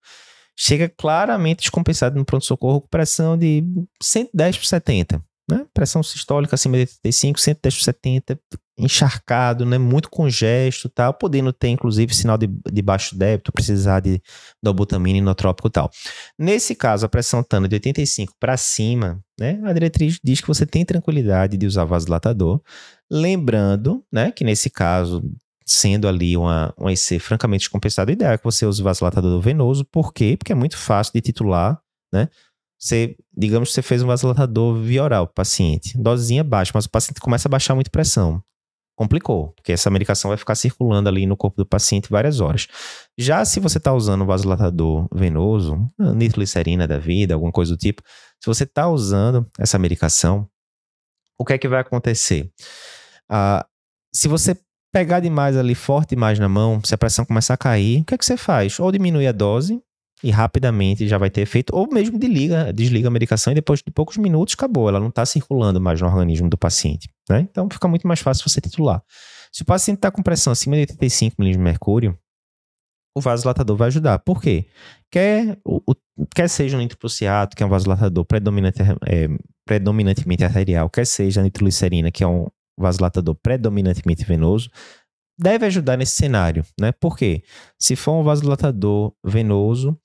Chega 0.56 0.88
claramente 0.88 1.62
descompensado 1.62 2.16
no 2.16 2.26
pronto-socorro 2.26 2.82
com 2.82 2.88
pressão 2.88 3.38
de 3.38 3.64
110 4.02 4.58
por 4.58 4.66
70 4.66 5.24
né? 5.50 5.66
Pressão 5.74 6.02
sistólica 6.02 6.56
acima 6.56 6.78
de 6.78 6.82
85, 6.82 7.40
110 7.40 7.76
por 7.76 7.84
70, 7.84 8.40
encharcado, 8.78 9.66
né? 9.66 9.78
Muito 9.78 10.10
congesto 10.10 10.90
tal, 10.90 11.14
podendo 11.14 11.52
ter, 11.52 11.70
inclusive, 11.70 12.14
sinal 12.14 12.38
de, 12.38 12.48
de 12.48 12.82
baixo 12.82 13.18
débito, 13.18 13.52
precisar 13.52 14.00
de 14.00 14.22
dobutamina 14.62 15.20
inotrópico 15.20 15.68
e 15.68 15.72
tal. 15.72 15.92
Nesse 16.40 16.76
caso, 16.76 17.06
a 17.06 17.10
pressão 17.10 17.42
estando 17.42 17.68
de 17.68 17.76
85 17.76 18.34
para 18.40 18.58
cima, 18.58 19.20
né? 19.40 19.60
A 19.64 19.74
diretriz 19.74 20.20
diz 20.24 20.42
que 20.42 20.48
você 20.48 20.66
tem 20.66 20.86
tranquilidade 20.86 21.58
de 21.58 21.66
usar 21.66 21.84
vasodilatador, 21.84 22.62
lembrando, 23.12 24.04
né? 24.12 24.32
Que 24.32 24.44
nesse 24.44 24.70
caso, 24.70 25.22
sendo 25.66 26.08
ali 26.08 26.38
uma, 26.38 26.74
uma 26.78 26.92
IC 26.92 27.20
francamente 27.20 27.64
descompensada, 27.64 28.12
o 28.12 28.14
ideal 28.14 28.34
é 28.34 28.38
que 28.38 28.44
você 28.44 28.66
use 28.66 28.82
vasodilatador 28.82 29.42
venoso, 29.42 29.86
por 29.86 30.14
quê? 30.14 30.36
Porque 30.38 30.52
é 30.52 30.56
muito 30.56 30.78
fácil 30.78 31.14
de 31.14 31.22
titular, 31.22 31.80
né? 32.14 32.30
Você, 32.84 33.16
digamos 33.32 33.70
que 33.70 33.76
você 33.76 33.82
fez 33.82 34.04
um 34.04 34.08
vasodilatador 34.08 34.76
via 34.76 35.02
oral 35.02 35.26
paciente, 35.26 35.98
dosezinha 35.98 36.44
baixa, 36.44 36.74
mas 36.76 36.84
o 36.84 36.90
paciente 36.90 37.22
começa 37.22 37.48
a 37.48 37.50
baixar 37.50 37.76
muito 37.76 37.90
pressão. 37.90 38.44
Complicou, 38.94 39.54
porque 39.54 39.72
essa 39.72 39.90
medicação 39.90 40.28
vai 40.28 40.38
ficar 40.38 40.54
circulando 40.54 41.08
ali 41.08 41.26
no 41.26 41.38
corpo 41.38 41.56
do 41.56 41.66
paciente 41.66 42.10
várias 42.10 42.42
horas. 42.42 42.68
Já 43.18 43.46
se 43.46 43.62
você 43.62 43.78
está 43.78 43.94
usando 43.94 44.24
um 44.24 44.26
vasodilatador 44.26 45.08
venoso, 45.14 45.88
nitroglicerina 45.98 46.86
da 46.86 47.00
vida, 47.00 47.34
alguma 47.34 47.54
coisa 47.54 47.72
do 47.72 47.78
tipo, 47.78 48.04
se 48.38 48.48
você 48.48 48.66
está 48.66 48.90
usando 48.90 49.50
essa 49.58 49.80
medicação, 49.80 50.46
o 51.40 51.46
que 51.46 51.54
é 51.54 51.58
que 51.58 51.70
vai 51.70 51.80
acontecer? 51.80 52.52
Ah, 53.30 53.66
se 54.14 54.28
você 54.28 54.58
pegar 54.92 55.22
demais 55.22 55.56
ali, 55.56 55.74
forte 55.74 56.10
demais 56.10 56.38
na 56.38 56.50
mão, 56.50 56.82
se 56.84 56.94
a 56.94 56.98
pressão 56.98 57.24
começar 57.24 57.54
a 57.54 57.58
cair, 57.58 58.02
o 58.02 58.06
que 58.06 58.14
é 58.14 58.18
que 58.18 58.26
você 58.26 58.36
faz? 58.36 58.78
Ou 58.78 58.92
diminui 58.92 59.26
a 59.26 59.32
dose, 59.32 59.82
e 60.24 60.32
rapidamente 60.32 61.08
já 61.08 61.18
vai 61.18 61.30
ter 61.30 61.42
efeito, 61.42 61.76
ou 61.76 61.88
mesmo 61.92 62.18
desliga, 62.18 62.72
desliga 62.72 63.10
a 63.10 63.12
medicação 63.12 63.52
e 63.52 63.56
depois 63.56 63.82
de 63.82 63.92
poucos 63.92 64.16
minutos 64.18 64.56
acabou, 64.58 64.88
ela 64.88 65.00
não 65.00 65.10
está 65.10 65.26
circulando 65.26 65.82
mais 65.82 66.00
no 66.00 66.08
organismo 66.08 66.50
do 66.50 66.58
paciente. 66.58 67.10
Né? 67.30 67.42
Então 67.52 67.68
fica 67.70 67.88
muito 67.88 68.08
mais 68.08 68.22
fácil 68.22 68.48
você 68.48 68.62
titular. 68.62 69.04
Se 69.52 69.64
o 69.64 69.66
paciente 69.66 69.98
está 69.98 70.10
com 70.10 70.24
pressão 70.24 70.54
acima 70.54 70.76
de 70.76 70.82
85 70.82 71.36
mg 71.42 71.58
de 71.58 71.60
mercúrio, 71.60 72.18
o 73.16 73.22
vasodilatador 73.22 73.76
vai 73.76 73.88
ajudar. 73.90 74.18
Por 74.20 74.42
quer, 75.12 75.60
o, 75.64 75.82
o, 75.86 76.26
quer 76.34 76.50
seja 76.50 76.78
um 76.78 76.82
que 77.56 77.62
é 77.62 77.66
um 77.66 77.70
vasodilatador 77.70 78.26
predominante, 78.26 78.82
é, 79.06 79.28
predominantemente 79.66 80.44
arterial, 80.44 80.90
quer 80.90 81.06
seja 81.06 81.42
a 81.42 81.44
nitroglicerina, 81.44 82.12
que 82.12 82.24
é 82.24 82.28
um 82.28 82.48
vasodilatador 82.78 83.36
predominantemente 83.36 84.26
venoso, 84.26 84.70
deve 85.38 85.66
ajudar 85.66 85.98
nesse 85.98 86.16
cenário, 86.16 86.66
né? 86.80 86.92
Por 86.92 87.18
quê? 87.18 87.44
Se 87.80 87.96
for 87.96 88.14
um 88.14 88.24
vasodilatador 88.24 89.14
venoso, 89.24 89.98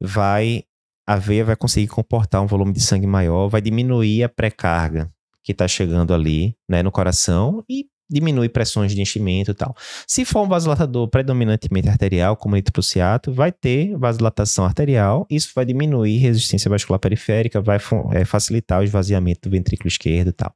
vai 0.00 0.64
a 1.06 1.16
veia 1.16 1.44
vai 1.44 1.56
conseguir 1.56 1.88
comportar 1.88 2.42
um 2.42 2.46
volume 2.46 2.72
de 2.72 2.80
sangue 2.80 3.06
maior, 3.06 3.48
vai 3.48 3.60
diminuir 3.60 4.22
a 4.22 4.28
pré-carga 4.28 5.12
que 5.42 5.52
está 5.52 5.68
chegando 5.68 6.14
ali, 6.14 6.56
né, 6.66 6.82
no 6.82 6.90
coração 6.90 7.62
e 7.68 7.86
diminui 8.08 8.48
pressões 8.48 8.94
de 8.94 9.00
enchimento 9.00 9.50
e 9.50 9.54
tal. 9.54 9.74
Se 10.06 10.24
for 10.24 10.42
um 10.42 10.48
vasodilatador 10.48 11.08
predominantemente 11.08 11.88
arterial, 11.88 12.36
como 12.36 12.54
nitroprusiato, 12.54 13.32
vai 13.32 13.52
ter 13.52 13.96
vasodilatação 13.98 14.64
arterial, 14.64 15.26
isso 15.28 15.50
vai 15.54 15.64
diminuir 15.64 16.18
resistência 16.18 16.70
vascular 16.70 16.98
periférica, 16.98 17.60
vai 17.60 17.78
é, 18.12 18.24
facilitar 18.24 18.80
o 18.80 18.84
esvaziamento 18.84 19.48
do 19.48 19.52
ventrículo 19.52 19.88
esquerdo 19.88 20.28
e 20.28 20.32
tal 20.32 20.54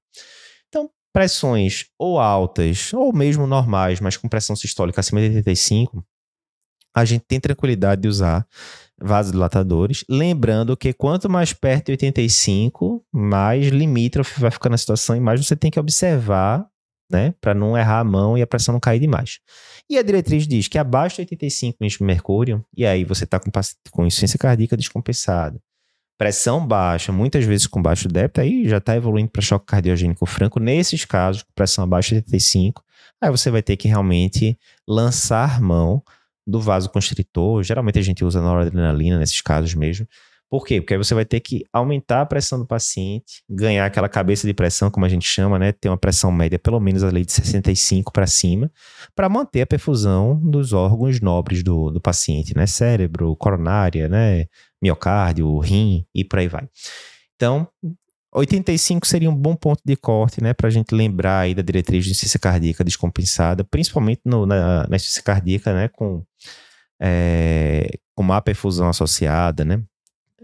pressões 1.12 1.86
ou 1.98 2.18
altas, 2.18 2.92
ou 2.92 3.12
mesmo 3.12 3.46
normais, 3.46 4.00
mas 4.00 4.16
com 4.16 4.28
pressão 4.28 4.54
sistólica 4.54 5.00
acima 5.00 5.20
de 5.20 5.36
85, 5.36 6.04
a 6.94 7.04
gente 7.04 7.24
tem 7.26 7.40
tranquilidade 7.40 8.02
de 8.02 8.09
usar 8.09 8.46
vasodilatadores. 9.00 10.04
Lembrando 10.09 10.76
que 10.76 10.92
quanto 10.92 11.30
mais 11.30 11.52
perto 11.52 11.86
de 11.86 11.92
85, 11.92 13.04
mais 13.12 13.68
limítrofe 13.68 14.40
vai 14.40 14.50
ficar 14.50 14.68
na 14.68 14.76
situação 14.76 15.16
e 15.16 15.20
mais 15.20 15.44
você 15.44 15.54
tem 15.54 15.70
que 15.70 15.78
observar, 15.78 16.66
né, 17.11 17.34
para 17.40 17.54
não 17.54 17.78
errar 17.78 18.00
a 18.00 18.04
mão 18.04 18.36
e 18.36 18.42
a 18.42 18.46
pressão 18.46 18.72
não 18.72 18.80
cair 18.80 19.00
demais. 19.00 19.38
E 19.88 19.96
a 19.96 20.02
diretriz 20.02 20.46
diz 20.46 20.68
que 20.68 20.76
abaixo 20.76 21.16
de 21.16 21.22
85 21.22 21.78
de 21.86 22.02
mercúrio, 22.02 22.64
e 22.76 22.84
aí 22.84 23.04
você 23.04 23.24
está 23.24 23.38
com, 23.38 23.50
com 23.90 24.06
insuficiência 24.06 24.38
cardíaca 24.38 24.76
descompensada, 24.76 25.59
pressão 26.18 26.66
baixa, 26.66 27.12
muitas 27.12 27.44
vezes 27.44 27.68
com 27.68 27.80
baixo 27.80 28.08
débito, 28.08 28.40
aí 28.40 28.68
já 28.68 28.78
está 28.78 28.96
evoluindo 28.96 29.30
para 29.30 29.40
choque 29.40 29.66
cardiogênico 29.66 30.26
franco. 30.26 30.58
Nesses 30.58 31.04
casos, 31.04 31.44
pressão 31.54 31.84
abaixo 31.84 32.10
de 32.10 32.16
85, 32.16 32.82
aí 33.20 33.30
você 33.30 33.50
vai 33.50 33.62
ter 33.62 33.76
que 33.76 33.86
realmente 33.86 34.58
lançar 34.86 35.60
mão 35.60 36.02
do 36.44 36.60
vasoconstritor. 36.60 37.62
Geralmente 37.62 38.00
a 38.00 38.02
gente 38.02 38.24
usa 38.24 38.42
noradrenalina 38.42 39.18
nesses 39.18 39.40
casos 39.40 39.74
mesmo. 39.74 40.06
Por 40.50 40.64
quê? 40.64 40.80
Porque 40.80 40.94
aí 40.94 40.98
você 40.98 41.14
vai 41.14 41.26
ter 41.26 41.40
que 41.40 41.62
aumentar 41.70 42.22
a 42.22 42.26
pressão 42.26 42.58
do 42.58 42.66
paciente, 42.66 43.42
ganhar 43.48 43.84
aquela 43.84 44.08
cabeça 44.08 44.46
de 44.46 44.54
pressão, 44.54 44.90
como 44.90 45.04
a 45.04 45.08
gente 45.08 45.26
chama, 45.26 45.58
né? 45.58 45.72
Ter 45.72 45.90
uma 45.90 45.98
pressão 45.98 46.32
média 46.32 46.58
pelo 46.58 46.80
menos 46.80 47.04
ali 47.04 47.22
de 47.22 47.32
65 47.32 48.10
para 48.10 48.26
cima, 48.26 48.72
para 49.14 49.28
manter 49.28 49.60
a 49.60 49.66
perfusão 49.66 50.40
dos 50.42 50.72
órgãos 50.72 51.20
nobres 51.20 51.62
do, 51.62 51.90
do 51.90 52.00
paciente, 52.00 52.56
né? 52.56 52.66
Cérebro, 52.66 53.36
coronária, 53.36 54.08
né? 54.08 54.46
Miocárdio, 54.82 55.58
rim 55.58 56.06
e 56.14 56.24
por 56.24 56.38
aí 56.38 56.48
vai. 56.48 56.68
Então, 57.36 57.68
85 58.32 59.06
seria 59.06 59.30
um 59.30 59.34
bom 59.34 59.56
ponto 59.56 59.80
de 59.84 59.96
corte, 59.96 60.42
né, 60.42 60.52
para 60.52 60.68
a 60.68 60.70
gente 60.70 60.94
lembrar 60.94 61.40
aí 61.40 61.54
da 61.54 61.62
diretriz 61.62 62.04
de 62.04 62.10
insuficiência 62.10 62.38
cardíaca 62.38 62.84
descompensada, 62.84 63.64
principalmente 63.64 64.20
no, 64.24 64.44
na, 64.44 64.86
na 64.86 64.96
insuficiência 64.96 65.22
cardíaca, 65.22 65.72
né, 65.72 65.88
com, 65.88 66.22
é, 67.00 67.88
com 68.14 68.22
má 68.22 68.40
perfusão 68.40 68.88
associada, 68.88 69.64
né, 69.64 69.82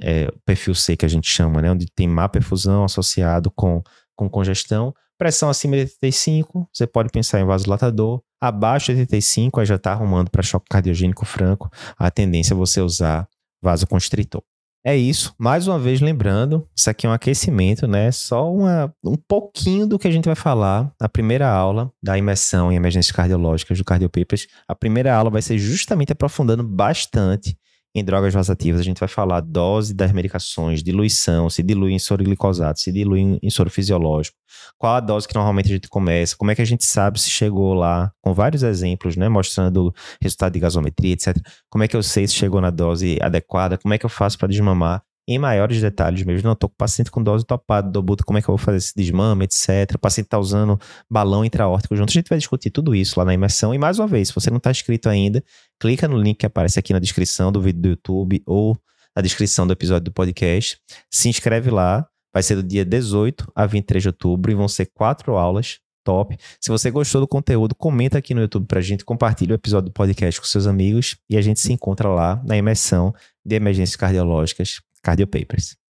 é, 0.01 0.31
perfil 0.45 0.75
C 0.75 0.97
que 0.97 1.05
a 1.05 1.09
gente 1.09 1.29
chama, 1.29 1.61
né, 1.61 1.71
onde 1.71 1.87
tem 1.95 2.09
má 2.09 2.29
perfusão 2.29 2.85
associado 2.85 3.51
com, 3.51 3.83
com 4.17 4.29
congestão, 4.29 4.95
pressão 5.19 5.49
acima 5.51 5.77
de 5.77 5.83
85, 5.83 6.69
você 6.73 6.87
pode 6.87 7.11
pensar 7.11 7.41
em 7.41 7.45
vasodilatador, 7.45 8.23
abaixo 8.41 8.93
de 8.93 9.01
85, 9.01 9.61
aí 9.61 9.67
já 9.67 9.77
está 9.77 9.93
arrumando 9.93 10.31
para 10.31 10.43
choque 10.43 10.67
cardiogênico 10.71 11.25
franco, 11.25 11.71
a 11.99 12.11
tendência 12.11 12.55
é 12.55 12.57
você 12.57 12.81
usar 12.81 13.29
vasoconstritor. 13.65 14.43
É 14.87 14.95
isso. 14.95 15.35
Mais 15.39 15.67
uma 15.67 15.79
vez 15.79 16.03
lembrando, 16.03 16.69
isso 16.77 16.91
aqui 16.91 17.07
é 17.07 17.09
um 17.09 17.13
aquecimento, 17.13 17.87
né? 17.87 18.13
Só 18.13 18.53
uma, 18.53 18.95
um 19.03 19.17
pouquinho 19.17 19.87
do 19.87 19.99
que 19.99 20.07
a 20.07 20.11
gente 20.11 20.27
vai 20.27 20.35
falar 20.35 20.93
na 21.01 21.09
primeira 21.09 21.49
aula 21.49 21.91
da 22.03 22.19
imersão 22.19 22.71
em 22.71 22.77
emergências 22.77 23.11
cardiológicas 23.17 23.79
do 23.79 23.85
Cardiopapers. 23.85 24.47
A 24.69 24.75
primeira 24.75 25.17
aula 25.17 25.31
vai 25.31 25.41
ser 25.41 25.57
justamente 25.57 26.13
aprofundando 26.13 26.63
bastante 26.63 27.57
em 27.95 28.05
drogas 28.05 28.35
vasativas, 28.35 28.81
a 28.81 28.85
gente 28.85 28.99
vai 28.99 29.09
falar 29.09 29.41
dose 29.41 29.95
das 29.95 30.11
medicações, 30.13 30.83
diluição, 30.83 31.49
se 31.49 31.63
dilui 31.63 31.93
em 31.93 31.99
soro 31.99 32.25
glicosato, 32.25 32.81
se 32.81 32.91
dilui 32.91 33.39
em 33.41 33.51
soro 33.51 33.71
fisiológico, 33.71 34.37
qual 34.77 34.97
a 34.97 35.01
dose 35.01 35.29
que 35.29 35.35
normalmente 35.35 35.67
a 35.67 35.75
gente 35.75 35.89
começa, 35.89 36.37
como 36.37 36.51
é 36.51 36.55
que 36.55 36.63
a 36.63 36.65
gente 36.67 36.85
sabe 36.85 37.21
se 37.21 37.31
chegou 37.31 37.73
lá, 37.73 38.11
com 38.21 38.35
vários 38.35 38.63
exemplos, 38.65 39.17
né, 39.17 39.29
mostrando 39.29 39.95
resultado 40.21 40.53
de 40.53 40.59
gasometria, 40.59 41.13
etc. 41.13 41.37
Como 41.71 41.85
é 41.85 41.89
que 41.89 41.97
eu 41.97 42.03
sei 42.03 42.27
se 42.27 42.35
chegou 42.35 42.61
na 42.61 42.71
dose 42.71 43.19
adequada, 43.23 43.79
como 43.79 43.95
é 43.95 43.99
que 43.99 44.05
eu 44.05 44.11
faço 44.11 44.37
para 44.39 44.49
desmamar 44.49 45.03
em 45.27 45.39
maiores 45.39 45.81
detalhes 45.81 46.23
mesmo. 46.25 46.47
Não, 46.47 46.53
estou 46.53 46.69
com 46.69 46.75
o 46.75 46.77
paciente 46.77 47.11
com 47.11 47.23
dose 47.23 47.45
topada 47.45 47.91
do 47.91 48.03
buto, 48.03 48.25
como 48.25 48.39
é 48.39 48.43
que 48.43 48.49
eu 48.49 48.57
vou 48.57 48.59
fazer 48.59 48.79
esse 48.79 48.93
desmame, 48.95 49.45
etc. 49.45 49.95
O 49.95 49.99
paciente 49.99 50.27
está 50.27 50.39
usando 50.39 50.79
balão 51.11 51.45
intraórtico 51.45 51.97
junto. 51.97 52.11
A 52.11 52.13
gente 52.13 52.29
vai 52.29 52.39
discutir 52.39 52.71
tudo 52.71 52.95
isso 52.95 53.19
lá 53.19 53.25
na 53.25 53.35
imersão. 53.35 53.75
E 53.75 53.79
mais 53.79 53.99
uma 53.99 54.07
vez, 54.07 54.29
se 54.29 54.35
você 54.35 54.51
não 54.51 54.59
está 54.59 54.71
inscrito 54.71 55.09
ainda, 55.09 55.43
clica 55.81 56.07
no 56.07 56.19
link 56.19 56.39
que 56.39 56.47
aparece 56.47 56.79
aqui 56.79 56.93
na 56.93 56.99
descrição 56.99 57.51
do 57.51 57.61
vídeo 57.61 57.81
do 57.81 57.89
YouTube 57.91 58.43
ou 58.47 58.77
na 59.17 59.23
descrição 59.23 59.67
do 59.67 59.73
episódio 59.73 60.05
do 60.05 60.13
podcast. 60.13 60.79
Se 61.11 61.29
inscreve 61.29 61.71
lá. 61.71 62.07
Vai 62.33 62.43
ser 62.43 62.57
do 62.57 62.65
dia 62.65 62.85
18 62.85 63.53
a 63.55 63.65
23 63.65 64.03
de 64.03 64.09
outubro 64.09 64.51
e 64.51 64.57
vão 64.57 64.67
ser 64.67 64.91
quatro 64.93 65.37
aulas 65.37 65.79
top. 66.05 66.37
Se 66.61 66.71
você 66.71 66.91
gostou 66.91 67.21
do 67.21 67.27
conteúdo, 67.27 67.75
comenta 67.75 68.19
aqui 68.19 68.35
no 68.35 68.43
YouTube 68.43 68.67
pra 68.67 68.81
gente, 68.81 69.05
compartilha 69.05 69.53
o 69.53 69.55
episódio 69.55 69.91
do 69.91 69.93
podcast 69.93 70.41
com 70.41 70.47
seus 70.47 70.67
amigos 70.67 71.17
e 71.29 71.37
a 71.37 71.43
gente 71.43 71.59
se 71.59 71.73
encontra 71.73 72.09
lá 72.09 72.41
na 72.45 72.57
imersão 72.57 73.13
de 73.45 73.57
emergências 73.57 73.97
cardiológicas 73.97 74.81
Cardio 75.03 75.27
Papers. 75.27 75.84